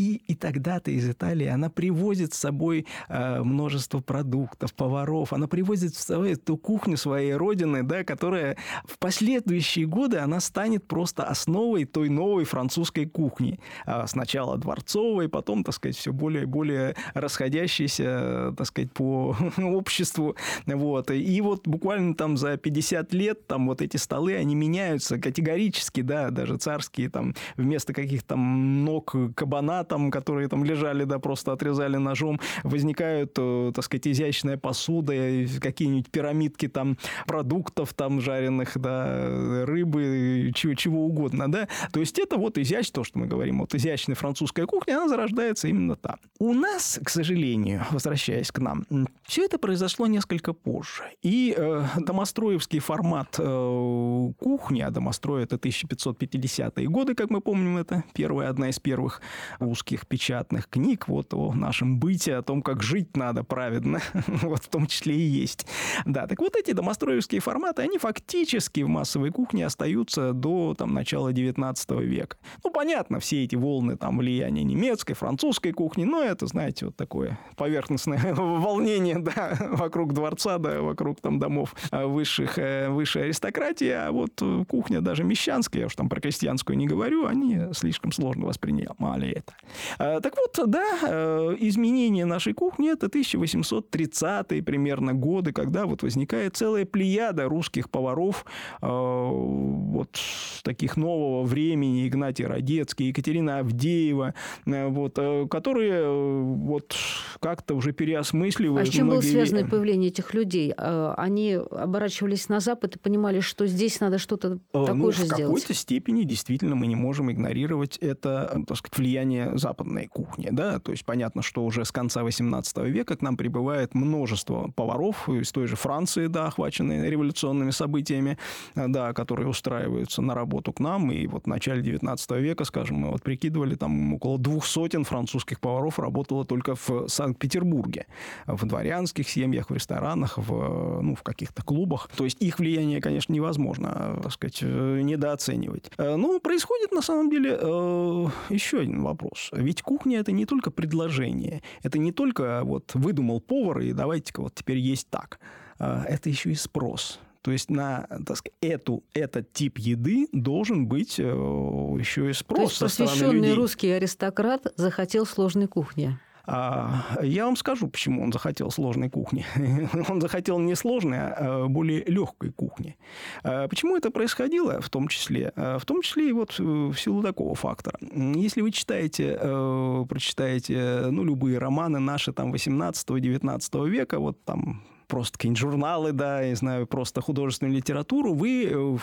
И, 0.01 0.23
и 0.29 0.35
тогда-то 0.35 0.91
из 0.91 1.07
Италии 1.07 1.47
она 1.47 1.69
привозит 1.69 2.33
с 2.33 2.39
собой 2.39 2.87
э, 3.11 3.43
множество 3.43 4.01
продуктов, 4.01 4.73
поваров. 4.73 5.35
Она 5.35 5.47
привозит 5.47 5.95
с 5.95 6.05
собой 6.05 6.33
эту 6.33 6.57
кухню 6.57 6.97
своей 6.97 7.35
родины, 7.35 7.83
да, 7.83 8.03
которая 8.03 8.57
в 8.87 8.99
последующие 8.99 9.85
годы 9.85 10.17
она 10.17 10.41
станет 10.41 10.89
просто 10.89 11.25
основой 11.25 11.85
той 11.85 12.09
новой 12.09 12.45
французской 12.45 13.05
кухни. 13.05 13.61
А 13.85 14.07
сначала 14.07 14.57
дворцовой, 14.57 15.29
потом, 15.29 15.65
так 15.65 15.75
сказать, 15.75 15.97
все 15.99 16.15
более 16.15 16.45
и 16.45 16.47
более 16.47 16.97
расходящейся, 17.13 18.55
так 18.57 18.67
сказать, 18.67 18.91
по 18.93 19.37
обществу. 19.59 20.35
Вот. 20.65 21.11
И 21.11 21.41
вот 21.43 21.69
буквально 21.69 22.15
там 22.15 22.39
за 22.39 22.57
50 22.57 23.13
лет 23.13 23.47
там 23.47 23.67
вот 23.67 23.83
эти 23.83 23.99
столы, 23.99 24.35
они 24.37 24.55
меняются 24.55 25.19
категорически, 25.19 26.01
да, 26.01 26.31
даже 26.31 26.57
царские 26.57 27.11
там 27.11 27.35
вместо 27.59 27.93
каких-то 27.93 28.37
ног 28.37 29.15
кабана 29.37 29.85
там, 29.91 30.11
которые 30.13 30.49
там 30.49 30.65
лежали, 30.65 31.05
да, 31.05 31.19
просто 31.19 31.53
отрезали 31.53 31.97
ножом, 31.97 32.41
возникают, 32.63 33.33
э, 33.37 33.73
так 33.75 33.85
сказать, 33.85 34.07
изящная 34.07 34.57
посуда, 34.57 35.13
какие-нибудь 35.61 36.11
пирамидки 36.11 36.69
там 36.69 36.97
продуктов 37.27 37.93
там 37.93 38.21
жареных, 38.21 38.79
да, 38.79 39.65
рыбы, 39.67 40.53
чего, 40.55 40.75
чего 40.75 41.05
угодно, 41.05 41.51
да. 41.51 41.69
То 41.93 42.01
есть 42.01 42.19
это 42.21 42.37
вот 42.37 42.57
изящное, 42.57 43.01
то, 43.01 43.05
что 43.05 43.19
мы 43.19 43.27
говорим, 43.27 43.59
вот 43.59 43.75
изящная 43.75 44.15
французская 44.15 44.67
кухня, 44.67 44.99
она 44.99 45.09
зарождается 45.09 45.67
именно 45.67 45.97
там. 45.97 46.17
У 46.39 46.55
нас, 46.55 47.01
к 47.05 47.11
сожалению, 47.11 47.85
возвращаясь 47.91 48.53
к 48.53 48.61
нам, 48.61 48.87
все 49.31 49.45
это 49.45 49.59
произошло 49.59 50.09
несколько 50.09 50.53
позже. 50.53 51.05
И 51.23 51.55
э, 51.57 51.85
домостроевский 51.99 52.81
формат 52.81 53.37
э, 53.39 54.33
кухни, 54.41 54.81
а 54.81 54.91
домострой 54.91 55.45
это 55.45 55.55
1550-е 55.55 56.89
годы, 56.89 57.15
как 57.15 57.31
мы 57.31 57.41
помним, 57.41 57.77
это 57.77 58.03
первая, 58.13 58.51
одна 58.51 58.71
из 58.71 58.81
первых 58.81 59.23
русских 59.61 60.09
печатных 60.09 60.69
книг 60.69 61.07
вот 61.07 61.33
о 61.33 61.53
нашем 61.53 62.01
быте, 62.01 62.35
о 62.35 62.43
том, 62.43 62.61
как 62.61 62.83
жить 62.83 63.17
надо 63.17 63.45
праведно, 63.45 64.01
вот 64.27 64.65
в 64.65 64.69
том 64.69 64.89
числе 64.89 65.15
и 65.15 65.23
есть. 65.23 65.65
Да, 66.05 66.27
так 66.27 66.41
вот 66.41 66.57
эти 66.57 66.73
домостроевские 66.73 67.41
форматы, 67.41 67.83
они 67.83 67.99
фактически 67.99 68.81
в 68.81 68.89
массовой 68.89 69.31
кухне 69.31 69.65
остаются 69.65 70.33
до 70.33 70.75
там, 70.77 70.93
начала 70.93 71.33
19 71.33 71.91
века. 72.01 72.37
Ну, 72.65 72.73
понятно, 72.73 73.21
все 73.21 73.45
эти 73.45 73.55
волны 73.55 73.97
там 73.97 74.19
влияния 74.19 74.65
немецкой, 74.65 75.15
французской 75.15 75.71
кухни, 75.71 76.03
но 76.03 76.21
это, 76.21 76.49
знаете, 76.49 76.87
вот 76.87 76.97
такое 76.97 77.39
поверхностное 77.55 78.35
волнение, 78.41 79.20
да, 79.35 79.57
вокруг 79.73 80.13
дворца, 80.13 80.59
да, 80.59 80.81
вокруг 80.81 81.21
там 81.21 81.39
домов 81.39 81.75
э, 81.91 82.05
высших, 82.05 82.59
э, 82.59 82.89
высшей 82.89 83.25
аристократии, 83.25 83.91
а 83.91 84.13
вот 84.13 84.43
кухня 84.69 85.01
даже 85.01 85.25
мещанская, 85.25 85.81
я 85.81 85.87
уж 85.87 85.95
там 85.95 86.09
про 86.09 86.21
крестьянскую 86.21 86.77
не 86.77 86.87
говорю, 86.87 87.27
они 87.27 87.73
слишком 87.73 88.13
сложно 88.13 88.47
воспринимали 88.47 89.31
это. 89.31 90.21
Так 90.21 90.35
вот, 90.37 90.71
да, 90.71 90.99
э, 91.03 91.57
изменение 91.59 92.25
нашей 92.25 92.53
кухни– 92.53 92.93
это 92.93 93.07
1830-е 93.07 94.63
примерно 94.63 95.15
годы, 95.15 95.53
когда 95.53 95.87
вот 95.87 96.03
возникает 96.03 96.57
целая 96.57 96.85
плеяда 96.85 97.45
русских 97.45 97.91
поваров 97.91 98.45
э, 98.81 98.87
вот 98.87 100.19
таких 100.63 100.97
нового 100.97 101.45
времени, 101.45 102.07
Игнатий 102.09 102.47
Родецкий, 102.47 103.09
Екатерина 103.09 103.59
Авдеева, 103.59 104.35
э, 104.67 104.87
вот, 104.89 105.19
которые 105.51 106.11
вот 106.11 106.95
как-то 107.41 107.75
уже 107.75 107.93
переосмысливают 107.93 108.89
А 108.89 108.91
с 108.91 108.95
чем 108.95 109.10
было 109.11 109.21
связано 109.21 109.67
появление 109.67 110.11
этих 110.11 110.35
людей? 110.35 110.75
Э, 110.77 111.15
они 111.17 111.55
оборачивались 111.55 112.49
на 112.49 112.61
Запад 112.61 112.97
и 112.97 112.99
понимали, 112.99 113.41
что 113.41 113.67
здесь 113.67 114.01
надо 114.01 114.19
что-то 114.19 114.55
э, 114.55 114.59
такое 114.73 114.95
ну, 114.95 115.13
же 115.13 115.25
сделать? 115.25 115.43
В 115.43 115.47
какой-то 115.47 115.75
степени 115.75 116.25
действительно 116.25 116.75
мы 116.75 116.87
не 116.87 116.97
можем 116.97 117.31
игнорировать 117.31 117.97
это 117.99 118.63
так 118.67 118.77
сказать, 118.77 118.99
влияние 118.99 119.57
западной 119.57 120.07
кухни. 120.07 120.49
Да? 120.51 120.79
То 120.79 120.93
есть 120.93 121.05
понятно, 121.05 121.43
что 121.43 121.65
уже 121.65 121.85
с 121.85 121.93
конца 121.93 122.23
18 122.23 122.79
века 122.79 123.17
к 123.17 123.23
нам 123.23 123.37
прибывает 123.37 123.95
множество 123.95 124.71
поваров 124.75 125.29
из 125.29 125.51
той 125.53 125.67
же 125.67 125.77
Франции, 125.77 126.27
да, 126.27 126.47
охваченные 126.47 127.11
революционными 127.11 127.71
событиями, 127.71 128.39
да, 128.75 129.13
которые 129.13 129.49
устраиваются 129.49 130.23
на 130.23 130.35
работу 130.35 130.73
к 130.73 130.81
нам. 130.81 131.11
И 131.11 131.27
вот 131.27 131.45
в 131.45 131.47
начале 131.47 131.83
19 131.83 132.31
века, 132.33 132.65
скажем, 132.65 132.99
мы 132.99 133.11
вот 133.11 133.23
прикидывали, 133.23 133.75
там 133.75 134.15
около 134.15 134.39
двух 134.39 134.65
сотен 134.65 135.05
французских 135.05 135.61
поваров 135.61 135.99
работало 135.99 136.45
только 136.45 136.75
в 136.75 137.09
Санкт-Петербурге. 137.09 138.07
В 138.47 138.65
дворянских 138.91 139.29
семьях, 139.29 139.71
в 139.71 139.75
ресторанах, 139.75 140.37
в, 140.37 141.01
ну, 141.01 141.15
в 141.15 141.23
каких-то 141.23 141.63
клубах. 141.63 142.11
То 142.17 142.25
есть 142.25 142.43
их 142.43 142.59
влияние, 142.59 143.01
конечно, 143.01 143.33
невозможно, 143.33 144.19
так 144.23 144.33
сказать, 144.33 144.63
недооценивать. 144.63 145.91
Но 145.99 146.41
происходит, 146.41 146.93
на 146.93 147.03
самом 147.03 147.31
деле, 147.31 147.57
э, 147.61 148.27
еще 148.49 148.81
один 148.81 149.03
вопрос. 149.03 149.51
Ведь 149.53 149.83
кухня– 149.83 150.19
это 150.21 150.33
не 150.33 150.45
только 150.45 150.71
предложение, 150.71 151.63
это 151.83 151.99
не 151.99 152.11
только 152.13 152.63
вот 152.65 152.91
выдумал 152.95 153.41
повар, 153.41 153.81
и 153.81 153.93
давайте-ка 153.93 154.43
вот 154.43 154.55
теперь 154.55 154.79
есть 154.79 155.09
так. 155.09 155.39
Э, 155.79 156.03
это 156.09 156.29
еще 156.29 156.51
и 156.51 156.55
спрос. 156.55 157.21
То 157.43 157.53
есть 157.53 157.71
на 157.71 158.07
так 158.27 158.37
сказать, 158.37 158.57
эту, 158.61 159.03
этот 159.15 159.53
тип 159.53 159.79
еды 159.79 160.27
должен 160.33 160.87
быть 160.87 161.19
э, 161.19 161.23
еще 161.23 162.29
и 162.29 162.33
спрос 162.33 162.59
То 162.79 162.85
есть 162.85 162.97
со 162.97 163.05
просвещенный 163.05 163.55
русский 163.55 163.91
аристократ 163.91 164.67
захотел 164.77 165.25
сложной 165.25 165.69
кухни. 165.69 166.19
А, 166.53 167.05
я 167.23 167.45
вам 167.45 167.55
скажу, 167.55 167.87
почему 167.87 168.25
он 168.25 168.33
захотел 168.33 168.73
сложной 168.73 169.09
кухни. 169.09 169.47
он 170.09 170.21
захотел 170.21 170.59
не 170.59 170.75
сложной, 170.75 171.19
а 171.21 171.67
более 171.69 172.05
легкой 172.05 172.51
кухни. 172.51 172.97
А 173.45 173.69
почему 173.69 173.97
это 173.97 174.11
происходило, 174.11 174.81
в 174.81 174.91
том 174.91 175.07
числе? 175.07 175.53
А, 175.55 175.79
в 175.79 175.85
том 175.85 176.03
числе 176.03 176.31
и 176.31 176.33
вот 176.33 176.59
э, 176.59 176.63
в 176.63 176.97
силу 176.97 177.23
такого 177.23 177.55
фактора. 177.55 177.99
Если 178.01 178.63
вы 178.63 178.73
читаете, 178.73 179.39
э, 179.41 180.05
прочитаете 180.09 181.07
ну, 181.11 181.23
любые 181.23 181.59
романы 181.59 182.01
наши 182.01 182.33
там 182.33 182.53
18-19 182.53 183.89
века, 183.89 184.19
вот 184.19 184.45
там 184.45 184.83
просто 185.11 185.37
какие-нибудь 185.37 185.61
журналы, 185.61 186.13
да, 186.13 186.41
я 186.41 186.57
знаю, 186.57 186.87
просто 186.87 187.21
художественную 187.21 187.77
литературу, 187.77 188.33
вы 188.33 188.71
э, 188.71 188.97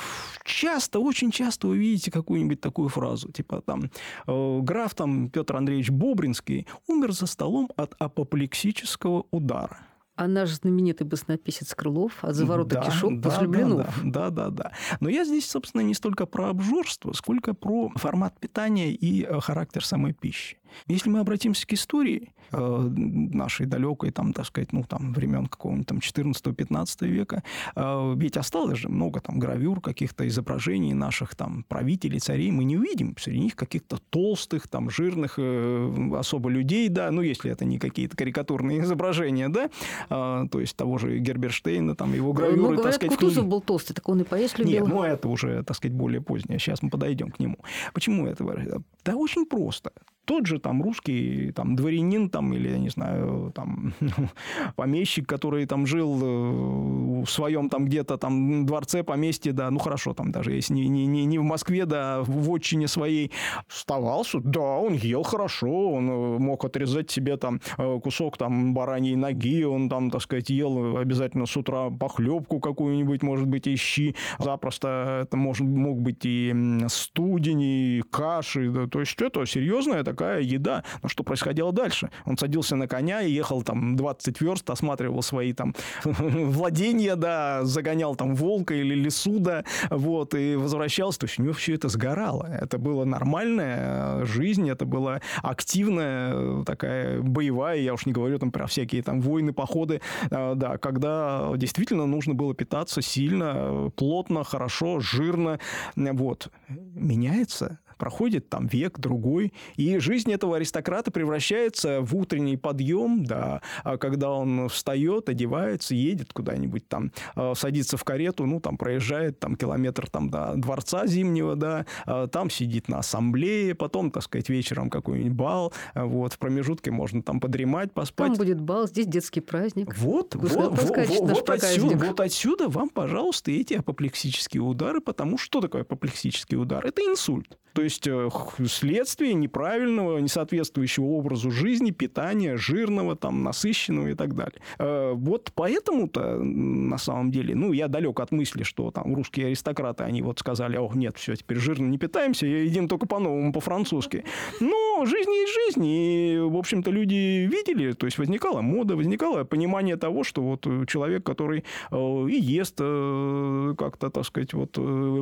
часто, 0.43 0.99
очень 0.99 1.31
часто 1.31 1.67
увидите 1.67 2.09
какую-нибудь 2.09 2.61
такую 2.61 2.89
фразу, 2.89 3.31
типа 3.31 3.61
там 3.61 3.91
э, 4.25 4.59
граф 4.61 4.95
там 4.95 5.29
Петр 5.29 5.57
Андреевич 5.57 5.91
Бобринский 5.91 6.65
умер 6.87 7.11
за 7.11 7.27
столом 7.27 7.69
от 7.75 7.93
апоплексического 7.99 9.25
удара 9.31 9.79
а 10.17 10.27
наш 10.27 10.49
знаменитый 10.49 11.05
баснописец 11.05 11.75
Крылов 11.75 12.23
от 12.23 12.35
заворота 12.35 12.75
да, 12.75 12.81
кишок 12.81 13.19
да, 13.19 13.29
после 13.29 13.47
блинов. 13.47 13.87
Да, 14.03 14.29
да, 14.29 14.49
да, 14.49 14.49
да. 14.49 14.71
Но 14.99 15.09
я 15.09 15.23
здесь, 15.23 15.47
собственно, 15.47 15.81
не 15.81 15.93
столько 15.93 16.25
про 16.25 16.49
обжорство, 16.49 17.13
сколько 17.13 17.53
про 17.53 17.91
формат 17.95 18.37
питания 18.39 18.91
и 18.91 19.23
э, 19.23 19.39
характер 19.39 19.85
самой 19.85 20.13
пищи. 20.13 20.57
Если 20.88 21.09
мы 21.09 21.20
обратимся 21.20 21.65
к 21.68 21.74
истории 21.74 22.32
э, 22.51 22.57
нашей 22.57 23.65
далекой, 23.65 24.11
там, 24.11 24.34
так 24.34 24.45
сказать, 24.45 24.74
ну, 24.74 24.84
там, 24.84 25.13
времен 25.13 25.47
какого-нибудь 25.47 25.88
там 25.88 25.97
14-15 25.99 27.07
века, 27.07 27.43
э, 27.76 28.13
ведь 28.18 28.38
осталось 28.38 28.80
же 28.80 28.89
много 28.89 29.20
там 29.20 29.39
гравюр, 29.39 29.82
каких-то 29.82 30.28
изображений 30.28 30.93
наших 30.93 31.36
там 31.36 31.63
правителей, 31.68 32.20
царей, 32.20 32.51
мы 32.51 32.63
не 32.63 32.78
увидим 32.78 33.15
среди 33.20 33.39
них 33.39 33.55
каких-то 33.55 33.97
толстых, 34.09 34.68
там, 34.68 34.89
жирных 34.89 35.36
э, 35.38 36.11
особо 36.18 36.49
людей, 36.49 36.89
да, 36.89 37.11
ну, 37.11 37.22
если 37.22 37.51
это 37.51 37.65
не 37.65 37.80
какие-то 37.80 38.15
карикатурные 38.15 38.82
изображения, 38.84 39.49
да, 39.49 39.70
э, 40.09 40.47
то 40.49 40.59
есть 40.59 40.76
того 40.76 40.97
же 40.97 41.20
Герберштейна, 41.20 41.95
там, 41.95 42.13
его 42.13 42.34
гравюры, 42.34 42.57
ну, 42.57 42.63
говорят, 42.63 42.84
так 42.84 42.93
сказать... 42.95 43.18
Кутузов 43.18 43.47
был 43.47 43.61
толстый, 43.61 43.93
так 43.93 44.07
он 44.09 44.22
и 44.22 44.24
поесть 44.24 44.57
любил. 44.57 44.86
Нет, 44.86 44.88
ну, 44.88 45.03
это 45.03 45.28
уже, 45.28 45.63
так 45.63 45.76
сказать, 45.76 45.95
более 45.95 46.22
позднее, 46.22 46.59
сейчас 46.59 46.82
мы 46.82 46.89
подойдем 46.89 47.32
к 47.32 47.39
нему. 47.39 47.57
Почему 47.93 48.28
это? 48.28 48.84
Да 49.03 49.15
очень 49.15 49.45
просто 49.45 49.91
тот 50.28 50.45
же 50.45 50.56
там 50.59 50.81
русский 50.81 51.51
там, 51.51 51.75
дворянин 51.75 52.29
там, 52.29 52.53
или, 52.53 52.69
я 52.69 52.77
не 52.77 52.89
знаю, 52.89 53.51
там, 53.53 53.93
помещик, 54.75 55.27
который 55.27 55.65
там 55.65 55.85
жил 55.85 56.19
э, 56.21 57.23
в 57.23 57.27
своем 57.27 57.69
там 57.69 57.85
где-то 57.85 58.17
там 58.17 58.65
дворце, 58.65 59.03
поместье, 59.03 59.53
да, 59.53 59.69
ну 59.71 59.79
хорошо, 59.79 60.13
там 60.13 60.31
даже 60.31 60.51
если 60.53 60.73
не, 60.73 60.87
не, 60.87 61.05
не, 61.07 61.25
не 61.25 61.39
в 61.39 61.43
Москве, 61.43 61.85
да, 61.85 62.21
в 62.21 62.49
отчине 62.51 62.87
своей, 62.87 63.31
вставался, 63.67 64.39
да, 64.39 64.61
он 64.61 64.93
ел 64.93 65.23
хорошо, 65.23 65.91
он 65.91 66.09
э, 66.09 66.37
мог 66.39 66.65
отрезать 66.65 67.11
себе 67.11 67.37
там 67.37 67.61
э, 67.77 67.99
кусок 68.03 68.37
там 68.37 68.73
бараньей 68.73 69.15
ноги, 69.15 69.63
он 69.63 69.89
там, 69.89 70.11
так 70.11 70.21
сказать, 70.21 70.49
ел 70.49 70.97
обязательно 70.97 71.45
с 71.45 71.57
утра 71.57 71.89
похлебку 71.89 72.59
какую-нибудь, 72.59 73.23
может 73.23 73.47
быть, 73.47 73.67
и 73.67 73.75
щи, 73.75 74.15
запросто 74.39 75.21
это 75.23 75.37
может, 75.37 75.65
мог 75.67 76.01
быть 76.01 76.25
и 76.25 76.53
студень, 76.87 77.61
и 77.61 78.03
каши, 78.09 78.69
да, 78.69 78.87
то 78.87 78.99
есть 78.99 79.21
это 79.21 79.45
серьезная 79.45 80.03
такая 80.03 80.41
еда. 80.47 80.83
Но 81.03 81.09
что 81.09 81.23
происходило 81.23 81.71
дальше? 81.71 82.09
Он 82.25 82.37
садился 82.37 82.75
на 82.75 82.87
коня 82.87 83.21
и 83.21 83.31
ехал 83.31 83.61
там 83.61 83.95
20 83.95 84.41
верст, 84.41 84.69
осматривал 84.69 85.21
свои 85.21 85.53
там 85.53 85.75
владения, 86.03 87.15
да, 87.15 87.63
загонял 87.63 88.15
там 88.15 88.35
волка 88.35 88.73
или 88.73 88.95
лесу, 88.95 89.39
да, 89.39 89.63
вот, 89.89 90.33
и 90.33 90.55
возвращался. 90.55 91.19
То 91.19 91.25
есть 91.25 91.39
у 91.39 91.43
него 91.43 91.53
все 91.53 91.75
это 91.75 91.89
сгорало. 91.89 92.45
Это 92.45 92.77
была 92.77 93.05
нормальная 93.05 94.25
жизнь, 94.25 94.69
это 94.69 94.85
была 94.85 95.21
активная 95.43 96.63
такая 96.63 97.21
боевая, 97.21 97.79
я 97.79 97.93
уж 97.93 98.05
не 98.05 98.13
говорю 98.13 98.39
там 98.39 98.51
про 98.51 98.67
всякие 98.67 99.03
там 99.03 99.21
войны, 99.21 99.53
походы, 99.53 100.01
а, 100.31 100.55
да, 100.55 100.77
когда 100.77 101.51
действительно 101.55 102.05
нужно 102.05 102.33
было 102.33 102.53
питаться 102.53 103.01
сильно, 103.01 103.91
плотно, 103.95 104.43
хорошо, 104.43 104.99
жирно, 104.99 105.59
вот. 105.95 106.51
Меняется 106.67 107.79
проходит 107.97 108.49
там 108.49 108.67
век, 108.67 108.99
другой, 108.99 109.53
и 109.75 109.97
жизнь 109.99 110.31
этого 110.31 110.57
аристократа 110.57 111.11
превращается 111.11 112.01
в 112.01 112.15
утренний 112.15 112.57
подъем, 112.57 113.23
да, 113.23 113.61
а 113.83 113.97
когда 113.97 114.31
он 114.31 114.69
встает, 114.69 115.29
одевается, 115.29 115.95
едет 115.95 116.33
куда-нибудь 116.33 116.87
там, 116.87 117.11
а, 117.35 117.53
садится 117.55 117.97
в 117.97 118.03
карету, 118.03 118.45
ну, 118.45 118.59
там, 118.59 118.77
проезжает 118.77 119.39
там 119.39 119.55
километр 119.55 120.09
там 120.09 120.29
до 120.29 120.53
дворца 120.55 121.07
зимнего, 121.07 121.55
да, 121.55 121.85
а, 122.05 122.27
там 122.27 122.49
сидит 122.49 122.87
на 122.87 122.99
ассамблее, 122.99 123.75
потом, 123.75 124.11
так 124.11 124.23
сказать, 124.23 124.49
вечером 124.49 124.89
какой-нибудь 124.89 125.33
бал, 125.33 125.73
вот, 125.93 126.33
в 126.33 126.39
промежутке 126.39 126.91
можно 126.91 127.21
там 127.21 127.39
подремать, 127.39 127.93
поспать. 127.93 128.29
Там 128.29 128.37
будет 128.37 128.61
бал, 128.61 128.87
здесь 128.87 129.07
детский 129.07 129.41
праздник. 129.41 129.95
Вот, 129.97 130.35
вот, 130.35 130.51
вот, 130.51 130.81
вот, 130.81 131.49
отсюда, 131.49 131.97
вот 131.97 132.19
отсюда 132.19 132.69
вам, 132.69 132.89
пожалуйста, 132.89 133.51
эти 133.51 133.73
апоплексические 133.73 134.61
удары, 134.61 135.01
потому 135.01 135.37
что 135.37 135.61
такое 135.61 135.81
апоплексический 135.81 136.57
удар? 136.57 136.85
Это 136.85 137.01
инсульт. 137.01 137.57
То 137.78 137.84
есть 137.84 138.07
э, 138.07 138.30
следствие 138.65 139.36
неправильного, 139.36 140.17
несоответствующего 140.17 141.05
образу 141.05 141.51
жизни, 141.51 141.91
питания, 141.91 142.57
жирного, 142.57 143.15
там, 143.15 143.43
насыщенного 143.43 144.07
и 144.07 144.13
так 144.15 144.34
далее. 144.34 144.59
Э, 144.80 145.11
вот 145.13 145.51
поэтому-то, 145.53 146.39
на 146.39 146.97
самом 146.97 147.30
деле, 147.30 147.53
ну, 147.53 147.73
я 147.73 147.88
далек 147.88 148.19
от 148.19 148.32
мысли, 148.32 148.63
что 148.63 148.89
там 148.89 149.13
русские 149.13 149.45
аристократы, 149.45 150.05
они 150.05 150.23
вот 150.23 150.39
сказали, 150.39 150.75
о, 150.78 150.91
нет, 150.95 151.17
все, 151.17 151.36
теперь 151.36 151.59
жирно 151.59 151.86
не 151.86 151.99
питаемся, 151.99 152.47
едим 152.47 152.88
только 152.88 153.05
по-новому, 153.05 153.53
по-французски. 153.53 154.23
Но 154.59 155.05
жизнь 155.05 155.30
есть 155.30 155.53
жизнь, 155.53 155.86
и, 155.86 156.39
в 156.41 156.57
общем-то, 156.57 156.89
люди 156.89 157.45
видели, 157.45 157.91
то 157.91 158.07
есть 158.07 158.17
возникала 158.17 158.61
мода, 158.61 158.95
возникало 158.95 159.43
понимание 159.43 159.97
того, 159.97 160.23
что 160.23 160.41
вот 160.41 160.65
человек, 160.88 161.23
который 161.23 161.63
э, 161.91 162.28
и 162.28 162.41
ест 162.41 162.78
как-то, 162.78 164.09
так 164.09 164.25
сказать, 164.25 164.55
вот 164.55 164.80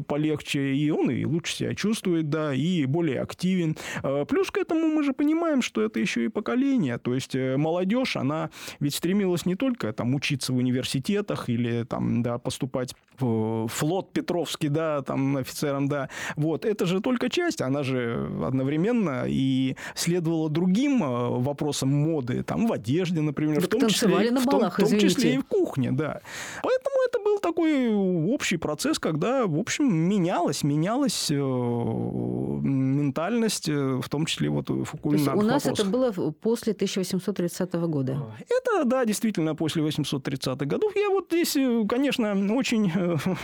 полегче, 0.08 0.74
и 0.74 0.89
он 0.89 1.12
и 1.12 1.26
лучше 1.26 1.53
себя 1.53 1.76
чувствует, 1.76 2.30
да, 2.30 2.45
и 2.54 2.86
более 2.86 3.22
активен. 3.22 3.76
Э, 4.04 4.26
плюс 4.28 4.52
к 4.52 4.58
этому 4.58 4.88
мы 4.88 5.04
же 5.04 5.14
понимаем, 5.14 5.62
что 5.62 5.82
это 5.82 6.00
еще 6.00 6.26
и 6.26 6.28
поколение. 6.28 6.98
То 6.98 7.14
есть 7.14 7.36
э, 7.36 7.58
молодежь, 7.58 8.16
она 8.16 8.50
ведь 8.80 8.96
стремилась 8.96 9.46
не 9.46 9.56
только 9.56 9.93
там, 9.93 10.16
учиться 10.16 10.54
в 10.54 10.58
университетах 10.58 11.50
или 11.50 11.84
там, 11.84 12.22
да, 12.24 12.38
поступать 12.38 12.96
в 13.20 13.68
флот 13.68 14.12
Петровский, 14.12 14.70
да, 14.70 15.02
там 15.02 15.38
офицером, 15.38 15.88
да. 15.88 16.10
Вот, 16.36 16.66
это 16.66 16.86
же 16.86 17.02
только 17.02 17.30
часть, 17.30 17.62
она 17.62 17.84
же 17.84 18.30
одновременно 18.46 19.26
и 19.28 19.76
следовала 19.96 20.50
другим 20.50 21.04
э, 21.04 21.39
вопросам 21.39 21.89
моды, 21.89 22.43
там, 22.43 22.68
в 22.68 22.74
одежде, 22.74 23.22
например, 23.22 23.56
так 23.56 23.66
в 23.66 23.70
том 23.70 23.89
числе, 23.89 24.32
на 24.32 24.41
балах, 24.41 24.74
в 24.74 24.78
том, 24.78 24.88
в 24.88 24.89
том 24.89 25.00
числе 25.00 25.36
и 25.36 25.38
в 25.38 25.46
кухне, 25.46 25.91
да. 25.91 26.22
Поэтому 26.62 26.96
это 27.08 27.20
был 27.24 27.39
такой 27.39 27.93
общий 27.93 28.58
процесс, 28.58 29.00
когда, 29.00 29.48
в 29.48 29.58
общем, 29.58 29.86
менялась 29.86 31.32
э, 31.32 31.36
ментальность, 32.61 33.69
э, 33.69 33.99
в 34.01 34.09
том 34.09 34.25
числе 34.25 34.49
вот 34.49 34.67
кулинарных 34.67 35.43
У 35.43 35.47
нас 35.47 35.65
вопросах. 35.65 35.86
это 35.86 35.86
было 35.86 36.31
после 36.31 36.73
1830 36.73 37.73
года? 37.88 38.21
Это, 38.39 38.86
да, 38.86 39.05
действительно, 39.05 39.55
после 39.55 39.83
830-х 39.83 40.65
годов. 40.65 40.95
Я 40.95 41.09
вот 41.09 41.27
здесь, 41.31 41.57
конечно, 41.88 42.33
очень 42.53 42.91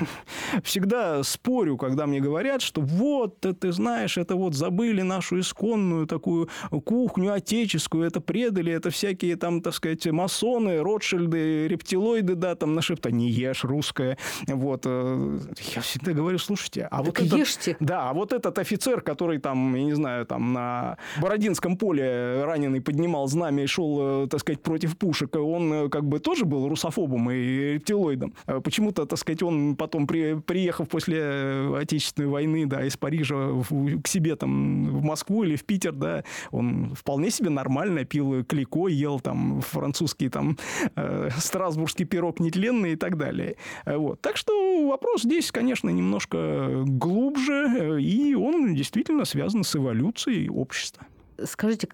всегда 0.64 1.24
спорю, 1.24 1.78
когда 1.78 2.06
мне 2.06 2.20
говорят, 2.20 2.62
что 2.62 2.82
вот, 2.82 3.40
ты 3.42 3.72
знаешь, 3.72 4.18
это 4.18 4.36
вот 4.36 4.56
забыли 4.56 5.02
нашу 5.02 5.40
исконную 5.40 6.08
такую 6.08 6.50
кухню 6.86 7.34
отеческую, 7.34 8.06
это 8.06 8.22
предали, 8.22 8.72
это 8.72 8.90
всякие 8.90 9.36
там, 9.36 9.62
так 9.62 9.74
сказать, 9.74 10.06
масоны, 10.08 10.82
Ротшильды, 10.82 11.68
рептилоиды, 11.68 12.36
да, 12.36 12.56
там 12.56 12.76
нашептали, 12.76 13.14
не 13.14 13.30
ешь 13.30 13.64
русское. 13.64 14.18
Вот. 14.48 14.84
Э, 14.86 15.40
я 15.76 15.82
всегда 15.82 16.14
говорю, 16.14 16.38
слушайте, 16.38 16.88
а 16.90 17.04
вот 17.04 17.20
этот, 17.20 17.38
ешьте. 17.38 17.78
Да, 17.80 18.10
а 18.10 18.14
вот 18.14 18.34
этот 18.34 18.58
офицер, 18.72 19.02
который 19.02 19.40
там, 19.40 19.76
я 19.76 19.84
не 19.84 19.94
знаю, 19.94 20.26
там 20.26 20.54
на 20.54 20.98
Бородинском 21.22 21.78
поле 21.78 22.44
раненый 22.46 22.82
поднимал 22.82 23.28
знамя 23.28 23.64
и 23.64 23.68
шел, 23.68 24.24
э, 24.24 24.28
так 24.28 24.40
сказать, 24.40 24.62
против 24.62 24.98
пушек, 24.98 25.36
он 25.36 25.74
э, 25.74 25.90
как 25.90 26.06
бы 26.06 26.20
тоже 26.20 26.46
был 26.46 26.70
русофобом 26.70 27.30
и 27.32 27.74
рептилоидом. 27.74 28.34
Почему-то, 28.64 29.06
так 29.06 29.20
сказать, 29.20 29.44
он 29.44 29.76
потом, 29.76 30.08
при, 30.08 30.36
приехав 30.36 30.88
после 30.88 31.76
Отечественной 31.78 32.30
войны, 32.30 32.66
да, 32.66 32.86
из 32.86 32.96
Парижа 32.96 33.36
в, 33.36 34.02
к 34.02 34.08
себе 34.08 34.36
там 34.36 34.86
в 34.88 35.04
Москву 35.04 35.44
или 35.44 35.56
в 35.56 35.66
Питер, 35.66 35.92
да, 35.92 36.24
он 36.52 36.94
вполне 36.96 37.30
себе 37.32 37.50
нормально 37.50 38.06
пил 38.06 38.44
клико, 38.46 38.88
ел 38.88 39.20
там 39.20 39.62
французский 39.62 40.30
там 40.30 40.58
э, 40.96 41.30
страсбургский 41.38 42.06
пирог 42.06 42.40
нетленный 42.40 42.94
и 42.94 42.96
так 42.96 43.18
далее. 43.18 43.56
Вот. 43.86 44.22
Так 44.22 44.38
что 44.38 44.88
вопрос 44.88 45.24
здесь, 45.24 45.52
конечно, 45.52 45.90
немножко 45.90 46.84
глубже, 46.86 47.68
э, 47.82 48.02
и 48.02 48.36
он 48.36 48.61
действительно 48.70 49.26
связан 49.26 49.64
с 49.64 49.76
эволюцией 49.76 50.50
общества. 50.50 51.06
Скажите, 51.44 51.88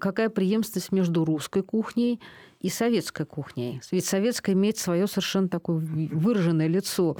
какая 0.00 0.28
преемственность 0.28 0.92
между 0.92 1.24
русской 1.24 1.62
кухней 1.62 2.20
и 2.60 2.68
советской 2.68 3.26
кухней? 3.26 3.80
Ведь 3.90 4.04
советская 4.04 4.54
имеет 4.54 4.78
свое 4.78 5.06
совершенно 5.06 5.48
такое 5.48 5.76
выраженное 5.78 6.68
лицо. 6.68 7.16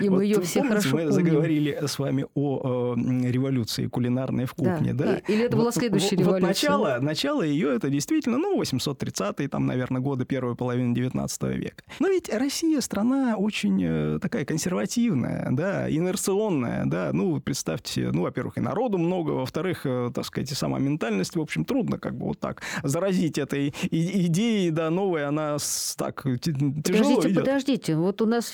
И 0.00 0.08
вот 0.08 0.16
мы 0.16 0.24
ее 0.24 0.40
все 0.40 0.60
помните, 0.60 0.68
хорошо 0.68 0.88
мы 0.96 1.02
помним. 1.02 1.12
заговорили 1.12 1.78
с 1.86 1.98
вами 1.98 2.26
о 2.34 2.94
э, 2.96 3.30
революции 3.30 3.86
кулинарной 3.86 4.46
в 4.46 4.54
кухне, 4.54 4.92
да? 4.92 5.04
да? 5.04 5.16
Или 5.28 5.44
это 5.44 5.56
была 5.56 5.72
следующая 5.72 6.16
вот, 6.16 6.20
революция? 6.20 6.40
Вот 6.40 6.48
начало, 6.48 6.98
начало 7.00 7.42
ее 7.42 7.74
это 7.74 7.88
действительно, 7.88 8.38
ну, 8.38 8.60
830-е, 8.60 9.48
там, 9.48 9.66
наверное, 9.66 10.00
годы 10.00 10.24
первой 10.24 10.56
половины 10.56 10.94
19 10.94 11.42
века. 11.42 11.82
Но 11.98 12.08
ведь 12.08 12.32
Россия 12.32 12.80
страна 12.80 13.36
очень 13.36 13.82
э, 13.82 14.18
такая 14.20 14.44
консервативная, 14.44 15.48
да, 15.50 15.90
инерционная, 15.90 16.84
да. 16.86 17.10
Ну, 17.12 17.40
представьте, 17.40 18.10
ну, 18.12 18.22
во-первых, 18.22 18.58
и 18.58 18.60
народу 18.60 18.98
много, 18.98 19.30
во-вторых, 19.30 19.82
э, 19.84 20.10
так 20.14 20.24
сказать, 20.24 20.50
и 20.50 20.54
сама 20.54 20.78
ментальность, 20.78 21.36
в 21.36 21.40
общем, 21.40 21.64
трудно 21.64 21.98
как 21.98 22.16
бы 22.16 22.26
вот 22.26 22.40
так 22.40 22.62
заразить 22.82 23.38
этой 23.38 23.74
идеей, 23.90 24.70
да, 24.70 24.90
новой, 24.90 25.26
она 25.26 25.56
так 25.96 26.22
тяжело 26.42 27.16
Подождите, 27.16 27.28
идет. 27.28 27.44
подождите, 27.44 27.96
вот 27.96 28.22
у 28.22 28.26
нас 28.26 28.52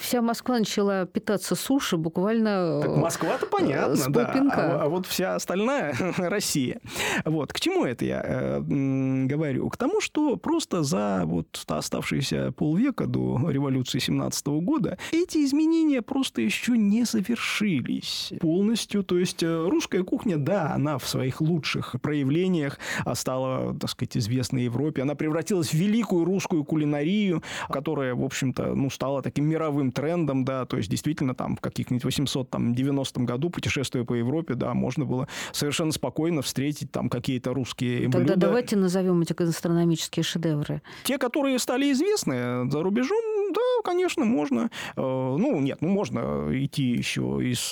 вся 0.00 0.22
Москва 0.22 0.56
начала 0.64 1.04
питаться 1.04 1.54
суши 1.54 1.98
буквально 1.98 2.80
Так 2.82 2.96
Москва-то 2.96 3.46
понятно, 3.46 3.96
с 3.96 4.06
да. 4.06 4.32
А, 4.52 4.84
а 4.84 4.88
вот 4.88 5.06
вся 5.06 5.34
остальная 5.34 5.94
Россия. 6.16 6.80
Вот. 7.26 7.52
К 7.52 7.60
чему 7.60 7.84
это 7.84 8.04
я 8.06 8.22
э, 8.24 8.60
говорю? 8.60 9.68
К 9.68 9.76
тому, 9.76 10.00
что 10.00 10.36
просто 10.36 10.82
за 10.82 11.22
вот 11.26 11.62
оставшиеся 11.68 12.52
полвека 12.52 13.06
до 13.06 13.50
революции 13.50 13.98
17 13.98 14.46
года 14.46 14.96
эти 15.12 15.44
изменения 15.44 16.00
просто 16.00 16.40
еще 16.40 16.78
не 16.78 17.04
завершились 17.04 18.32
полностью. 18.40 19.04
То 19.04 19.18
есть 19.18 19.42
э, 19.42 19.68
русская 19.68 20.02
кухня, 20.02 20.38
да, 20.38 20.72
она 20.74 20.96
в 20.96 21.06
своих 21.06 21.42
лучших 21.42 21.96
проявлениях 22.00 22.78
стала, 23.12 23.78
так 23.78 23.90
сказать, 23.90 24.16
известной 24.16 24.64
Европе. 24.64 25.02
Она 25.02 25.14
превратилась 25.14 25.68
в 25.68 25.74
великую 25.74 26.24
русскую 26.24 26.64
кулинарию, 26.64 27.42
которая, 27.68 28.14
в 28.14 28.24
общем-то, 28.24 28.74
ну, 28.74 28.88
стала 28.88 29.20
таким 29.20 29.44
мировым 29.44 29.92
трендом, 29.92 30.44
да, 30.44 30.53
да, 30.54 30.66
то 30.66 30.76
есть 30.76 30.88
действительно 30.88 31.34
там 31.34 31.56
в 31.56 31.60
каких-нибудь 31.60 32.04
890 32.04 33.20
году, 33.22 33.50
путешествуя 33.50 34.04
по 34.04 34.14
Европе, 34.14 34.54
да, 34.54 34.72
можно 34.74 35.04
было 35.04 35.28
совершенно 35.52 35.92
спокойно 35.92 36.42
встретить 36.42 36.92
там 36.92 37.08
какие-то 37.08 37.52
русские 37.54 38.04
Тогда 38.04 38.18
блюда. 38.18 38.36
давайте 38.36 38.76
назовем 38.76 39.20
эти 39.22 39.32
гастрономические 39.32 40.22
шедевры. 40.22 40.82
Те, 41.04 41.18
которые 41.18 41.58
стали 41.58 41.90
известны 41.92 42.70
за 42.70 42.82
рубежом, 42.82 43.24
да, 43.52 43.60
конечно, 43.84 44.24
можно. 44.24 44.70
Э, 44.96 45.00
ну, 45.00 45.60
нет, 45.60 45.78
ну, 45.80 45.88
можно 45.88 46.48
идти 46.52 46.84
еще 46.84 47.40
из 47.42 47.70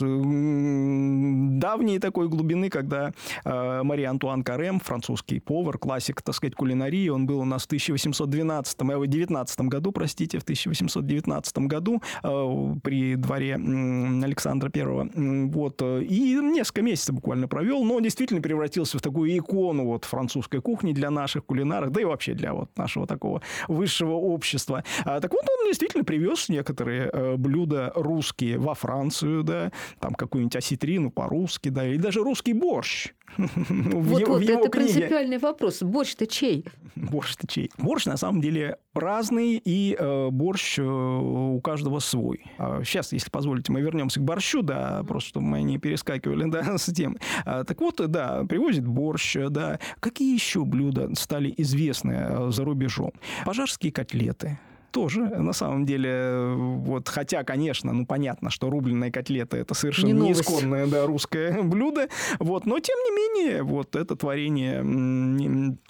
давней 1.60 1.98
такой 1.98 2.28
глубины, 2.28 2.68
когда 2.68 3.12
э, 3.44 3.82
Мария 3.82 4.10
Антуан 4.10 4.42
Карем, 4.42 4.80
французский 4.80 5.40
повар, 5.40 5.78
классик, 5.78 6.22
так 6.22 6.34
сказать, 6.34 6.54
кулинарии, 6.54 7.08
он 7.08 7.26
был 7.26 7.40
у 7.40 7.44
нас 7.44 7.62
в 7.62 7.66
1812, 7.66 8.78
19 8.78 9.60
э, 9.60 9.64
году, 9.64 9.92
простите, 9.92 10.38
в 10.38 10.42
1819 10.42 11.58
году 11.58 12.02
при 12.22 13.16
дворе 13.16 13.54
Александра 13.54 14.68
Первого. 14.68 15.08
Вот. 15.14 15.82
И 15.82 16.38
несколько 16.40 16.82
месяцев 16.82 17.14
буквально 17.14 17.48
провел, 17.48 17.84
но 17.84 18.00
действительно 18.00 18.40
превратился 18.40 18.98
в 18.98 19.02
такую 19.02 19.36
икону 19.36 19.84
вот 19.84 20.04
французской 20.04 20.60
кухни 20.60 20.92
для 20.92 21.10
наших 21.10 21.44
кулинаров, 21.44 21.90
да 21.90 22.00
и 22.00 22.04
вообще 22.04 22.34
для 22.34 22.54
вот 22.54 22.70
нашего 22.76 23.06
такого 23.06 23.42
высшего 23.68 24.14
общества. 24.14 24.84
А, 25.04 25.20
так 25.20 25.32
вот, 25.32 25.42
он 25.42 25.61
действительно 25.66 26.04
привез 26.04 26.48
некоторые 26.48 27.10
э, 27.12 27.36
блюда 27.36 27.92
русские 27.94 28.58
во 28.58 28.74
Францию, 28.74 29.42
да, 29.42 29.72
там 30.00 30.14
какую-нибудь 30.14 30.56
осетрину 30.56 31.10
по-русски, 31.10 31.68
да, 31.68 31.86
или 31.86 31.96
даже 31.96 32.22
русский 32.22 32.52
борщ. 32.52 33.12
Вот, 33.62 34.28
вот, 34.28 34.42
это 34.42 34.68
принципиальный 34.68 35.38
вопрос. 35.38 35.82
Борщ-то 35.82 36.26
чей? 36.26 36.66
Борщ-то 36.96 37.46
чей? 37.46 37.70
Борщ, 37.78 38.04
на 38.04 38.16
самом 38.16 38.40
деле, 38.42 38.76
разный, 38.94 39.60
и 39.64 39.96
э, 39.98 40.28
борщ 40.30 40.78
э, 40.78 40.82
у 40.82 41.58
каждого 41.60 41.98
свой. 42.00 42.44
Сейчас, 42.84 43.12
а 43.12 43.16
если 43.16 43.30
позволите, 43.30 43.72
мы 43.72 43.80
вернемся 43.80 44.20
к 44.20 44.24
борщу, 44.24 44.62
да, 44.62 45.02
просто 45.04 45.30
чтобы 45.30 45.46
мы 45.46 45.62
не 45.62 45.78
перескакивали, 45.78 46.44
да, 46.50 46.76
с 46.76 46.92
тем. 46.92 47.16
А, 47.44 47.64
так 47.64 47.80
вот, 47.80 47.96
да, 48.08 48.44
привозит 48.44 48.86
борщ, 48.86 49.36
да. 49.48 49.78
Какие 50.00 50.34
еще 50.34 50.64
блюда 50.64 51.14
стали 51.14 51.52
известны 51.56 52.12
э, 52.12 52.50
за 52.50 52.64
рубежом? 52.64 53.12
Пожарские 53.44 53.92
котлеты, 53.92 54.58
тоже, 54.92 55.22
на 55.22 55.52
самом 55.52 55.86
деле, 55.86 56.52
вот, 56.54 57.08
хотя, 57.08 57.42
конечно, 57.42 57.92
ну, 57.92 58.06
понятно, 58.06 58.50
что 58.50 58.70
рубленые 58.70 59.10
котлеты 59.10 59.56
это 59.56 59.74
совершенно 59.74 60.12
не 60.12 60.28
неисконное, 60.28 60.86
да, 60.86 61.06
русское 61.06 61.62
блюдо, 61.62 62.08
вот, 62.38 62.66
но, 62.66 62.78
тем 62.78 62.96
не 62.98 63.10
менее, 63.10 63.62
вот, 63.62 63.96
это 63.96 64.14
творение 64.14 64.78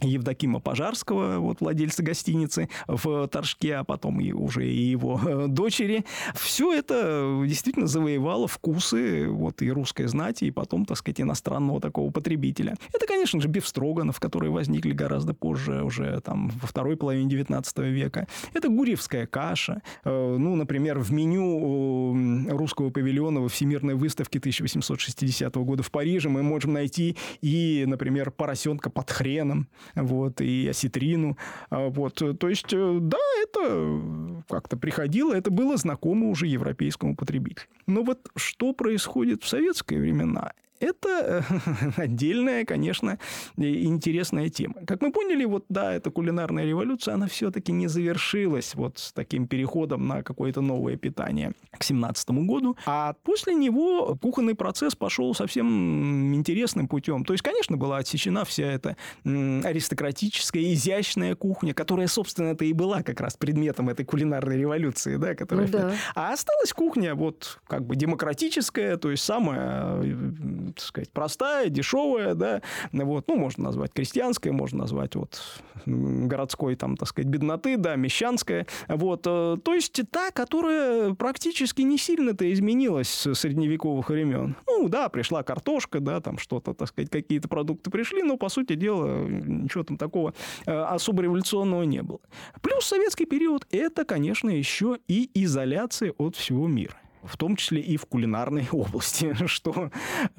Евдокима 0.00 0.60
Пожарского, 0.60 1.38
вот, 1.38 1.60
владельца 1.60 2.02
гостиницы 2.02 2.68
в 2.86 3.26
Торжке, 3.28 3.76
а 3.76 3.84
потом 3.84 4.20
и 4.20 4.32
уже 4.32 4.66
и 4.66 4.82
его 4.82 5.20
э, 5.24 5.46
дочери, 5.48 6.04
все 6.34 6.72
это 6.72 7.42
действительно 7.46 7.88
завоевало 7.88 8.46
вкусы, 8.46 9.28
вот, 9.28 9.62
и 9.62 9.70
русской 9.70 10.06
знати, 10.06 10.44
и 10.44 10.50
потом, 10.50 10.84
так 10.84 10.96
сказать, 10.96 11.20
иностранного 11.20 11.80
такого 11.80 12.10
потребителя. 12.10 12.76
Это, 12.94 13.06
конечно 13.06 13.40
же, 13.40 13.48
бифстроганов, 13.48 14.20
которые 14.20 14.52
возникли 14.52 14.92
гораздо 14.92 15.34
позже, 15.34 15.82
уже 15.82 16.20
там 16.20 16.50
во 16.60 16.68
второй 16.68 16.96
половине 16.96 17.28
19 17.28 17.78
века. 17.78 18.28
Это 18.54 18.68
гури 18.68 18.91
гурьевская 18.92 19.26
каша. 19.26 19.82
Э, 20.04 20.36
ну, 20.38 20.54
например, 20.56 20.98
в 20.98 21.12
меню 21.12 22.48
русского 22.50 22.90
павильона 22.90 23.40
во 23.40 23.48
Всемирной 23.48 23.94
выставке 23.94 24.38
1860 24.38 25.54
года 25.56 25.82
в 25.82 25.90
Париже 25.90 26.28
мы 26.28 26.42
можем 26.42 26.74
найти 26.74 27.16
и, 27.40 27.84
например, 27.86 28.30
поросенка 28.30 28.90
под 28.90 29.10
хреном, 29.10 29.68
вот, 29.94 30.40
и 30.40 30.68
осетрину. 30.68 31.38
А, 31.70 31.88
вот. 31.88 32.22
То 32.38 32.48
есть, 32.48 32.72
э, 32.72 32.98
да, 33.00 33.18
это 33.42 34.42
как-то 34.48 34.76
приходило, 34.76 35.34
это 35.34 35.50
было 35.50 35.76
знакомо 35.76 36.28
уже 36.28 36.46
европейскому 36.46 37.16
потребителю. 37.16 37.66
Но 37.86 38.02
вот 38.02 38.30
что 38.36 38.72
происходит 38.72 39.42
в 39.42 39.48
советские 39.48 40.00
времена? 40.00 40.52
Это 40.82 41.44
отдельная, 41.96 42.64
конечно, 42.64 43.18
интересная 43.56 44.48
тема. 44.48 44.84
Как 44.84 45.00
мы 45.00 45.12
поняли, 45.12 45.44
вот 45.44 45.64
да, 45.68 45.94
эта 45.94 46.10
кулинарная 46.10 46.64
революция, 46.64 47.14
она 47.14 47.28
все-таки 47.28 47.70
не 47.70 47.86
завершилась 47.86 48.74
вот 48.74 48.98
с 48.98 49.12
таким 49.12 49.46
переходом 49.46 50.08
на 50.08 50.24
какое-то 50.24 50.60
новое 50.60 50.96
питание 50.96 51.52
к 51.70 51.84
17 51.84 52.30
году. 52.30 52.76
А 52.84 53.14
после 53.22 53.54
него 53.54 54.18
кухонный 54.20 54.56
процесс 54.56 54.96
пошел 54.96 55.32
совсем 55.34 56.34
интересным 56.34 56.88
путем. 56.88 57.24
То 57.24 57.32
есть, 57.32 57.44
конечно, 57.44 57.76
была 57.76 57.98
отсечена 57.98 58.44
вся 58.44 58.66
эта 58.66 58.96
аристократическая, 59.24 60.72
изящная 60.72 61.36
кухня, 61.36 61.74
которая, 61.74 62.08
собственно, 62.08 62.48
это 62.48 62.64
и 62.64 62.72
была 62.72 63.04
как 63.04 63.20
раз 63.20 63.36
предметом 63.36 63.88
этой 63.88 64.04
кулинарной 64.04 64.58
революции, 64.58 65.14
да, 65.16 65.36
которая... 65.36 65.66
Ну, 65.66 65.72
да. 65.72 65.94
А 66.16 66.32
осталась 66.32 66.72
кухня 66.72 67.14
вот 67.14 67.60
как 67.68 67.86
бы 67.86 67.94
демократическая, 67.94 68.96
то 68.96 69.12
есть 69.12 69.22
самая 69.22 70.71
так 70.72 70.84
сказать, 70.84 71.10
простая, 71.10 71.68
дешевая, 71.68 72.34
да, 72.34 72.62
вот, 72.92 73.28
ну, 73.28 73.36
можно 73.36 73.64
назвать 73.64 73.92
крестьянская, 73.92 74.52
можно 74.52 74.78
назвать 74.80 75.14
вот 75.14 75.40
городской, 75.86 76.76
там, 76.76 76.96
так 76.96 77.08
сказать, 77.08 77.28
бедноты, 77.28 77.76
да, 77.76 77.96
мещанская, 77.96 78.66
вот, 78.88 79.26
э, 79.26 79.56
то 79.62 79.74
есть 79.74 80.00
та, 80.10 80.30
которая 80.30 81.14
практически 81.14 81.82
не 81.82 81.98
сильно-то 81.98 82.50
изменилась 82.52 83.08
с 83.08 83.34
средневековых 83.34 84.08
времен. 84.10 84.56
Ну, 84.66 84.88
да, 84.88 85.08
пришла 85.08 85.42
картошка, 85.42 86.00
да, 86.00 86.20
там 86.20 86.38
что-то, 86.38 86.74
так 86.74 86.88
сказать, 86.88 87.10
какие-то 87.10 87.48
продукты 87.48 87.90
пришли, 87.90 88.22
но, 88.22 88.36
по 88.36 88.48
сути 88.48 88.74
дела, 88.74 89.26
ничего 89.26 89.84
там 89.84 89.96
такого 89.96 90.34
э, 90.66 90.72
особо 90.72 91.22
революционного 91.22 91.82
не 91.82 92.02
было. 92.02 92.20
Плюс 92.60 92.86
советский 92.86 93.26
период– 93.26 93.66
это, 93.70 94.04
конечно, 94.04 94.50
еще 94.50 94.98
и 95.08 95.30
изоляция 95.34 96.12
от 96.18 96.36
всего 96.36 96.66
мира 96.66 97.01
в 97.22 97.36
том 97.36 97.56
числе 97.56 97.80
и 97.80 97.96
в 97.96 98.06
кулинарной 98.06 98.68
области, 98.72 99.34
что, 99.46 99.90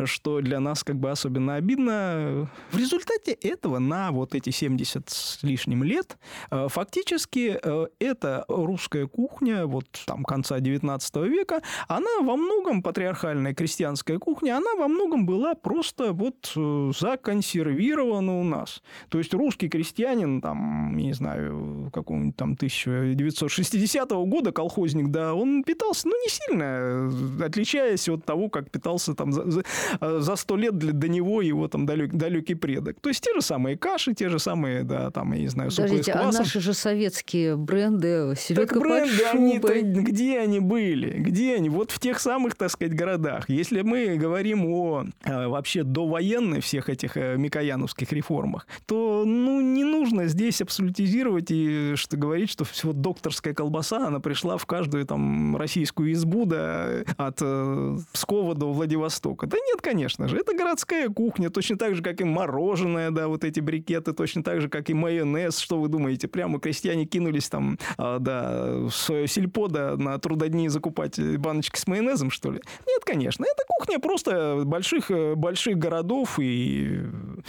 что 0.03 0.41
для 0.41 0.59
нас 0.59 0.83
как 0.83 0.97
бы 0.97 1.11
особенно 1.11 1.55
обидно. 1.55 2.49
В 2.71 2.77
результате 2.77 3.31
этого 3.31 3.79
на 3.79 4.11
вот 4.11 4.35
эти 4.35 4.49
70 4.49 5.09
с 5.09 5.43
лишним 5.43 5.83
лет 5.83 6.17
э, 6.51 6.67
фактически 6.69 7.59
э, 7.61 7.87
эта 7.99 8.45
русская 8.47 9.07
кухня 9.07 9.65
вот 9.65 9.85
там 10.05 10.23
конца 10.23 10.59
19 10.59 11.15
века, 11.27 11.61
она 11.87 12.21
во 12.21 12.35
многом, 12.35 12.81
патриархальная 12.81 13.53
крестьянская 13.53 14.19
кухня, 14.19 14.57
она 14.57 14.75
во 14.77 14.87
многом 14.87 15.25
была 15.25 15.55
просто 15.55 16.13
вот 16.13 16.53
э, 16.55 16.91
законсервирована 16.97 18.39
у 18.39 18.43
нас. 18.43 18.81
То 19.09 19.17
есть 19.17 19.33
русский 19.33 19.69
крестьянин, 19.69 20.41
там, 20.41 20.95
не 20.97 21.13
знаю, 21.13 21.89
какого-нибудь 21.93 22.35
там 22.35 22.53
1960 22.53 24.09
года 24.11 24.51
колхозник, 24.51 25.09
да, 25.09 25.33
он 25.33 25.63
питался, 25.63 26.07
ну, 26.07 26.13
не 26.21 26.29
сильно 26.29 26.72
отличаясь 27.43 28.07
от 28.09 28.25
того, 28.25 28.49
как 28.49 28.69
питался 28.69 29.13
там 29.13 29.31
за, 29.31 29.63
за 30.01 30.35
100 30.35 30.57
лет 30.57 30.77
для, 30.77 30.93
до 30.93 31.07
него 31.07 31.41
его 31.41 31.67
там 31.67 31.85
далек, 31.85 32.13
далекий 32.13 32.55
предок. 32.55 32.99
То 33.01 33.09
есть 33.09 33.23
те 33.23 33.33
же 33.33 33.41
самые 33.41 33.77
каши, 33.77 34.13
те 34.13 34.29
же 34.29 34.39
самые, 34.39 34.83
да, 34.83 35.11
там, 35.11 35.33
я 35.33 35.41
не 35.41 35.47
знаю, 35.47 35.71
супы 35.71 35.89
Подождите, 35.89 36.11
а 36.13 36.31
наши 36.31 36.59
же 36.59 36.73
советские 36.73 37.57
бренды, 37.57 38.33
селедка 38.37 38.75
так 38.75 38.83
бренды, 38.83 39.23
они 39.25 39.59
где 39.59 40.39
они 40.39 40.59
были? 40.59 41.17
Где 41.19 41.55
они? 41.55 41.69
Вот 41.69 41.91
в 41.91 41.99
тех 41.99 42.19
самых, 42.19 42.55
так 42.55 42.71
сказать, 42.71 42.95
городах. 42.95 43.49
Если 43.49 43.81
мы 43.81 44.15
говорим 44.15 44.65
о 44.65 45.05
э, 45.23 45.47
вообще 45.47 45.83
довоенных 45.83 46.63
всех 46.63 46.89
этих 46.89 47.17
э, 47.17 47.35
микояновских 47.37 48.11
реформах, 48.11 48.67
то, 48.85 49.23
ну, 49.25 49.61
не 49.61 49.83
нужно 49.83 50.27
здесь 50.27 50.61
абсолютизировать 50.61 51.51
и 51.51 51.95
что 51.95 52.17
говорить, 52.17 52.49
что 52.49 52.65
все 52.65 52.93
докторская 52.93 53.53
колбаса, 53.53 54.07
она 54.07 54.19
пришла 54.19 54.57
в 54.57 54.65
каждую 54.65 55.05
там 55.05 55.55
российскую 55.57 56.11
избу, 56.13 56.45
да, 56.45 56.62
от 57.17 57.39
э, 57.41 57.97
Пскова 58.11 58.55
до 58.55 58.71
Владивостока. 58.71 59.47
Да 59.47 59.57
нет, 59.57 59.81
конечно 59.81 60.27
же. 60.27 60.37
Это 60.37 60.55
городская 60.55 61.09
кухня, 61.09 61.49
точно 61.49 61.77
так 61.77 61.95
же, 61.95 62.03
как 62.03 62.21
и 62.21 62.23
мороженое, 62.23 63.11
да, 63.11 63.27
вот 63.27 63.43
эти 63.43 63.59
брикеты, 63.59 64.13
точно 64.13 64.43
так 64.43 64.61
же, 64.61 64.69
как 64.69 64.89
и 64.89 64.93
майонез. 64.93 65.57
Что 65.57 65.79
вы 65.79 65.87
думаете? 65.87 66.27
Прямо 66.27 66.59
крестьяне 66.59 67.05
кинулись 67.05 67.49
там, 67.49 67.77
а, 67.97 68.19
да, 68.19 68.77
в 68.87 68.91
свое 68.91 69.27
сельпо, 69.27 69.67
да, 69.67 69.95
на 69.97 70.17
трудодни 70.17 70.67
закупать 70.67 71.19
баночки 71.37 71.77
с 71.77 71.87
майонезом, 71.87 72.31
что 72.31 72.51
ли? 72.51 72.61
Нет, 72.87 73.03
конечно. 73.05 73.43
Это 73.45 73.63
кухня 73.67 73.99
просто 73.99 74.63
больших, 74.65 75.11
э, 75.11 75.35
больших 75.35 75.77
городов, 75.77 76.39
и 76.39 77.01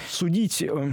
судить, 0.09 0.63
э, 0.63 0.93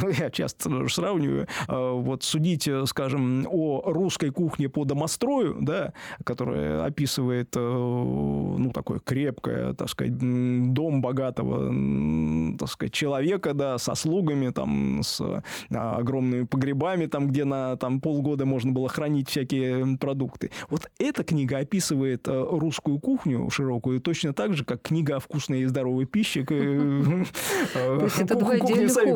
я 0.18 0.30
часто 0.30 0.88
сравниваю, 0.88 1.46
вот 1.68 2.22
судить, 2.22 2.68
скажем, 2.86 3.46
о 3.48 3.82
русской 3.86 4.30
кухне 4.30 4.68
по 4.68 4.84
домострою, 4.84 5.56
да, 5.60 5.92
которая 6.24 6.84
описывает 6.84 7.51
это, 7.52 7.60
ну, 7.60 8.70
такое 8.72 9.00
крепкое, 9.00 9.74
так 9.74 9.88
сказать, 9.88 10.16
дом 10.72 11.02
богатого, 11.02 11.72
так 12.58 12.68
сказать, 12.68 12.92
человека, 12.92 13.54
да, 13.54 13.78
со 13.78 13.94
слугами, 13.94 14.50
там, 14.50 15.02
с 15.02 15.20
а, 15.20 15.96
огромными 15.96 16.44
погребами, 16.44 17.06
там, 17.06 17.28
где 17.28 17.44
на 17.44 17.76
там, 17.76 18.00
полгода 18.00 18.46
можно 18.46 18.72
было 18.72 18.88
хранить 18.88 19.28
всякие 19.28 19.98
продукты. 19.98 20.50
Вот 20.70 20.90
эта 20.98 21.24
книга 21.24 21.58
описывает 21.58 22.26
э, 22.26 22.46
русскую 22.50 22.98
кухню 22.98 23.50
широкую 23.50 24.00
точно 24.00 24.32
так 24.32 24.54
же, 24.54 24.64
как 24.64 24.82
книга 24.82 25.16
о 25.16 25.20
вкусной 25.20 25.60
и 25.60 25.66
здоровой 25.66 26.06
пище, 26.06 26.44
кухня 26.44 27.26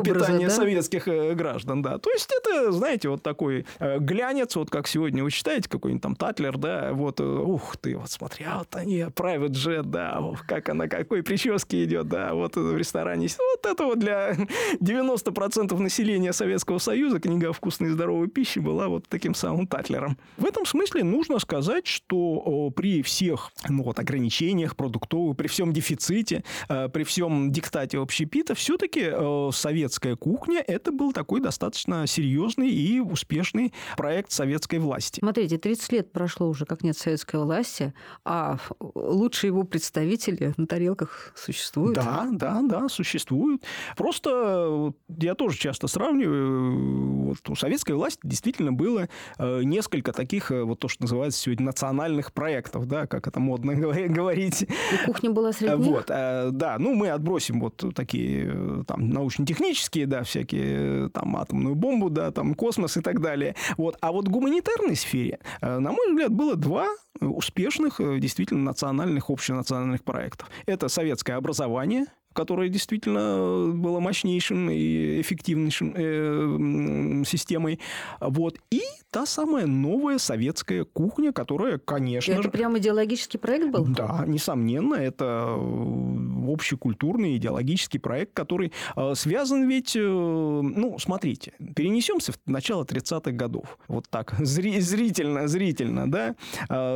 питания 0.03 0.49
советских 0.49 1.07
э, 1.07 1.33
граждан, 1.33 1.81
да. 1.81 1.97
То 1.97 2.11
есть 2.11 2.29
это, 2.37 2.71
знаете, 2.71 3.09
вот 3.09 3.23
такой 3.23 3.65
э, 3.79 3.99
глянец, 3.99 4.55
вот 4.55 4.69
как 4.69 4.87
сегодня 4.87 5.23
вы 5.23 5.31
читаете, 5.31 5.69
какой-нибудь 5.69 6.03
там 6.03 6.15
Татлер, 6.15 6.57
да, 6.57 6.93
вот, 6.93 7.19
ух 7.19 7.77
ты, 7.77 7.97
вот 7.97 8.09
смотри, 8.09 8.26
а 8.45 8.59
вот 8.59 8.75
они, 8.75 8.99
private 8.99 9.49
jet, 9.49 9.83
да, 9.83 10.23
как 10.47 10.69
она, 10.69 10.87
какой 10.87 11.23
прически 11.23 11.83
идет, 11.85 12.07
да, 12.07 12.33
вот 12.33 12.55
в 12.55 12.77
ресторане. 12.77 13.27
Вот 13.37 13.65
это 13.65 13.85
вот 13.85 13.99
для 13.99 14.33
90% 14.79 15.77
населения 15.77 16.33
Советского 16.33 16.77
Союза 16.77 17.19
книга 17.19 17.49
о 17.49 17.53
вкусной 17.53 17.89
и 17.89 17.91
здоровой 17.91 18.27
пище 18.27 18.59
была 18.59 18.87
вот 18.87 19.05
таким 19.07 19.33
самым 19.33 19.67
татлером. 19.67 20.17
В 20.37 20.45
этом 20.45 20.65
смысле 20.65 21.03
нужно 21.03 21.39
сказать, 21.39 21.87
что 21.87 22.71
при 22.75 23.01
всех 23.01 23.51
ну, 23.67 23.83
вот, 23.83 23.99
ограничениях 23.99 24.75
продуктовых, 24.75 25.37
при 25.37 25.47
всем 25.47 25.73
дефиците, 25.73 26.43
э, 26.69 26.89
при 26.89 27.03
всем 27.03 27.51
диктате 27.51 27.99
общепита, 27.99 28.55
все-таки 28.55 29.09
э, 29.11 29.49
советская 29.53 30.15
кухня 30.15 30.63
это 30.65 30.91
был 30.91 31.13
такой 31.13 31.41
достаточно 31.41 32.05
серьезный 32.07 32.69
и 32.69 32.99
успешный 32.99 33.73
проект 33.95 34.31
советской 34.31 34.79
власти. 34.79 35.19
Смотрите, 35.19 35.57
30 35.57 35.91
лет 35.93 36.11
прошло 36.11 36.47
уже, 36.49 36.65
как 36.65 36.83
нет 36.83 36.97
советской 36.97 37.37
власти, 37.37 37.93
а 38.25 38.57
лучшие 38.79 39.49
его 39.49 39.63
представители 39.63 40.53
на 40.57 40.67
тарелках 40.67 41.31
существуют? 41.35 41.95
Да, 41.95 42.27
да, 42.31 42.61
да, 42.63 42.89
существуют. 42.89 43.63
Просто 43.95 44.93
я 45.07 45.35
тоже 45.35 45.57
часто 45.57 45.87
сравниваю, 45.87 47.27
вот 47.27 47.49
у 47.49 47.55
советской 47.55 47.93
власти 47.93 48.19
действительно 48.23 48.73
было 48.73 49.09
э, 49.37 49.63
несколько 49.63 50.11
таких, 50.11 50.51
э, 50.51 50.63
вот 50.63 50.79
то, 50.79 50.87
что 50.87 51.03
называется 51.03 51.39
сегодня 51.39 51.67
национальных 51.67 52.33
проектов, 52.33 52.87
да, 52.87 53.07
как 53.07 53.27
это 53.27 53.39
модно 53.39 53.75
говорить. 54.07 54.63
И 54.63 55.05
кухня 55.05 55.31
была 55.31 55.53
среди 55.53 55.75
них? 55.75 55.87
Вот, 55.87 56.09
э, 56.09 56.49
да, 56.51 56.77
ну 56.79 56.95
мы 56.95 57.09
отбросим 57.09 57.59
вот 57.61 57.83
такие 57.95 58.83
там 58.85 59.09
научно-технические, 59.09 60.05
да, 60.05 60.23
всякие 60.23 61.09
там 61.09 61.35
атомную 61.37 61.75
бомбу, 61.75 62.09
да, 62.09 62.31
там 62.31 62.55
космос 62.55 62.97
и 62.97 63.01
так 63.01 63.21
далее. 63.21 63.55
Вот, 63.77 63.97
а 64.01 64.11
вот 64.11 64.27
в 64.27 64.31
гуманитарной 64.31 64.95
сфере, 64.95 65.39
на 65.61 65.91
мой 65.91 66.09
взгляд, 66.11 66.31
было 66.31 66.55
два 66.55 66.87
успешных, 67.21 67.96
э, 67.96 67.96
действительно 67.97 68.63
национальных, 68.63 69.29
общенациональных 69.29 70.03
проектов. 70.03 70.49
Это 70.65 70.87
советское 70.89 71.33
образование, 71.33 72.05
которое 72.37 72.69
действительно 72.69 73.73
было 73.73 73.99
мощнейшим 73.99 74.69
и 74.69 75.19
эффективнейшим 75.21 75.93
э, 75.95 77.23
системой. 77.25 77.79
Вот. 78.21 78.59
И 78.69 78.81
та 79.09 79.25
самая 79.25 79.65
новая 79.65 80.19
советская 80.19 80.83
кухня, 80.83 81.31
которая, 81.31 81.79
конечно 81.79 82.31
это 82.31 82.43
же... 82.43 82.49
Это 82.49 82.57
прям 82.57 82.77
идеологический 82.77 83.39
проект 83.39 83.71
был? 83.71 83.85
Да, 83.87 84.23
несомненно. 84.27 84.93
Это 84.93 85.55
э, 85.57 86.51
общекультурный 86.53 87.37
идеологический 87.37 87.97
проект, 87.97 88.33
который 88.33 88.71
э, 88.95 89.13
связан 89.15 89.67
ведь... 89.67 89.95
Э, 89.95 89.99
ну, 90.01 90.99
смотрите, 90.99 91.53
перенесемся 91.75 92.33
в 92.33 92.37
начало 92.45 92.83
30-х 92.83 93.31
годов. 93.31 93.79
Вот 93.87 94.07
так, 94.09 94.35
зри 94.39 94.79
зрительно, 94.79 95.47
зрительно, 95.47 96.11
да? 96.11 96.35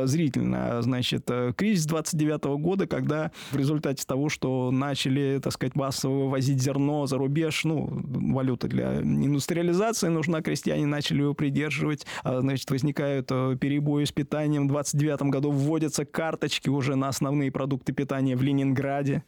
Зрительно. 0.06 0.82
Значит, 0.82 1.28
кризис 1.56 1.86
29 1.86 2.40
-го 2.42 2.58
года, 2.58 2.86
когда 2.86 3.32
в 3.50 3.56
результате 3.56 4.04
того, 4.06 4.28
что 4.28 4.70
начали, 4.70 5.31
так 5.40 5.52
сказать, 5.52 5.74
массово 5.74 6.24
вывозить 6.24 6.60
зерно 6.60 7.06
за 7.06 7.18
рубеж, 7.18 7.64
ну, 7.64 7.88
валюта 7.90 8.68
для 8.68 9.00
индустриализации 9.00 10.08
нужна, 10.08 10.42
крестьяне 10.42 10.86
начали 10.86 11.22
его 11.22 11.34
придерживать, 11.34 12.06
а, 12.22 12.40
значит, 12.40 12.70
возникают 12.70 13.28
э, 13.30 13.56
перебои 13.60 14.04
с 14.04 14.12
питанием. 14.12 14.66
В 14.66 14.68
29 14.68 15.22
году 15.22 15.50
вводятся 15.50 16.04
карточки 16.04 16.68
уже 16.68 16.96
на 16.96 17.08
основные 17.08 17.50
продукты 17.50 17.92
питания 17.92 18.36
в 18.36 18.42
Ленинграде 18.42 19.24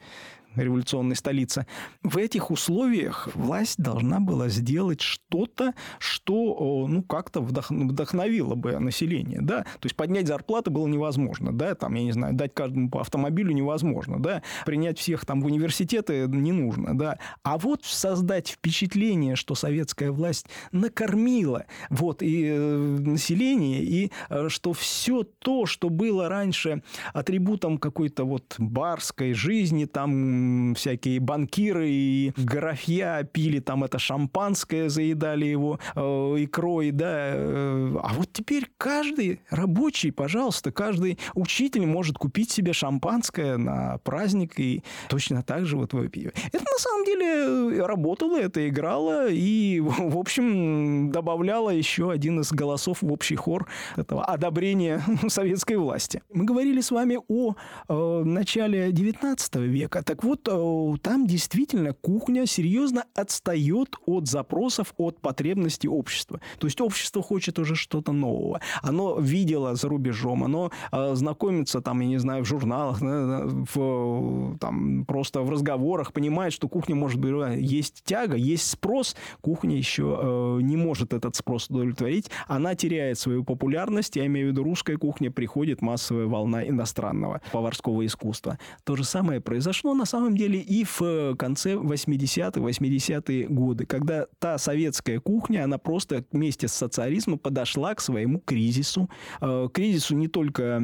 революционной 0.56 1.16
столице. 1.16 1.66
В 2.02 2.16
этих 2.16 2.50
условиях 2.50 3.28
власть 3.34 3.78
должна 3.78 4.20
была 4.20 4.48
сделать 4.48 5.00
что-то, 5.00 5.74
что 5.98 6.86
ну, 6.88 7.02
как-то 7.02 7.40
вдохновило 7.40 8.54
бы 8.54 8.78
население. 8.78 9.40
Да? 9.40 9.62
То 9.62 9.86
есть 9.86 9.96
поднять 9.96 10.26
зарплаты 10.26 10.70
было 10.70 10.86
невозможно. 10.86 11.52
Да? 11.52 11.74
Там, 11.74 11.94
я 11.94 12.04
не 12.04 12.12
знаю, 12.12 12.34
дать 12.34 12.54
каждому 12.54 12.90
по 12.90 13.00
автомобилю 13.00 13.52
невозможно. 13.52 14.20
Да? 14.20 14.42
Принять 14.66 14.98
всех 14.98 15.24
там 15.26 15.40
в 15.40 15.46
университеты 15.46 16.26
не 16.28 16.52
нужно. 16.52 16.96
Да? 16.96 17.18
А 17.42 17.58
вот 17.58 17.84
создать 17.84 18.48
впечатление, 18.48 19.36
что 19.36 19.54
советская 19.54 20.10
власть 20.10 20.46
накормила 20.72 21.64
вот, 21.90 22.22
и 22.22 22.46
э, 22.46 22.76
население, 23.00 23.82
и 23.82 24.10
э, 24.30 24.48
что 24.48 24.72
все 24.72 25.22
то, 25.22 25.66
что 25.66 25.88
было 25.88 26.28
раньше 26.28 26.82
атрибутом 27.12 27.78
какой-то 27.78 28.24
вот 28.24 28.54
барской 28.58 29.32
жизни, 29.32 29.84
там 29.84 30.43
всякие 30.76 31.20
банкиры 31.20 31.88
и 31.88 32.32
графья 32.36 33.22
пили 33.24 33.60
там 33.60 33.84
это 33.84 33.98
шампанское, 33.98 34.88
заедали 34.88 35.46
его 35.46 35.78
э, 35.94 36.00
икрой, 36.00 36.90
да. 36.90 37.32
Э, 37.34 37.96
а 38.02 38.12
вот 38.14 38.28
теперь 38.32 38.70
каждый 38.76 39.40
рабочий, 39.50 40.10
пожалуйста, 40.10 40.72
каждый 40.72 41.18
учитель 41.34 41.86
может 41.86 42.18
купить 42.18 42.50
себе 42.50 42.72
шампанское 42.72 43.56
на 43.56 43.98
праздник 43.98 44.58
и 44.58 44.82
точно 45.08 45.42
так 45.42 45.66
же 45.66 45.76
вот 45.76 45.92
выпить. 45.92 46.26
Это 46.52 46.64
на 46.64 46.78
самом 46.78 47.04
деле 47.04 47.84
работало, 47.84 48.38
это 48.38 48.66
играло 48.68 49.28
и, 49.30 49.80
в 49.80 50.18
общем, 50.18 51.10
добавляло 51.10 51.70
еще 51.70 52.10
один 52.10 52.40
из 52.40 52.52
голосов 52.52 53.02
в 53.02 53.12
общий 53.12 53.36
хор 53.36 53.66
этого 53.96 54.24
одобрения 54.24 55.02
советской 55.28 55.76
власти. 55.76 56.22
Мы 56.32 56.44
говорили 56.44 56.80
с 56.80 56.90
вами 56.90 57.18
о 57.28 57.54
э, 57.88 58.22
начале 58.24 58.92
19 58.92 59.56
века. 59.56 60.02
Так 60.02 60.24
вот, 60.24 60.33
э, 60.46 60.98
там 61.02 61.26
действительно 61.26 61.92
кухня 61.92 62.46
серьезно 62.46 63.04
отстает 63.14 63.96
от 64.06 64.28
запросов, 64.28 64.94
от 64.96 65.20
потребностей 65.20 65.88
общества. 65.88 66.40
То 66.58 66.66
есть 66.66 66.80
общество 66.80 67.22
хочет 67.22 67.58
уже 67.58 67.74
что-то 67.74 68.12
нового. 68.12 68.60
Оно 68.82 69.18
видело 69.18 69.74
за 69.74 69.88
рубежом, 69.88 70.44
оно 70.44 70.70
э, 70.92 71.14
знакомится 71.14 71.80
там, 71.80 72.00
я 72.00 72.08
не 72.08 72.18
знаю, 72.18 72.44
в 72.44 72.48
журналах, 72.48 73.00
в, 73.00 74.58
там, 74.58 75.04
просто 75.04 75.42
в 75.42 75.50
разговорах, 75.50 76.12
понимает, 76.12 76.52
что 76.52 76.68
кухня 76.68 76.94
может 76.94 77.20
быть, 77.20 77.34
есть 77.58 78.02
тяга, 78.04 78.36
есть 78.36 78.68
спрос, 78.68 79.16
кухня 79.40 79.76
еще 79.76 80.18
э, 80.20 80.58
не 80.62 80.76
может 80.76 81.12
этот 81.12 81.36
спрос 81.36 81.68
удовлетворить, 81.68 82.30
она 82.46 82.74
теряет 82.74 83.18
свою 83.18 83.44
популярность, 83.44 84.16
я 84.16 84.26
имею 84.26 84.48
в 84.48 84.50
виду 84.50 84.64
русская 84.64 84.96
кухня, 84.96 85.30
приходит 85.30 85.82
массовая 85.82 86.26
волна 86.26 86.66
иностранного 86.66 87.40
поварского 87.52 88.04
искусства. 88.06 88.58
То 88.84 88.96
же 88.96 89.04
самое 89.04 89.40
произошло 89.40 89.94
на 89.94 90.04
самом 90.04 90.23
деле 90.32 90.60
и 90.60 90.84
в 90.84 91.36
конце 91.36 91.74
80-х, 91.74 92.60
80-е 92.60 93.48
годы, 93.48 93.86
когда 93.86 94.26
та 94.38 94.58
советская 94.58 95.20
кухня, 95.20 95.64
она 95.64 95.78
просто 95.78 96.24
вместе 96.32 96.68
с 96.68 96.72
социализмом 96.72 97.38
подошла 97.38 97.94
к 97.94 98.00
своему 98.00 98.40
кризису. 98.40 99.10
Э, 99.40 99.68
кризису 99.72 100.14
не 100.14 100.28
только 100.28 100.82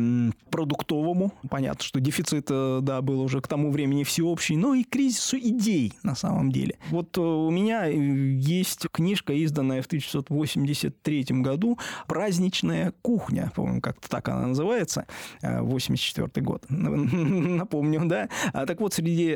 продуктовому, 0.51 1.32
понятно, 1.49 1.84
что 1.84 2.01
дефицит, 2.01 2.49
э, 2.51 2.80
да, 2.82 3.03
был 3.03 3.20
уже 3.20 3.41
к 3.41 3.49
тому 3.49 3.70
времени 3.70 4.05
всеобщий, 4.05 4.57
но 4.57 4.74
и 4.74 4.84
кризису 4.84 5.38
идей 5.38 5.93
на 6.03 6.14
самом 6.14 6.53
деле. 6.53 6.78
Вот 6.91 7.16
э, 7.16 7.20
у 7.20 7.51
меня 7.51 7.84
есть 7.86 8.88
книжка, 8.93 9.32
изданная 9.32 9.82
в 9.82 9.86
1983 9.86 11.26
году 11.30 11.78
«Праздничная 12.07 12.93
кухня», 13.03 13.53
по-моему, 13.55 13.80
как-то 13.80 14.09
так 14.09 14.28
она 14.28 14.49
называется, 14.49 15.07
84 15.43 16.45
год, 16.45 16.64
напомню, 16.68 18.03
да. 18.05 18.28
А 18.53 18.66
так 18.66 18.80
вот, 18.80 18.95
среди 18.95 19.30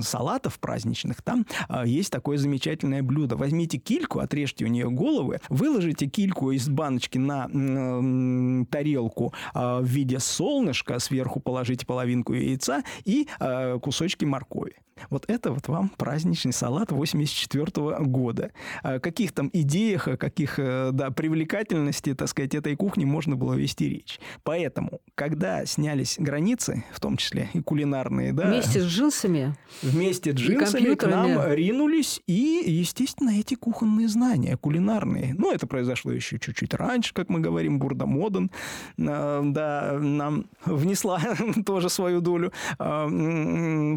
салатов 0.00 0.58
праздничных 0.58 1.22
там 1.22 1.46
есть 1.84 2.10
такое 2.10 2.38
замечательное 2.38 3.02
блюдо. 3.02 3.36
Возьмите 3.36 3.78
кильку, 3.78 4.20
отрежьте 4.20 4.64
у 4.64 4.68
нее 4.68 4.90
головы, 4.90 5.40
выложите 5.48 6.06
кильку 6.06 6.50
из 6.50 6.68
баночки 6.68 7.18
на 7.18 7.46
тарелку 8.66 9.32
в 9.54 9.84
виде 9.84 10.18
солнышка, 10.18 10.98
сверху 10.98 11.40
положите 11.40 11.86
половинку 11.86 12.34
яйца 12.34 12.82
и 13.04 13.28
кусочки 13.82 14.24
моркови. 14.24 14.76
Вот 15.10 15.24
это 15.28 15.52
вот 15.52 15.68
вам 15.68 15.90
праздничный 15.96 16.52
салат 16.52 16.92
84 16.92 18.04
года. 18.04 18.50
О 18.82 18.98
каких 18.98 19.32
там 19.32 19.50
идеях, 19.52 20.08
о 20.08 20.16
каких, 20.16 20.58
э, 20.58 20.90
да, 20.92 21.10
привлекательности, 21.10 22.14
так 22.14 22.28
сказать, 22.28 22.54
этой 22.54 22.76
кухни 22.76 23.04
можно 23.04 23.36
было 23.36 23.54
вести 23.54 23.88
речь. 23.88 24.20
Поэтому, 24.42 25.00
когда 25.14 25.64
снялись 25.66 26.16
границы, 26.18 26.84
в 26.92 27.00
том 27.00 27.16
числе 27.16 27.48
и 27.52 27.60
кулинарные, 27.60 28.32
да... 28.32 28.48
Вместе 28.48 28.80
с 28.80 28.86
джинсами. 28.86 29.54
Вместе 29.82 30.32
с 30.32 30.34
джинсами 30.34 30.94
к 30.94 31.06
нам 31.06 31.52
ринулись 31.52 32.20
и, 32.26 32.62
естественно, 32.66 33.30
эти 33.30 33.54
кухонные 33.54 34.08
знания, 34.08 34.56
кулинарные. 34.56 35.34
Ну, 35.36 35.52
это 35.52 35.66
произошло 35.66 36.12
еще 36.12 36.38
чуть-чуть 36.38 36.74
раньше, 36.74 37.14
как 37.14 37.28
мы 37.28 37.40
говорим, 37.40 37.78
Бурда 37.78 38.06
Моден, 38.06 38.50
э, 38.96 39.40
да, 39.44 39.98
нам 40.00 40.46
внесла 40.64 41.20
тоже 41.66 41.88
свою 41.88 42.20
долю 42.20 42.52
э, 42.78 43.06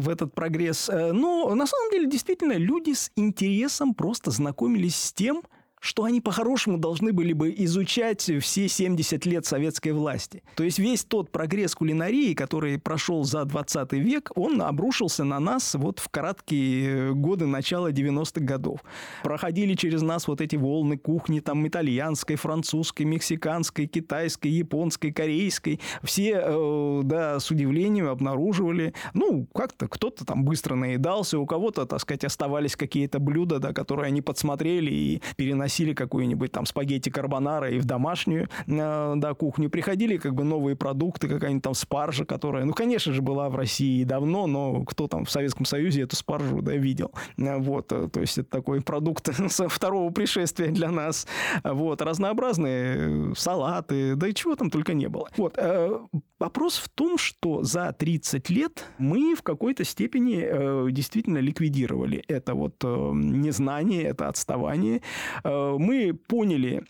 в 0.00 0.08
этот 0.08 0.34
прогресс 0.34 0.88
но 0.92 1.54
на 1.54 1.66
самом 1.66 1.90
деле 1.90 2.06
действительно 2.06 2.52
люди 2.52 2.92
с 2.92 3.10
интересом 3.16 3.94
просто 3.94 4.30
знакомились 4.30 4.96
с 4.96 5.12
тем, 5.12 5.42
что 5.82 6.04
они 6.04 6.20
по-хорошему 6.20 6.78
должны 6.78 7.12
были 7.12 7.32
бы 7.32 7.52
изучать 7.58 8.30
все 8.40 8.68
70 8.68 9.26
лет 9.26 9.44
советской 9.44 9.90
власти. 9.90 10.44
То 10.54 10.62
есть 10.62 10.78
весь 10.78 11.04
тот 11.04 11.32
прогресс 11.32 11.74
кулинарии, 11.74 12.34
который 12.34 12.78
прошел 12.78 13.24
за 13.24 13.44
20 13.44 13.92
век, 13.94 14.30
он 14.36 14.62
обрушился 14.62 15.24
на 15.24 15.40
нас 15.40 15.74
вот 15.74 15.98
в 15.98 16.08
короткие 16.08 17.12
годы 17.14 17.46
начала 17.46 17.90
90-х 17.90 18.44
годов. 18.44 18.80
Проходили 19.24 19.74
через 19.74 20.02
нас 20.02 20.28
вот 20.28 20.40
эти 20.40 20.54
волны 20.54 20.96
кухни, 20.96 21.40
там 21.40 21.66
итальянской, 21.66 22.36
французской, 22.36 23.02
мексиканской, 23.02 23.86
китайской, 23.86 24.48
японской, 24.48 25.10
корейской. 25.10 25.80
Все, 26.04 26.42
э, 26.44 27.00
да, 27.02 27.40
с 27.40 27.50
удивлением 27.50 28.06
обнаруживали, 28.06 28.94
ну, 29.14 29.48
как-то 29.52 29.88
кто-то 29.88 30.24
там 30.24 30.44
быстро 30.44 30.76
наедался, 30.76 31.40
у 31.40 31.46
кого-то, 31.46 31.86
так 31.86 32.00
сказать, 32.00 32.22
оставались 32.24 32.76
какие-то 32.76 33.18
блюда, 33.18 33.58
да, 33.58 33.72
которые 33.72 34.06
они 34.06 34.22
подсмотрели 34.22 34.92
и 34.92 35.22
переносили 35.34 35.71
переносили 35.72 35.94
какую-нибудь 35.94 36.52
там 36.52 36.66
спагетти 36.66 37.10
карбонара 37.10 37.70
и 37.70 37.78
в 37.78 37.84
домашнюю 37.84 38.48
э, 38.66 39.12
да, 39.16 39.34
кухню. 39.34 39.70
Приходили 39.70 40.16
как 40.18 40.34
бы 40.34 40.44
новые 40.44 40.76
продукты, 40.76 41.28
какая-нибудь 41.28 41.64
там 41.64 41.74
спаржа, 41.74 42.24
которая, 42.24 42.64
ну, 42.64 42.72
конечно 42.72 43.12
же, 43.12 43.22
была 43.22 43.48
в 43.48 43.56
России 43.56 44.04
давно, 44.04 44.46
но 44.46 44.84
кто 44.84 45.08
там 45.08 45.24
в 45.24 45.30
Советском 45.30 45.64
Союзе 45.64 46.02
эту 46.02 46.16
спаржу, 46.16 46.60
да, 46.62 46.72
видел. 46.72 47.12
Э, 47.38 47.58
вот, 47.58 47.92
э, 47.92 48.08
то 48.08 48.20
есть 48.20 48.38
это 48.38 48.50
такой 48.50 48.80
продукт 48.82 49.30
второго 49.68 50.10
пришествия 50.10 50.68
для 50.68 50.90
нас. 50.90 51.26
Вот, 51.64 52.02
разнообразные 52.02 53.34
салаты, 53.34 54.16
да 54.16 54.28
и 54.28 54.34
чего 54.34 54.56
там 54.56 54.70
только 54.70 54.94
не 54.94 55.08
было. 55.08 55.28
Вот, 55.36 55.58
Вопрос 56.42 56.78
в 56.78 56.88
том, 56.88 57.18
что 57.18 57.62
за 57.62 57.92
30 57.92 58.50
лет 58.50 58.88
мы 58.98 59.36
в 59.36 59.42
какой-то 59.42 59.84
степени 59.84 60.42
э, 60.42 60.90
действительно 60.90 61.38
ликвидировали 61.38 62.24
это 62.26 62.54
вот 62.54 62.82
э, 62.82 63.10
незнание, 63.14 64.02
это 64.02 64.26
отставание. 64.26 65.02
Э, 65.44 65.76
мы 65.78 66.14
поняли 66.14 66.82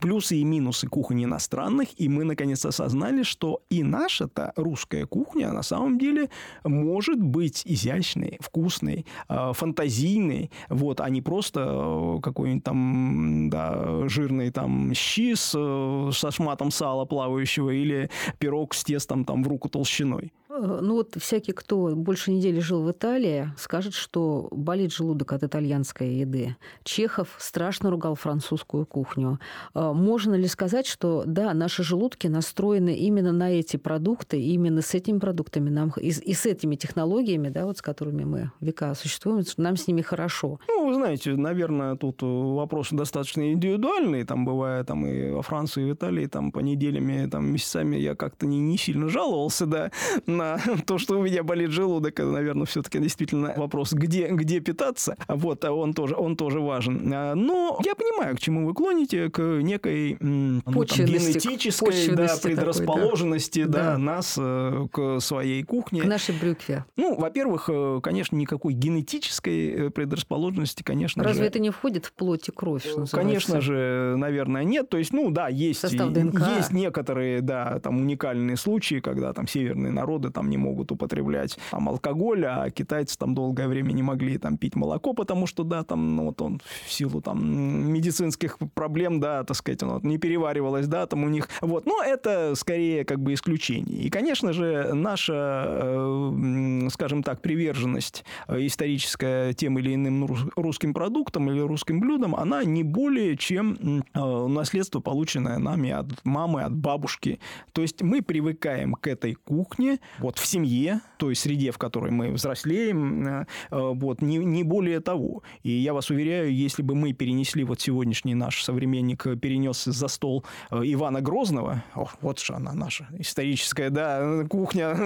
плюсы 0.00 0.36
и 0.36 0.44
минусы 0.44 0.86
кухни 0.86 1.24
иностранных, 1.24 1.88
и 1.96 2.08
мы 2.08 2.24
наконец 2.24 2.64
осознали, 2.64 3.22
что 3.22 3.62
и 3.70 3.82
наша-то 3.82 4.52
русская 4.56 5.06
кухня 5.06 5.52
на 5.52 5.62
самом 5.62 5.98
деле 5.98 6.30
может 6.64 7.20
быть 7.20 7.62
изящной, 7.64 8.38
вкусной, 8.40 9.06
э, 9.28 9.52
фантазийной, 9.52 10.50
вот, 10.68 11.00
а 11.00 11.08
не 11.10 11.22
просто 11.22 11.60
э, 11.60 12.20
какой-нибудь 12.22 12.64
там 12.64 13.50
да, 13.50 14.08
жирный 14.08 14.50
там 14.50 14.92
щи 14.94 15.34
с, 15.34 15.54
э, 15.56 16.10
со 16.12 16.30
шматом 16.30 16.70
сала 16.70 17.04
плавающего 17.04 17.70
или 17.70 18.10
пирог 18.38 18.74
с 18.74 18.84
тестом 18.84 19.24
там 19.24 19.42
в 19.42 19.48
руку 19.48 19.68
толщиной. 19.68 20.32
Ну 20.60 20.94
вот 20.94 21.14
всякий, 21.16 21.52
кто 21.52 21.94
больше 21.94 22.32
недели 22.32 22.58
жил 22.60 22.82
в 22.82 22.90
Италии, 22.90 23.52
скажет, 23.56 23.94
что 23.94 24.48
болит 24.50 24.92
желудок 24.92 25.32
от 25.32 25.44
итальянской 25.44 26.16
еды. 26.16 26.56
Чехов 26.82 27.28
страшно 27.38 27.88
ругал 27.90 28.14
французскую 28.14 28.84
кухню. 28.84 29.38
Э, 29.80 29.92
можно 29.92 30.34
ли 30.34 30.46
сказать, 30.46 30.86
что 30.86 31.24
да, 31.26 31.54
наши 31.54 31.82
желудки 31.82 32.26
настроены 32.26 32.94
именно 32.96 33.32
на 33.32 33.50
эти 33.50 33.78
продукты, 33.78 34.40
именно 34.40 34.82
с 34.82 34.94
этими 34.94 35.18
продуктами 35.18 35.70
нам 35.70 35.92
и, 35.96 36.08
и 36.08 36.34
с 36.34 36.44
этими 36.46 36.76
технологиями, 36.76 37.48
да, 37.48 37.64
вот 37.64 37.78
с 37.78 37.82
которыми 37.82 38.24
мы 38.24 38.52
века 38.60 38.94
существуем, 38.94 39.44
нам 39.56 39.76
с 39.76 39.88
ними 39.88 40.02
хорошо? 40.02 40.60
Ну, 40.68 40.88
вы 40.88 40.94
знаете, 40.94 41.34
наверное, 41.34 41.96
тут 41.96 42.18
вопрос 42.20 42.88
достаточно 42.90 43.52
индивидуальный. 43.52 44.24
Там 44.24 44.44
бывает 44.44 44.86
там 44.86 45.06
и 45.06 45.30
во 45.30 45.42
Франции, 45.42 45.82
и 45.82 45.90
в 45.90 45.94
Италии, 45.94 46.26
там 46.26 46.52
по 46.52 46.60
неделями, 46.60 47.28
там 47.30 47.50
месяцами 47.50 47.96
я 47.96 48.14
как-то 48.14 48.46
не, 48.46 48.60
не 48.60 48.76
сильно 48.76 49.08
жаловался, 49.08 49.66
да, 49.66 49.90
на 50.26 50.58
то, 50.86 50.98
что 50.98 51.18
у 51.18 51.22
меня 51.22 51.42
болит 51.42 51.70
желудок, 51.70 52.20
это, 52.20 52.30
наверное, 52.30 52.66
все-таки 52.66 52.98
действительно 52.98 53.54
вопрос, 53.56 53.92
где, 53.92 54.28
где 54.28 54.60
питаться. 54.60 55.16
Вот, 55.28 55.64
а 55.64 55.72
он 55.72 55.94
тоже, 55.94 56.16
он 56.16 56.36
тоже 56.36 56.60
важен. 56.60 57.10
А, 57.14 57.34
но 57.34 57.78
я 57.84 57.94
понимаю, 57.94 58.36
к 58.36 58.40
чему 58.40 58.66
вы 58.66 58.74
клоните, 58.74 59.30
к 59.30 59.40
некой 59.70 60.16
ну, 60.20 60.60
там, 60.64 61.06
генетической 61.06 62.14
да, 62.14 62.36
предрасположенности 62.42 63.60
такой, 63.60 63.72
да. 63.72 63.92
Да, 63.92 63.98
нас 63.98 64.36
э, 64.38 64.86
к 64.92 65.20
своей 65.20 65.62
кухне. 65.62 66.02
К 66.02 66.06
нашей 66.06 66.38
брюкве. 66.38 66.84
Ну, 66.96 67.16
во-первых, 67.16 67.68
э, 67.72 68.00
конечно, 68.02 68.36
никакой 68.36 68.74
генетической 68.74 69.86
э, 69.86 69.90
предрасположенности, 69.90 70.82
конечно 70.82 71.22
Разве 71.22 71.42
же... 71.42 71.48
это 71.48 71.58
не 71.58 71.70
входит 71.70 72.06
в 72.06 72.12
плоть 72.12 72.48
и 72.48 72.52
кровь, 72.52 72.84
что 72.84 73.06
Конечно 73.10 73.60
же, 73.60 74.14
наверное, 74.16 74.64
нет. 74.64 74.88
То 74.88 74.98
есть, 74.98 75.12
ну, 75.12 75.30
да, 75.30 75.48
есть, 75.48 75.82
есть 75.82 76.72
некоторые, 76.72 77.40
да, 77.40 77.78
там 77.80 78.00
уникальные 78.00 78.56
случаи, 78.56 79.00
когда 79.00 79.32
там 79.32 79.46
северные 79.46 79.92
народы 79.92 80.30
там 80.30 80.50
не 80.50 80.56
могут 80.56 80.92
употреблять 80.92 81.58
там 81.70 81.88
алкоголь, 81.88 82.44
а 82.46 82.70
китайцы 82.70 83.16
там 83.18 83.34
долгое 83.34 83.68
время 83.68 83.92
не 83.92 84.02
могли 84.02 84.38
там 84.38 84.56
пить 84.56 84.76
молоко, 84.76 85.12
потому 85.12 85.46
что, 85.46 85.64
да, 85.64 85.84
там, 85.84 86.16
ну, 86.16 86.26
вот 86.26 86.42
он 86.42 86.60
в 86.86 86.92
силу 86.92 87.20
там 87.20 87.92
медицинских 87.92 88.58
проблем, 88.74 89.20
да, 89.20 89.44
так 89.44 89.56
сказать, 89.60 89.82
он 89.82 89.90
вот, 89.90 90.04
не 90.04 90.18
переваривалось, 90.18 90.86
да, 90.86 91.06
там 91.06 91.24
у 91.24 91.28
них, 91.28 91.48
вот, 91.60 91.86
но 91.86 92.02
это 92.02 92.54
скорее 92.56 93.04
как 93.04 93.20
бы 93.20 93.34
исключение. 93.34 94.02
И, 94.02 94.10
конечно 94.10 94.52
же, 94.52 94.92
наша, 94.94 95.64
э, 95.66 96.88
скажем 96.90 97.22
так, 97.22 97.40
приверженность 97.40 98.24
э, 98.48 98.66
историческая 98.66 99.52
тем 99.52 99.78
или 99.78 99.94
иным 99.94 100.26
русским 100.56 100.92
продуктам 100.92 101.50
или 101.50 101.60
русским 101.60 102.00
блюдам, 102.00 102.34
она 102.34 102.64
не 102.64 102.82
более 102.82 103.36
чем 103.36 104.02
э, 104.14 104.46
наследство, 104.48 105.00
полученное 105.00 105.58
нами 105.58 105.90
от 105.90 106.06
мамы, 106.24 106.62
от 106.62 106.74
бабушки. 106.74 107.40
То 107.72 107.82
есть 107.82 108.02
мы 108.02 108.22
привыкаем 108.22 108.94
к 108.94 109.06
этой 109.06 109.34
кухне 109.34 110.00
вот 110.18 110.38
в 110.38 110.46
семье, 110.46 111.00
той 111.18 111.34
среде, 111.34 111.70
в 111.70 111.78
которой 111.78 112.10
мы 112.10 112.32
взрослеем, 112.32 113.46
вот, 113.70 114.22
не, 114.22 114.38
не 114.38 114.64
более 114.64 115.00
того. 115.00 115.42
И 115.62 115.70
я 115.70 115.92
вас 115.92 116.10
уверяю, 116.10 116.54
если 116.54 116.82
бы 116.82 116.94
мы 116.94 117.12
перенесли 117.12 117.64
вот 117.64 117.80
сегодняшний 117.80 118.34
наш 118.34 118.62
современник, 118.62 119.26
перенес 119.50 119.82
за 119.84 120.06
стол 120.06 120.44
Ивана 120.70 121.20
Грозного, 121.20 121.82
о, 121.96 122.06
вот 122.20 122.38
же 122.38 122.52
она 122.52 122.72
наша 122.72 123.08
историческая, 123.18 123.90
да, 123.90 124.44
кухня 124.48 124.96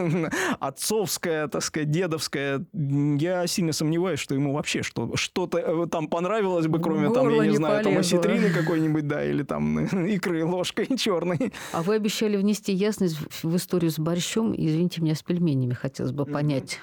отцовская, 0.61 1.49
так 1.49 1.63
сказать, 1.63 1.91
дедовская, 1.91 2.63
я 2.75 3.47
сильно 3.47 3.73
сомневаюсь, 3.73 4.21
что 4.21 4.35
ему 4.35 4.53
вообще 4.53 4.83
что, 4.83 5.17
что-то 5.17 5.59
э, 5.59 5.87
там 5.87 6.09
понравилось 6.09 6.67
бы, 6.67 6.79
кроме 6.79 7.11
там, 7.11 7.31
я 7.31 7.45
не, 7.45 7.49
не 7.49 7.57
знаю, 7.57 7.83
там 7.83 7.97
осетрины 7.97 8.51
какой-нибудь, 8.51 9.09
да, 9.09 9.25
или 9.25 9.45
там 9.45 9.79
икры 10.07 10.45
ложкой 10.45 10.95
черной. 10.99 11.55
А 11.73 11.83
вы 11.83 11.95
обещали 11.95 12.37
внести 12.37 12.75
ясность 12.75 13.17
в 13.43 13.57
историю 13.57 13.91
с 13.91 13.99
борщом. 13.99 14.53
Извините 14.55 15.01
меня, 15.01 15.15
с 15.15 15.23
пельменями 15.23 15.73
хотелось 15.73 16.13
бы 16.13 16.27
понять, 16.27 16.81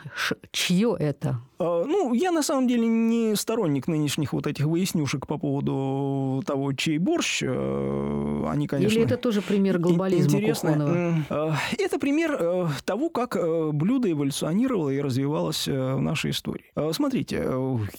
чье 0.52 0.96
это? 0.98 1.40
А, 1.62 1.86
ну, 1.86 2.14
я 2.14 2.32
на 2.32 2.42
самом 2.42 2.68
деле 2.68 2.88
не 2.88 3.36
сторонник 3.36 3.88
нынешних 3.88 4.34
вот 4.34 4.48
этих 4.48 4.66
выяснюшек 4.66 5.28
по 5.28 5.38
поводу 5.38 6.42
того, 6.46 6.74
чей 6.74 6.98
борщ. 6.98 7.44
Э, 7.44 8.46
они, 8.48 8.68
конечно... 8.68 8.98
Или 8.98 9.06
это 9.06 9.18
тоже 9.18 9.42
пример 9.42 9.78
глобализма 9.78 10.40
интересно. 10.40 11.24
Э, 11.30 11.52
это 11.78 12.00
пример 12.00 12.72
того, 12.84 13.10
как 13.10 13.38
блюдо 13.74 14.12
эволюционировало 14.12 14.90
и 14.90 15.00
развивалось 15.00 15.68
в 15.68 16.00
нашей 16.00 16.32
истории. 16.32 16.66
Смотрите, 16.94 17.48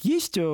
есть, 0.02 0.36
если 0.36 0.44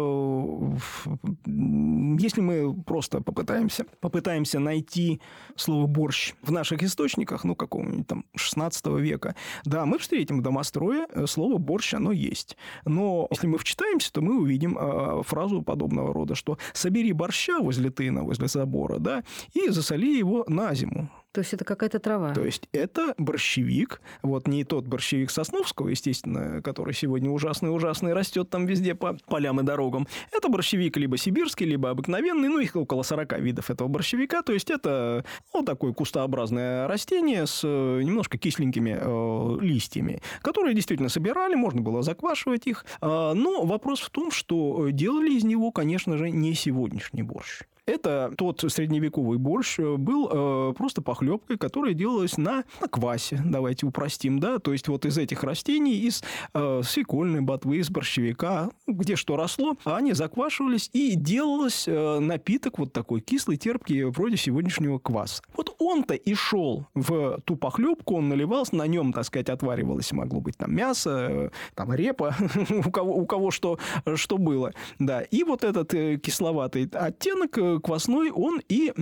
мы 2.40 2.74
просто 2.82 3.22
попытаемся, 3.22 3.86
попытаемся 4.00 4.59
найти 4.59 5.20
слово 5.56 5.86
«борщ» 5.86 6.34
в 6.42 6.52
наших 6.52 6.82
источниках, 6.82 7.44
ну, 7.44 7.54
какого-нибудь 7.54 8.06
там 8.06 8.24
16 8.36 8.86
века, 8.98 9.34
да, 9.64 9.86
мы 9.86 9.98
встретим 9.98 10.40
в 10.40 10.42
домострое 10.42 11.06
слово 11.26 11.56
«борщ», 11.59 11.94
оно 11.94 12.12
есть. 12.12 12.56
Но 12.84 12.97
если 13.30 13.46
мы 13.46 13.59
вчитаемся, 13.59 14.12
то 14.12 14.20
мы 14.20 14.40
увидим 14.40 14.76
э, 14.78 15.22
фразу 15.22 15.62
подобного 15.62 16.12
рода, 16.12 16.34
что 16.34 16.59
«собери 16.72 17.12
борща 17.12 17.61
возле 17.61 17.90
тына, 17.90 18.22
возле 18.22 18.49
забора, 18.49 18.99
да, 18.99 19.24
и 19.55 19.68
засоли 19.70 20.18
его 20.18 20.44
на 20.49 20.74
зиму». 20.74 21.09
То 21.33 21.41
есть 21.41 21.53
это 21.53 21.64
какая-то 21.64 21.99
трава. 21.99 22.33
То 22.33 22.45
есть 22.45 22.68
это 22.72 23.14
борщевик, 23.18 24.01
вот 24.22 24.49
не 24.49 24.64
тот 24.64 24.87
борщевик 24.87 25.31
Сосновского, 25.31 25.89
естественно, 25.89 26.62
который 26.62 26.95
сегодня 26.95 27.31
ужасный-ужасный, 27.31 28.14
растет 28.14 28.49
там 28.49 28.64
везде 28.64 28.95
по 28.95 29.16
полям 29.29 29.61
и 29.61 29.62
дорогам. 29.62 30.09
Это 30.33 30.49
борщевик 30.49 30.97
либо 30.97 31.18
сибирский, 31.18 31.66
либо 31.66 31.91
обыкновенный, 31.91 32.49
ну 32.49 32.61
их 32.61 32.76
около 32.76 33.03
40 33.03 33.41
видов 33.41 33.70
этого 33.70 33.89
борщевика, 33.89 34.43
то 34.43 34.53
есть 34.53 34.70
это 34.70 35.24
ну, 35.53 35.62
такое 35.62 35.93
кустообразное 35.93 36.89
растение 36.89 37.47
с 37.47 37.61
э, 37.62 38.03
немножко 38.03 38.39
кисленькими 38.39 38.97
э, 38.99 39.59
листьями, 39.61 40.22
которые 40.41 40.74
действительно 40.74 41.11
собирали, 41.11 41.55
можно 41.55 41.83
было 41.83 42.03
заквашивать 42.03 42.66
их, 42.66 42.87
э, 43.01 43.07
но 43.07 43.64
вопрос 43.64 44.01
в 44.01 44.11
том, 44.11 44.31
что 44.31 44.89
делали 44.91 45.33
из 45.33 45.45
него, 45.45 45.72
конечно 45.72 46.16
же, 46.16 46.31
не 46.31 46.55
сегодняшний 46.55 47.22
борщ. 47.22 47.62
Это 47.89 48.30
тот 48.36 48.62
средневековый 48.68 49.39
борщ 49.39 49.78
э, 49.78 49.97
был 49.97 50.28
э, 50.30 50.74
просто 50.74 51.01
похлебкой, 51.01 51.57
которая 51.57 51.95
делалась 51.95 52.36
на, 52.36 52.64
на 52.82 52.86
квасе, 52.89 53.41
давайте 53.43 53.86
упростим, 53.86 54.41
да, 54.41 54.59
то 54.59 54.72
есть 54.72 54.89
вот 54.89 55.07
из 55.07 55.16
этих 55.16 55.43
растений, 55.43 55.95
из 55.95 56.22
э, 56.53 56.82
свекольной 56.84 57.41
ботвы, 57.41 57.78
из 57.78 57.89
борщевика, 57.89 58.68
где 58.86 59.16
что 59.16 59.36
росло, 59.36 59.74
они 59.84 60.12
заквашивались 60.12 60.91
и 60.93 61.14
делалось 61.14 61.89
э, 61.89 62.18
напиток 62.18 62.78
вот 62.78 62.93
такой 62.93 63.22
кислый, 63.22 63.57
терпкий, 63.57 64.05
вроде 64.05 64.36
сегодняшнего 64.36 64.99
кваса. 64.99 65.43
Вот 65.57 65.74
он-то 65.78 66.12
и 66.12 66.34
шел 66.34 66.86
в 66.95 67.41
ту 67.47 67.57
похлебку, 67.57 68.16
он 68.16 68.28
наливался, 68.28 68.76
на 68.76 68.86
нем, 68.86 69.14
так 69.14 69.24
сказать, 69.24 69.49
отваривалось, 69.49 70.12
могло 70.12 70.43
быть 70.43 70.59
там 70.59 70.74
мясо, 70.76 71.28
э, 71.30 71.51
там 71.74 71.95
репа, 71.95 72.36
у 72.84 72.91
кого, 72.91 73.16
у 73.16 73.24
кого 73.24 73.51
что, 73.51 73.78
что 74.14 74.36
было, 74.36 74.74
да, 74.99 75.22
и 75.22 75.43
вот 75.43 75.64
этот 75.64 75.95
э, 75.95 76.18
кисловатый 76.18 76.86
оттенок 76.93 77.57
э, 77.57 77.78
квасной, 77.81 78.31
он 78.31 78.61
и 78.68 78.93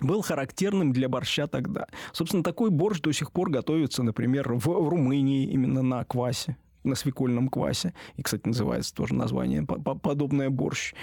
был 0.00 0.22
характерным 0.22 0.92
для 0.92 1.08
борща 1.08 1.46
тогда. 1.46 1.86
Собственно, 2.12 2.42
такой 2.42 2.70
борщ 2.70 3.00
до 3.00 3.12
сих 3.12 3.32
пор 3.32 3.50
готовится, 3.50 4.02
например, 4.02 4.52
в 4.54 4.66
Румынии 4.66 5.46
именно 5.46 5.82
на 5.82 6.04
квасе 6.04 6.56
на 6.84 6.94
свекольном 6.94 7.48
квасе. 7.48 7.94
И, 8.16 8.22
кстати, 8.22 8.46
называется 8.46 8.94
тоже 8.94 9.12
название 9.12 9.64
подобное 9.64 10.50
борщ 10.50 10.94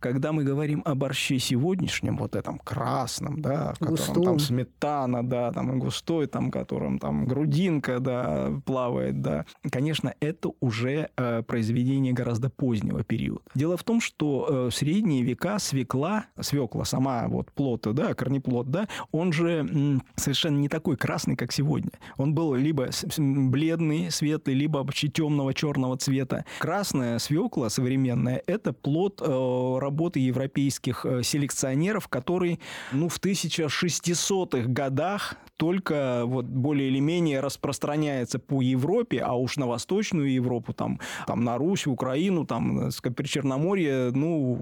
когда 0.00 0.32
мы 0.32 0.44
говорим 0.44 0.82
о 0.84 0.94
борще 0.94 1.38
сегодняшнем, 1.38 2.16
вот 2.16 2.34
этом 2.34 2.58
красном, 2.58 3.40
да, 3.40 3.74
в 3.74 3.78
котором 3.78 3.96
Густом. 3.96 4.24
там 4.24 4.38
сметана, 4.38 5.28
да, 5.28 5.52
там 5.52 5.72
и 5.72 5.76
густой, 5.76 6.26
там, 6.26 6.48
в 6.48 6.50
котором 6.50 6.98
там 6.98 7.26
грудинка, 7.26 8.00
да, 8.00 8.60
плавает, 8.64 9.20
да, 9.20 9.44
конечно, 9.70 10.14
это 10.20 10.50
уже 10.60 11.10
э, 11.16 11.42
произведение 11.42 12.12
гораздо 12.12 12.50
позднего 12.50 13.04
периода. 13.04 13.42
Дело 13.54 13.76
в 13.76 13.84
том, 13.84 14.00
что 14.00 14.46
э, 14.48 14.70
в 14.70 14.74
средние 14.74 15.22
века 15.22 15.58
свекла, 15.58 16.26
свекла, 16.40 16.84
сама 16.84 17.28
вот 17.28 17.52
плод, 17.52 17.86
да, 17.94 18.14
корнеплод, 18.14 18.70
да, 18.70 18.88
он 19.12 19.32
же 19.32 19.60
м, 19.60 20.02
совершенно 20.16 20.58
не 20.58 20.68
такой 20.68 20.96
красный, 20.96 21.36
как 21.36 21.52
сегодня. 21.52 21.92
Он 22.16 22.34
был 22.34 22.54
либо 22.54 22.88
бледный, 23.18 24.10
светлый, 24.10 24.54
либо 24.54 24.78
вообще 24.78 25.08
темного 25.08 25.54
черного 25.54 25.96
цвета. 25.96 26.44
Красная 26.58 27.18
свекла 27.18 27.68
современная– 27.68 28.42
это 28.46 28.72
плод 28.72 29.20
э, 29.22 29.78
работы 29.90 30.20
европейских 30.20 31.04
э, 31.04 31.22
селекционеров, 31.24 32.06
который 32.06 32.60
ну, 32.92 33.08
в 33.08 33.18
1600-х 33.18 34.68
годах 34.68 35.34
только 35.60 36.22
вот 36.24 36.46
более 36.46 36.88
или 36.88 37.00
менее 37.00 37.40
распространяется 37.40 38.38
по 38.38 38.62
Европе, 38.62 39.18
а 39.18 39.34
уж 39.34 39.58
на 39.58 39.66
Восточную 39.66 40.32
Европу, 40.32 40.72
там, 40.72 40.98
там 41.26 41.44
на 41.44 41.58
Русь, 41.58 41.86
Украину, 41.86 42.46
там, 42.46 42.88
э, 42.88 43.10
Причерноморье, 43.14 44.10
ну, 44.14 44.58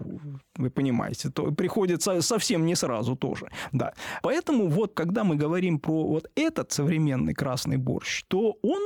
вы 0.57 0.70
понимаете, 0.70 1.30
то 1.30 1.53
приходится 1.53 2.20
совсем 2.20 2.66
не 2.66 2.74
сразу 2.74 3.14
тоже, 3.14 3.49
да. 3.70 3.92
Поэтому 4.22 4.66
вот, 4.66 4.94
когда 4.94 5.22
мы 5.22 5.36
говорим 5.36 5.78
про 5.78 6.05
вот 6.05 6.30
этот 6.34 6.72
современный 6.72 7.32
красный 7.32 7.76
борщ, 7.76 8.24
то 8.26 8.57
он 8.62 8.82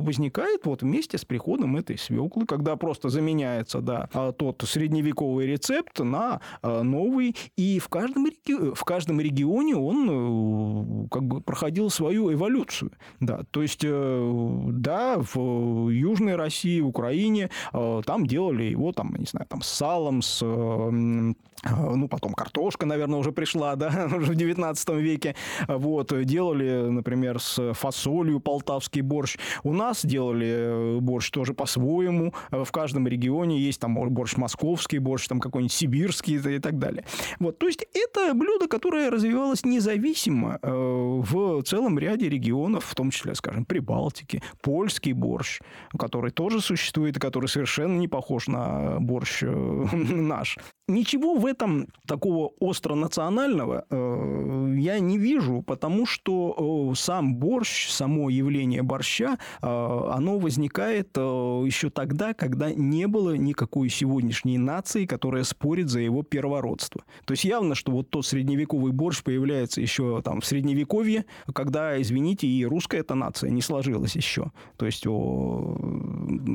э, 0.00 0.04
возникает 0.04 0.66
вот 0.66 0.82
вместе 0.82 1.16
с 1.16 1.24
приходом 1.24 1.76
этой 1.76 1.96
свеклы, 1.96 2.44
когда 2.44 2.74
просто 2.74 3.08
заменяется, 3.08 3.80
да, 3.80 4.08
а 4.12 4.32
тот 4.32 4.64
средневековый 4.66 5.46
рецепт 5.46 6.00
на 6.00 6.40
э, 6.62 6.82
новый, 6.82 7.36
и 7.56 7.78
в 7.78 7.88
каждом, 7.88 8.26
в 8.74 8.84
каждом 8.84 9.20
регионе 9.20 9.76
он 9.76 11.08
как 11.08 11.22
бы 11.22 11.40
проходил 11.52 11.90
свою 11.90 12.32
эволюцию. 12.32 12.92
Да. 13.20 13.42
То 13.50 13.60
есть, 13.60 13.84
э, 13.84 14.64
да, 14.68 15.18
в 15.18 15.90
Южной 15.90 16.36
России, 16.36 16.80
в 16.80 16.86
Украине 16.86 17.50
э, 17.74 18.02
там 18.06 18.26
делали 18.26 18.64
его, 18.64 18.92
там, 18.92 19.14
не 19.18 19.26
знаю, 19.26 19.44
там, 19.50 19.60
с 19.60 19.68
салом, 19.68 20.22
с 20.22 20.40
э, 20.42 21.34
ну, 21.70 22.08
потом 22.08 22.32
картошка, 22.32 22.86
наверное, 22.86 23.20
уже 23.20 23.32
пришла, 23.32 23.76
да, 23.76 24.08
уже 24.16 24.32
в 24.32 24.34
19 24.34 24.88
веке. 24.96 25.36
Вот, 25.68 26.12
делали, 26.24 26.88
например, 26.88 27.38
с 27.38 27.74
фасолью 27.74 28.40
полтавский 28.40 29.02
борщ. 29.02 29.36
У 29.62 29.72
нас 29.72 30.04
делали 30.04 30.98
борщ 31.00 31.30
тоже 31.30 31.54
по-своему. 31.54 32.34
В 32.50 32.70
каждом 32.72 33.06
регионе 33.06 33.60
есть 33.60 33.80
там 33.80 33.94
борщ 33.94 34.36
московский, 34.36 34.98
борщ 34.98 35.28
там 35.28 35.38
какой-нибудь 35.38 35.72
сибирский 35.72 36.36
и 36.36 36.58
так 36.58 36.78
далее. 36.78 37.04
Вот, 37.38 37.58
то 37.58 37.66
есть 37.66 37.86
это 37.92 38.34
блюдо, 38.34 38.66
которое 38.66 39.10
развивалось 39.10 39.64
независимо 39.64 40.58
в 40.62 41.41
в 41.42 41.62
целом 41.62 41.98
ряде 41.98 42.28
регионов, 42.28 42.84
в 42.84 42.94
том 42.94 43.10
числе, 43.10 43.34
скажем, 43.34 43.64
Прибалтики, 43.64 44.42
польский 44.62 45.12
борщ, 45.12 45.60
который 45.98 46.30
тоже 46.30 46.60
существует, 46.60 47.16
и 47.16 47.20
который 47.20 47.46
совершенно 47.46 47.96
не 47.98 48.08
похож 48.08 48.48
на 48.48 48.98
борщ 49.00 49.42
э, 49.42 49.46
наш. 49.92 50.58
Ничего 50.88 51.36
в 51.36 51.46
этом 51.46 51.86
такого 52.08 52.52
остро 52.58 52.96
национального 52.96 53.84
э, 53.88 54.74
я 54.78 54.98
не 54.98 55.16
вижу, 55.16 55.62
потому 55.62 56.06
что 56.06 56.90
э, 56.90 56.96
сам 56.96 57.36
борщ, 57.36 57.88
само 57.88 58.30
явление 58.30 58.82
борща, 58.82 59.38
э, 59.62 59.66
оно 59.66 60.40
возникает 60.40 61.10
э, 61.16 61.20
еще 61.20 61.88
тогда, 61.88 62.34
когда 62.34 62.72
не 62.72 63.06
было 63.06 63.36
никакой 63.36 63.90
сегодняшней 63.90 64.58
нации, 64.58 65.06
которая 65.06 65.44
спорит 65.44 65.88
за 65.88 66.00
его 66.00 66.24
первородство. 66.24 67.04
То 67.26 67.32
есть 67.32 67.44
явно, 67.44 67.76
что 67.76 67.92
вот 67.92 68.10
тот 68.10 68.26
средневековый 68.26 68.90
борщ 68.90 69.22
появляется 69.22 69.80
еще 69.80 70.20
там 70.22 70.40
в 70.40 70.46
средневековье, 70.46 71.26
когда, 71.54 72.00
извините, 72.02 72.48
и 72.48 72.66
русская 72.66 72.98
эта 72.98 73.14
нация 73.14 73.50
не 73.50 73.62
сложилась 73.62 74.16
еще. 74.16 74.50
То 74.76 74.86
есть 74.86 75.06
о 75.06 75.76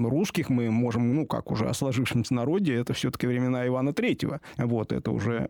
русских 0.03 0.49
мы 0.49 0.69
можем, 0.69 1.15
ну 1.15 1.25
как 1.25 1.49
уже 1.49 1.67
о 1.69 1.73
сложившемся 1.73 2.33
народе, 2.33 2.75
это 2.75 2.91
все-таки 2.91 3.25
времена 3.25 3.65
Ивана 3.65 3.91
III 3.91 4.16
третьего. 4.17 4.41
Вот, 4.57 4.91
это 4.91 5.11
уже 5.11 5.49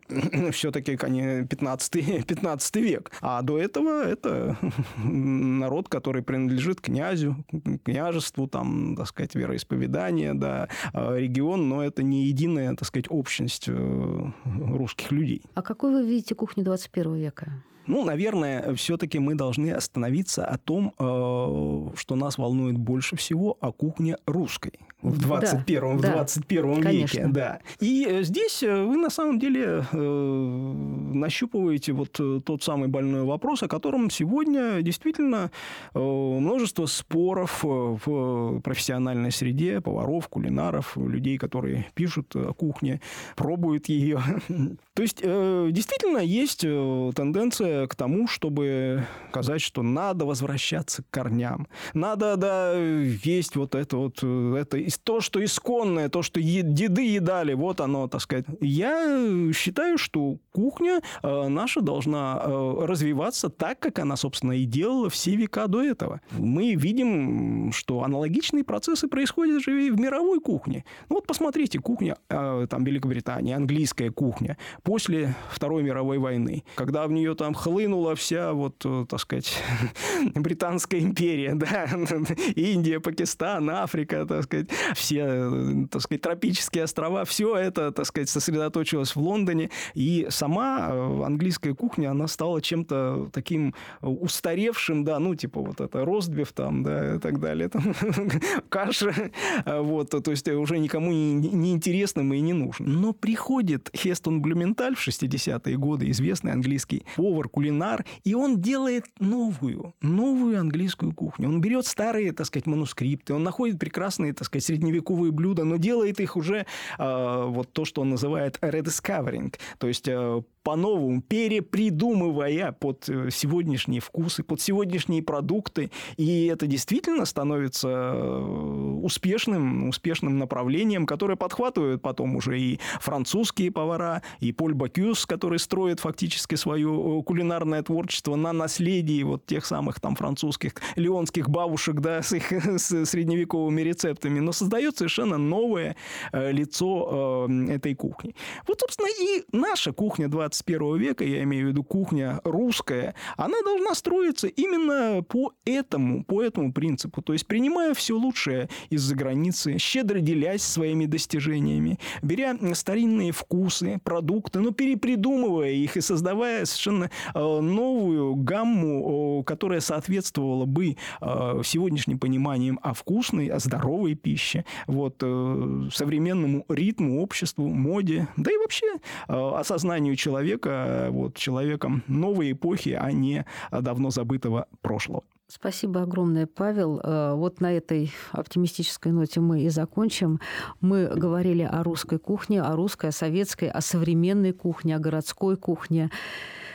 все-таки 0.51 0.97
15, 0.97 2.25
15 2.27 2.75
век. 2.77 3.11
А 3.21 3.41
до 3.41 3.57
этого 3.57 4.03
это 4.03 4.57
народ, 5.03 5.89
который 5.89 6.21
принадлежит 6.21 6.81
князю, 6.81 7.35
княжеству, 7.83 8.47
там, 8.47 8.95
так 8.95 9.07
сказать, 9.07 9.35
вероисповедание, 9.35 10.33
да, 10.33 10.67
а 10.93 11.15
регион, 11.15 11.69
но 11.69 11.83
это 11.83 12.03
не 12.03 12.25
единая, 12.25 12.75
так 12.75 12.87
сказать, 12.87 13.07
общность 13.09 13.65
э, 13.67 14.31
русских 14.45 15.11
людей. 15.11 15.41
А 15.55 15.61
какой 15.61 15.91
вы 15.91 16.05
видите 16.05 16.35
кухню 16.35 16.63
21 16.63 17.15
века? 17.15 17.63
Ну, 17.87 18.03
наверное, 18.03 18.75
все-таки 18.75 19.17
мы 19.17 19.35
должны 19.35 19.71
остановиться 19.71 20.45
о 20.45 20.57
том, 20.57 20.93
э, 20.99 21.89
что 21.95 22.15
нас 22.15 22.37
волнует 22.37 22.77
больше 22.77 23.15
всего 23.15 23.57
о 23.61 23.71
кухне 23.71 24.17
русской 24.25 24.73
в 25.01 25.19
21, 25.19 25.99
да, 25.99 26.09
в 26.09 26.11
21 26.11 26.63
да, 26.63 26.69
веке. 26.69 26.83
Конечно. 26.83 27.31
Да. 27.31 27.59
И 27.79 28.05
э, 28.09 28.23
здесь 28.23 28.61
э, 28.61 28.83
вы 28.83 28.97
на 28.97 29.09
самом 29.09 29.39
деле 29.39 29.85
нащупываете 29.93 31.93
вот 31.93 32.19
тот 32.43 32.63
самый 32.63 32.89
больной 32.89 33.23
вопрос, 33.23 33.63
о 33.63 33.67
котором 33.67 34.09
сегодня 34.09 34.81
действительно 34.81 35.51
множество 35.93 36.85
споров 36.85 37.63
в 37.63 38.59
профессиональной 38.61 39.31
среде, 39.31 39.81
поваров, 39.81 40.27
кулинаров, 40.27 40.97
людей, 40.97 41.37
которые 41.37 41.87
пишут 41.93 42.35
о 42.35 42.53
кухне, 42.53 43.01
пробуют 43.35 43.87
ее. 43.87 44.19
То 44.93 45.01
есть 45.01 45.21
действительно 45.21 46.19
есть 46.19 46.61
тенденция 46.61 47.76
к 47.85 47.95
тому, 47.95 48.27
чтобы 48.27 49.05
сказать, 49.29 49.61
что 49.61 49.83
надо 49.83 50.25
возвращаться 50.25 51.03
к 51.03 51.09
корням. 51.09 51.67
Надо, 51.93 52.37
да, 52.37 52.73
есть 52.73 53.55
вот 53.55 53.75
это 53.75 53.97
вот, 53.97 54.23
это 54.23 54.77
то, 55.03 55.21
что 55.21 55.43
исконное, 55.43 56.09
то, 56.09 56.21
что 56.21 56.41
деды 56.41 57.05
едали, 57.05 57.53
вот 57.53 57.81
оно, 57.81 58.07
так 58.07 58.21
сказать. 58.21 58.45
Я 58.61 59.51
считаю, 59.53 59.97
что 59.97 60.37
кухня 60.51 61.01
э, 61.21 61.47
наша 61.47 61.81
должна 61.81 62.41
э, 62.43 62.85
развиваться 62.85 63.49
так, 63.49 63.79
как 63.79 63.99
она, 63.99 64.15
собственно, 64.15 64.53
и 64.53 64.65
делала 64.65 65.09
все 65.09 65.35
века 65.35 65.67
до 65.67 65.83
этого. 65.83 66.21
Мы 66.31 66.75
видим, 66.75 67.71
что 67.71 68.03
аналогичные 68.03 68.63
процессы 68.63 69.07
происходят 69.07 69.61
же 69.61 69.87
и 69.87 69.91
в 69.91 69.99
мировой 69.99 70.39
кухне. 70.39 70.83
Ну 71.09 71.17
вот 71.17 71.27
посмотрите, 71.27 71.79
кухня 71.79 72.17
э, 72.29 72.67
там 72.69 72.83
Великобритании, 72.83 73.53
английская 73.53 74.11
кухня 74.11 74.57
после 74.83 75.35
Второй 75.51 75.83
мировой 75.83 76.17
войны, 76.17 76.63
когда 76.75 77.05
в 77.07 77.11
нее 77.11 77.35
там 77.35 77.53
хлынула 77.67 78.15
вся 78.15 78.53
вот, 78.53 78.81
э, 78.85 79.05
так 79.09 79.19
сказать, 79.19 79.61
Британская 80.35 80.99
империя, 80.99 81.53
да, 81.53 81.85
Индия, 82.55 83.01
Пакистан, 83.01 83.69
Африка, 83.69 84.25
так 84.25 84.43
сказать, 84.43 84.69
все, 84.95 85.25
э, 85.27 85.87
так 85.91 86.01
сказать, 86.01 86.21
тропические 86.21 86.85
острова, 86.85 87.25
все 87.25 87.57
это, 87.57 87.91
так 87.91 88.05
сказать, 88.05 88.29
сосредоточилось 88.29 89.15
в 89.15 89.19
Лондоне, 89.19 89.69
и 89.95 90.27
сама 90.29 90.87
э, 90.91 91.23
английская 91.25 91.73
кухня, 91.73 92.11
она 92.11 92.27
стала 92.27 92.61
чем-то 92.61 93.31
таким 93.33 93.73
устаревшим, 94.01 95.03
да, 95.03 95.19
ну, 95.19 95.35
типа 95.35 95.59
вот 95.59 95.81
это 95.81 96.05
ростбиф 96.05 96.53
там, 96.53 96.83
да, 96.83 97.15
и 97.15 97.19
так 97.19 97.41
далее, 97.41 97.67
там, 97.67 97.93
каша, 98.69 99.31
вот, 99.65 100.11
то 100.11 100.31
есть 100.31 100.47
уже 100.47 100.79
никому 100.79 101.11
не, 101.11 101.33
не 101.33 101.73
интересным 101.73 102.33
и 102.33 102.39
не 102.39 102.53
нужным. 102.53 103.01
Но 103.01 103.11
приходит 103.11 103.89
Хестон 103.93 104.41
Блюменталь 104.41 104.95
в 104.95 105.05
60-е 105.05 105.77
годы, 105.77 106.09
известный 106.11 106.53
английский 106.53 107.03
повар, 107.17 107.49
кулинар, 107.57 108.05
и 108.23 108.35
он 108.35 108.61
делает 108.61 109.05
новую, 109.19 109.95
новую 109.99 110.59
английскую 110.59 111.11
кухню. 111.11 111.49
Он 111.49 111.59
берет 111.59 111.87
старые, 111.87 112.31
так 112.31 112.45
сказать, 112.45 112.67
манускрипты, 112.67 113.33
он 113.33 113.41
находит 113.41 113.79
прекрасные, 113.79 114.33
так 114.33 114.45
сказать, 114.45 114.63
средневековые 114.63 115.31
блюда, 115.31 115.63
но 115.63 115.77
делает 115.77 116.19
их 116.19 116.37
уже 116.37 116.67
э, 116.99 117.45
вот 117.47 117.73
то, 117.73 117.83
что 117.83 118.01
он 118.01 118.11
называет 118.11 118.59
rediscovering, 118.61 119.55
то 119.79 119.87
есть 119.87 120.07
э, 120.07 120.43
по-новому, 120.67 121.21
перепридумывая 121.21 122.73
под 122.73 123.07
э, 123.07 123.29
сегодняшние 123.31 124.01
вкусы, 124.01 124.43
под 124.43 124.59
сегодняшние 124.59 125.23
продукты. 125.23 125.91
И 126.17 126.47
это 126.47 126.67
действительно 126.67 127.23
становится 127.23 127.87
э, 127.87 128.99
успешным, 129.01 129.87
успешным 129.87 130.37
направлением, 130.37 131.05
которое 131.05 131.37
подхватывают 131.37 132.01
потом 132.01 132.35
уже 132.35 132.59
и 132.59 132.79
французские 132.99 133.71
повара, 133.71 134.23
и 134.41 134.51
Поль 134.51 134.73
Бакюс, 134.73 135.25
который 135.25 135.57
строит 135.57 136.01
фактически 136.01 136.55
свое 136.55 136.89
э, 136.89 137.23
кулинарное 137.23 137.81
творчество 137.81 138.35
на 138.35 138.51
наследии 138.51 139.23
вот 139.23 139.45
тех 139.45 139.65
самых 139.65 140.01
там 140.01 140.17
французских 140.17 140.73
леонских 140.97 141.49
бабушек, 141.49 142.01
да, 142.01 142.21
с 142.21 142.33
их 142.33 142.51
с 142.77 143.05
средневековыми 143.05 143.79
рецептами, 143.83 144.41
но 144.41 144.51
создает 144.51 144.97
совершенно 144.97 145.37
новое 145.37 145.95
лицо 146.33 147.47
этой 147.69 147.95
кухни. 147.95 148.35
Вот, 148.67 148.81
собственно, 148.81 149.07
и 149.07 149.45
наша 149.53 149.93
кухня 149.93 150.27
20 150.27 150.56
21 150.57 150.97
века, 150.97 151.23
я 151.23 151.43
имею 151.43 151.67
в 151.67 151.69
виду 151.69 151.83
кухня 151.83 152.39
русская, 152.43 153.15
она 153.35 153.61
должна 153.63 153.93
строиться 153.93 154.47
именно 154.47 155.23
по 155.23 155.53
этому, 155.65 156.23
по 156.23 156.41
этому 156.41 156.73
принципу. 156.73 157.21
То 157.21 157.33
есть 157.33 157.45
принимая 157.47 157.93
все 157.93 158.13
лучшее 158.13 158.69
из-за 158.89 159.15
границы, 159.15 159.77
щедро 159.77 160.19
делясь 160.19 160.63
своими 160.63 161.05
достижениями, 161.05 161.99
беря 162.21 162.55
старинные 162.73 163.31
вкусы, 163.31 163.99
продукты, 164.03 164.59
но 164.59 164.71
перепридумывая 164.71 165.71
их 165.71 165.97
и 165.97 166.01
создавая 166.01 166.65
совершенно 166.65 167.11
э, 167.33 167.39
новую 167.39 168.35
гамму, 168.35 169.43
которая 169.45 169.79
соответствовала 169.79 170.65
бы 170.65 170.97
э, 171.21 171.61
сегодняшним 171.63 172.19
пониманиям 172.19 172.79
о 172.81 172.93
вкусной, 172.93 173.47
о 173.47 173.59
здоровой 173.59 174.15
пище, 174.15 174.65
вот, 174.87 175.17
э, 175.21 175.89
современному 175.93 176.65
ритму, 176.69 177.21
обществу, 177.21 177.67
моде, 177.67 178.27
да 178.37 178.51
и 178.51 178.57
вообще 178.57 178.87
осознанию 179.27 180.15
человека 180.15 180.46
человека, 180.47 181.07
вот, 181.11 181.35
человеком 181.35 182.03
новой 182.07 182.51
эпохи, 182.51 182.97
а 182.99 183.11
не 183.11 183.45
давно 183.71 184.09
забытого 184.09 184.67
прошлого. 184.81 185.23
Спасибо 185.49 186.01
огромное, 186.01 186.45
Павел. 186.45 186.99
Э, 187.01 187.33
вот 187.33 187.61
на 187.61 187.71
этой 187.71 188.11
оптимистической 188.33 189.13
ноте 189.13 189.39
мы 189.39 189.61
и 189.61 189.69
закончим. 189.69 190.41
Мы 190.81 191.07
говорили 191.07 191.63
о 191.63 191.83
русской 191.83 192.19
кухне, 192.19 192.61
о 192.61 192.75
русской, 192.75 193.09
о 193.09 193.11
советской, 193.13 193.69
о 193.69 193.79
современной 193.79 194.51
кухне, 194.51 194.95
о 194.95 194.99
городской 194.99 195.55
кухне. 195.55 196.09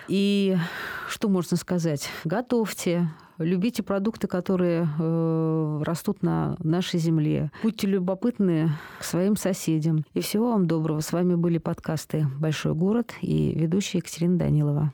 И 0.08 0.56
что 1.06 1.28
можно 1.28 1.58
сказать? 1.58 2.08
Готовьте, 2.24 3.08
любите 3.42 3.82
продукты, 3.82 4.26
которые 4.26 4.88
э, 4.98 5.82
растут 5.84 6.22
на 6.22 6.56
нашей 6.58 6.98
земле. 6.98 7.50
Будьте 7.62 7.86
любопытны 7.86 8.70
к 8.98 9.04
своим 9.04 9.36
соседям. 9.36 10.04
И 10.14 10.20
всего 10.20 10.50
вам 10.50 10.66
доброго. 10.66 11.00
С 11.00 11.12
вами 11.12 11.34
были 11.34 11.58
подкасты 11.58 12.26
«Большой 12.38 12.74
город» 12.74 13.12
и 13.20 13.52
ведущая 13.54 13.98
Екатерина 13.98 14.38
Данилова. 14.38 14.92